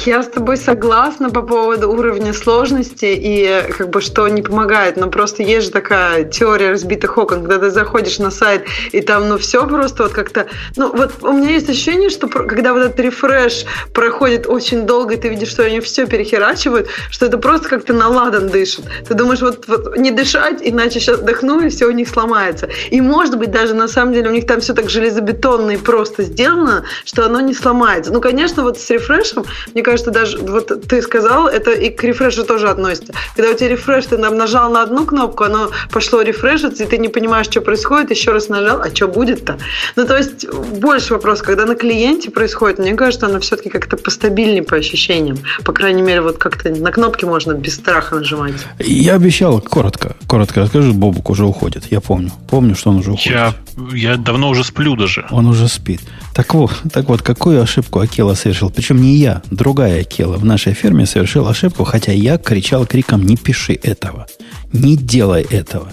[0.05, 5.09] Я с тобой согласна по поводу уровня сложности и как бы что не помогает, но
[5.09, 9.37] просто есть же такая теория разбитых окон, когда ты заходишь на сайт и там ну
[9.37, 13.65] все просто вот как-то, ну вот у меня есть ощущение, что когда вот этот рефреш
[13.93, 18.09] проходит очень долго, и ты видишь, что они все перехерачивают, что это просто как-то на
[18.09, 18.83] ладан дышит.
[19.07, 22.67] Ты думаешь, вот, вот не дышать, иначе сейчас вдохну, и все у них сломается.
[22.91, 26.23] И может быть даже на самом деле у них там все так железобетонно и просто
[26.23, 28.11] сделано, что оно не сломается.
[28.11, 29.45] Ну, конечно, вот с рефрешем
[29.77, 33.13] мне кажется, даже вот ты сказал, это и к рефрешу тоже относится.
[33.35, 36.97] Когда у тебя рефреш, ты нам нажал на одну кнопку, оно пошло рефрешиться, и ты
[36.97, 39.59] не понимаешь, что происходит, еще раз нажал, а что будет-то?
[39.95, 44.63] Ну, то есть, больше вопрос, когда на клиенте происходит, мне кажется, оно все-таки как-то постабильнее
[44.63, 45.37] по ощущениям.
[45.63, 48.55] По крайней мере, вот как-то на кнопки можно без страха нажимать.
[48.79, 51.83] Я обещал коротко, коротко расскажу, Бобук уже уходит.
[51.91, 52.31] Я помню.
[52.49, 53.31] Помню, что он уже уходит.
[53.31, 53.53] Я,
[53.93, 55.27] я давно уже сплю даже.
[55.29, 56.01] Он уже спит.
[56.33, 58.69] Так вот, так вот, какую ошибку Акела совершил?
[58.69, 63.35] Причем не я, другая Акела в нашей ферме совершил ошибку, хотя я кричал криком «Не
[63.35, 64.25] пиши этого!
[64.71, 65.89] Не делай этого!»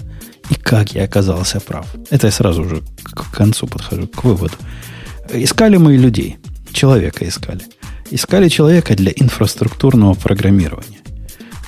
[0.49, 1.85] И как я оказался прав.
[2.09, 4.53] Это я сразу уже к концу подхожу, к выводу.
[5.33, 6.37] Искали мы людей.
[6.71, 7.63] Человека искали.
[8.11, 10.99] Искали человека для инфраструктурного программирования.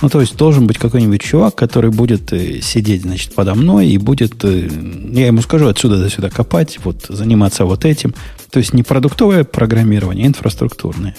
[0.00, 3.98] Ну, то есть должен быть какой-нибудь чувак, который будет э, сидеть, значит, подо мной и
[3.98, 4.70] будет, э,
[5.12, 8.14] я ему скажу, отсюда до сюда копать, вот, заниматься вот этим.
[8.50, 11.14] То есть не продуктовое программирование, а инфраструктурное.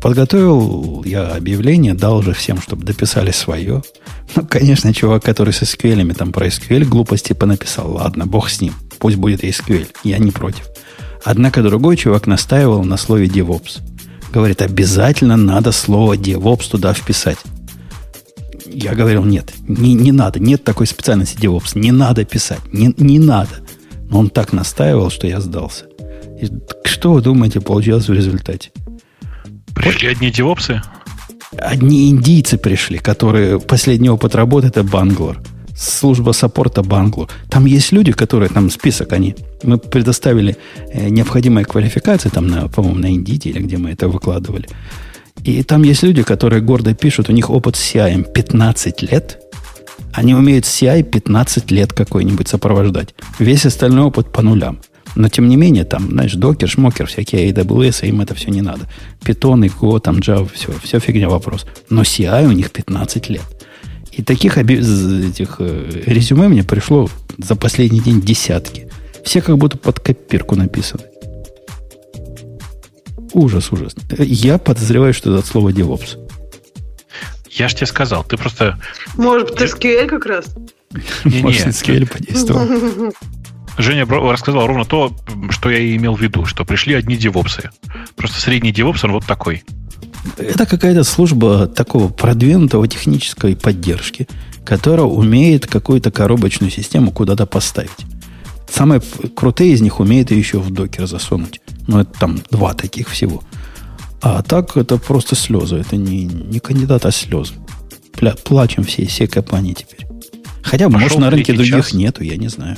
[0.00, 3.82] Подготовил я объявление, дал уже всем, чтобы дописали свое.
[4.34, 7.92] Ну, конечно, чувак, который с SQL там про SQL глупости понаписал.
[7.92, 8.74] Ладно, бог с ним.
[8.98, 9.86] Пусть будет SQL.
[10.02, 10.66] Я не против.
[11.24, 13.80] Однако другой чувак настаивал на слове DevOps.
[14.32, 17.38] Говорит, обязательно надо слово DevOps туда вписать.
[18.66, 23.18] Я говорил, нет, не, не надо, нет такой специальности DevOps, не надо писать, не, не
[23.18, 23.60] надо.
[24.10, 25.86] Но он так настаивал, что я сдался.
[26.40, 26.48] И
[26.84, 28.70] что вы думаете, получилось в результате?
[29.74, 30.82] Пришли одни девопсы?
[31.56, 35.40] Одни индийцы пришли, которые последний опыт работы это Банглор.
[35.76, 37.28] Служба саппорта Банглор.
[37.48, 39.34] Там есть люди, которые, там список они.
[39.62, 40.56] Мы предоставили
[40.92, 44.68] э, необходимые квалификации, там, на, по-моему, на Индите или где мы это выкладывали.
[45.44, 49.38] И там есть люди, которые гордо пишут, у них опыт с CI 15 лет.
[50.12, 53.14] Они умеют CI 15 лет какой-нибудь сопровождать.
[53.38, 54.80] Весь остальной опыт по нулям.
[55.18, 58.88] Но, тем не менее, там, знаешь, докер, шмокер, всякие AWS, им это все не надо.
[59.20, 61.66] Python, Go, там, Java, все, все фигня вопрос.
[61.90, 63.42] Но CI у них 15 лет.
[64.12, 68.86] И таких этих э, резюме мне пришло за последний день десятки.
[69.24, 71.02] Все как будто под копирку написаны.
[73.32, 73.96] Ужас, ужас.
[74.18, 76.16] Я подозреваю, что это от слова DevOps.
[77.50, 78.78] Я же тебе сказал, ты просто...
[79.16, 80.54] Может, ты SQL как раз?
[81.24, 83.12] Может, SQL подействовал.
[83.78, 85.14] Женя рассказал ровно то,
[85.50, 87.70] что я и имел в виду, что пришли одни девопсы.
[88.16, 89.62] Просто средний девопс, он вот такой.
[90.36, 94.28] Это какая-то служба такого продвинутого технической поддержки,
[94.64, 97.90] которая умеет какую-то коробочную систему куда-то поставить.
[98.68, 99.00] Самые
[99.34, 101.60] крутые из них умеют ее еще в докер засунуть.
[101.86, 103.42] Но это там два таких всего.
[104.20, 105.76] А так это просто слезы.
[105.76, 107.54] Это не, не кандидат, а слезы.
[108.12, 110.06] Пля, плачем все, все компании теперь.
[110.62, 111.94] Хотя, Пошел может, на рынке других час.
[111.94, 112.76] нету, я не знаю.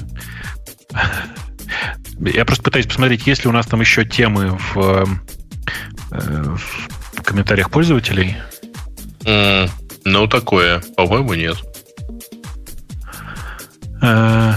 [2.21, 5.09] Я просто пытаюсь посмотреть, есть ли у нас там еще темы в,
[6.11, 8.37] э, в комментариях пользователей.
[9.21, 9.71] Mm,
[10.05, 10.83] ну, такое.
[10.97, 11.57] По-моему, нет.
[14.03, 14.55] Э,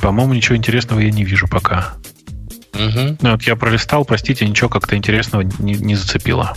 [0.00, 1.94] по-моему, ничего интересного я не вижу пока.
[2.74, 3.16] Угу.
[3.20, 6.54] Ну, вот я пролистал, простите, ничего как-то интересного не, не зацепило.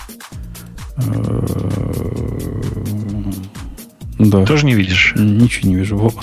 [4.19, 4.45] Да.
[4.45, 5.13] Тоже не видишь?
[5.15, 6.13] Ничего не вижу.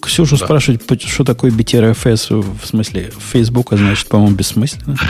[0.00, 0.44] Ксюшу да.
[0.46, 4.96] спрашивать, что такое BTRFS, в смысле, Facebook, а значит, по-моему, бессмысленно.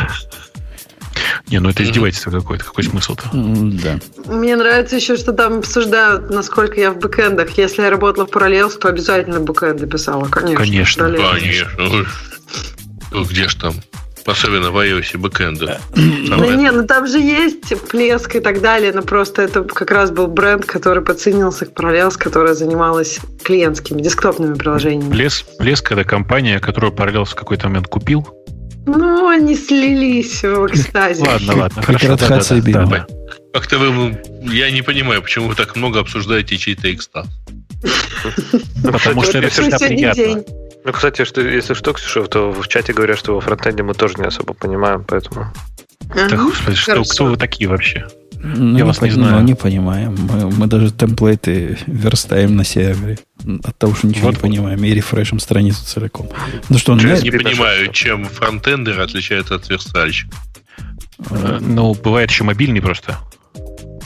[1.49, 2.65] Не, ну это издевательство какое-то.
[2.65, 3.25] Какой смысл-то?
[3.33, 4.01] Да.
[4.27, 7.57] Мне нравится еще, что там обсуждают, насколько я в бэкэндах.
[7.59, 10.25] Если я работала в Parallels, то обязательно бэкэнды писала.
[10.25, 10.57] Конечно.
[10.57, 11.13] Конечно.
[11.13, 12.07] Конечно.
[13.13, 13.75] Ну, где ж там?
[14.25, 15.81] Особенно в iOS бэкэнда.
[15.95, 20.11] Да не, ну там же есть Плеск и так далее, но просто это как раз
[20.11, 25.11] был бренд, который подценился к Parallels, которая занималась клиентскими, десктопными приложениями.
[25.11, 28.29] Плеск, Плеск это компания, которую Parallels в какой-то момент купил.
[28.87, 31.23] Ну, они слились в экстазе.
[31.23, 32.17] Ладно, ладно, хорошо.
[32.17, 33.07] Да, да, да.
[33.53, 37.27] Как-то вы, я не понимаю, почему вы так много обсуждаете чей-то экстаз.
[38.83, 40.43] Потому что это всегда приятно.
[40.85, 44.15] Ну, кстати, что, если что, Ксюша, то в чате говорят, что во фронтенде мы тоже
[44.19, 45.53] не особо понимаем, поэтому...
[46.15, 48.07] Да, господи, что, кто вы такие вообще?
[48.43, 49.37] Ну, Я вас не знаю.
[49.37, 50.17] Ну, не понимаем.
[50.19, 53.19] Мы, мы даже темплейты верстаем на сервере.
[53.63, 54.35] От того, что ничего вот.
[54.35, 54.83] не понимаем.
[54.83, 56.29] И рефрешим страницу целиком.
[56.69, 60.37] Ну что, Я не понимаю, чем фронтендер отличается от верстальщика.
[61.31, 63.17] Э, ну, бывает еще мобильный просто.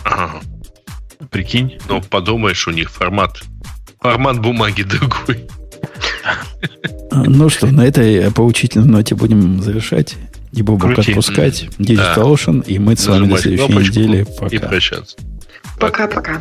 [0.04, 0.40] Ага.
[1.30, 1.78] Прикинь.
[1.88, 3.40] Ну, подумаешь, у них формат.
[4.00, 5.48] Формат бумаги другой.
[7.10, 10.16] Ну что, на этой поучительной ноте будем завершать.
[10.52, 11.68] И Бобук отпускать.
[11.78, 12.64] Digital Ocean.
[12.66, 14.26] И мы с вами до следующей недели.
[14.38, 14.56] Пока.
[14.56, 15.16] И прощаться.
[15.78, 16.40] Пока-пока.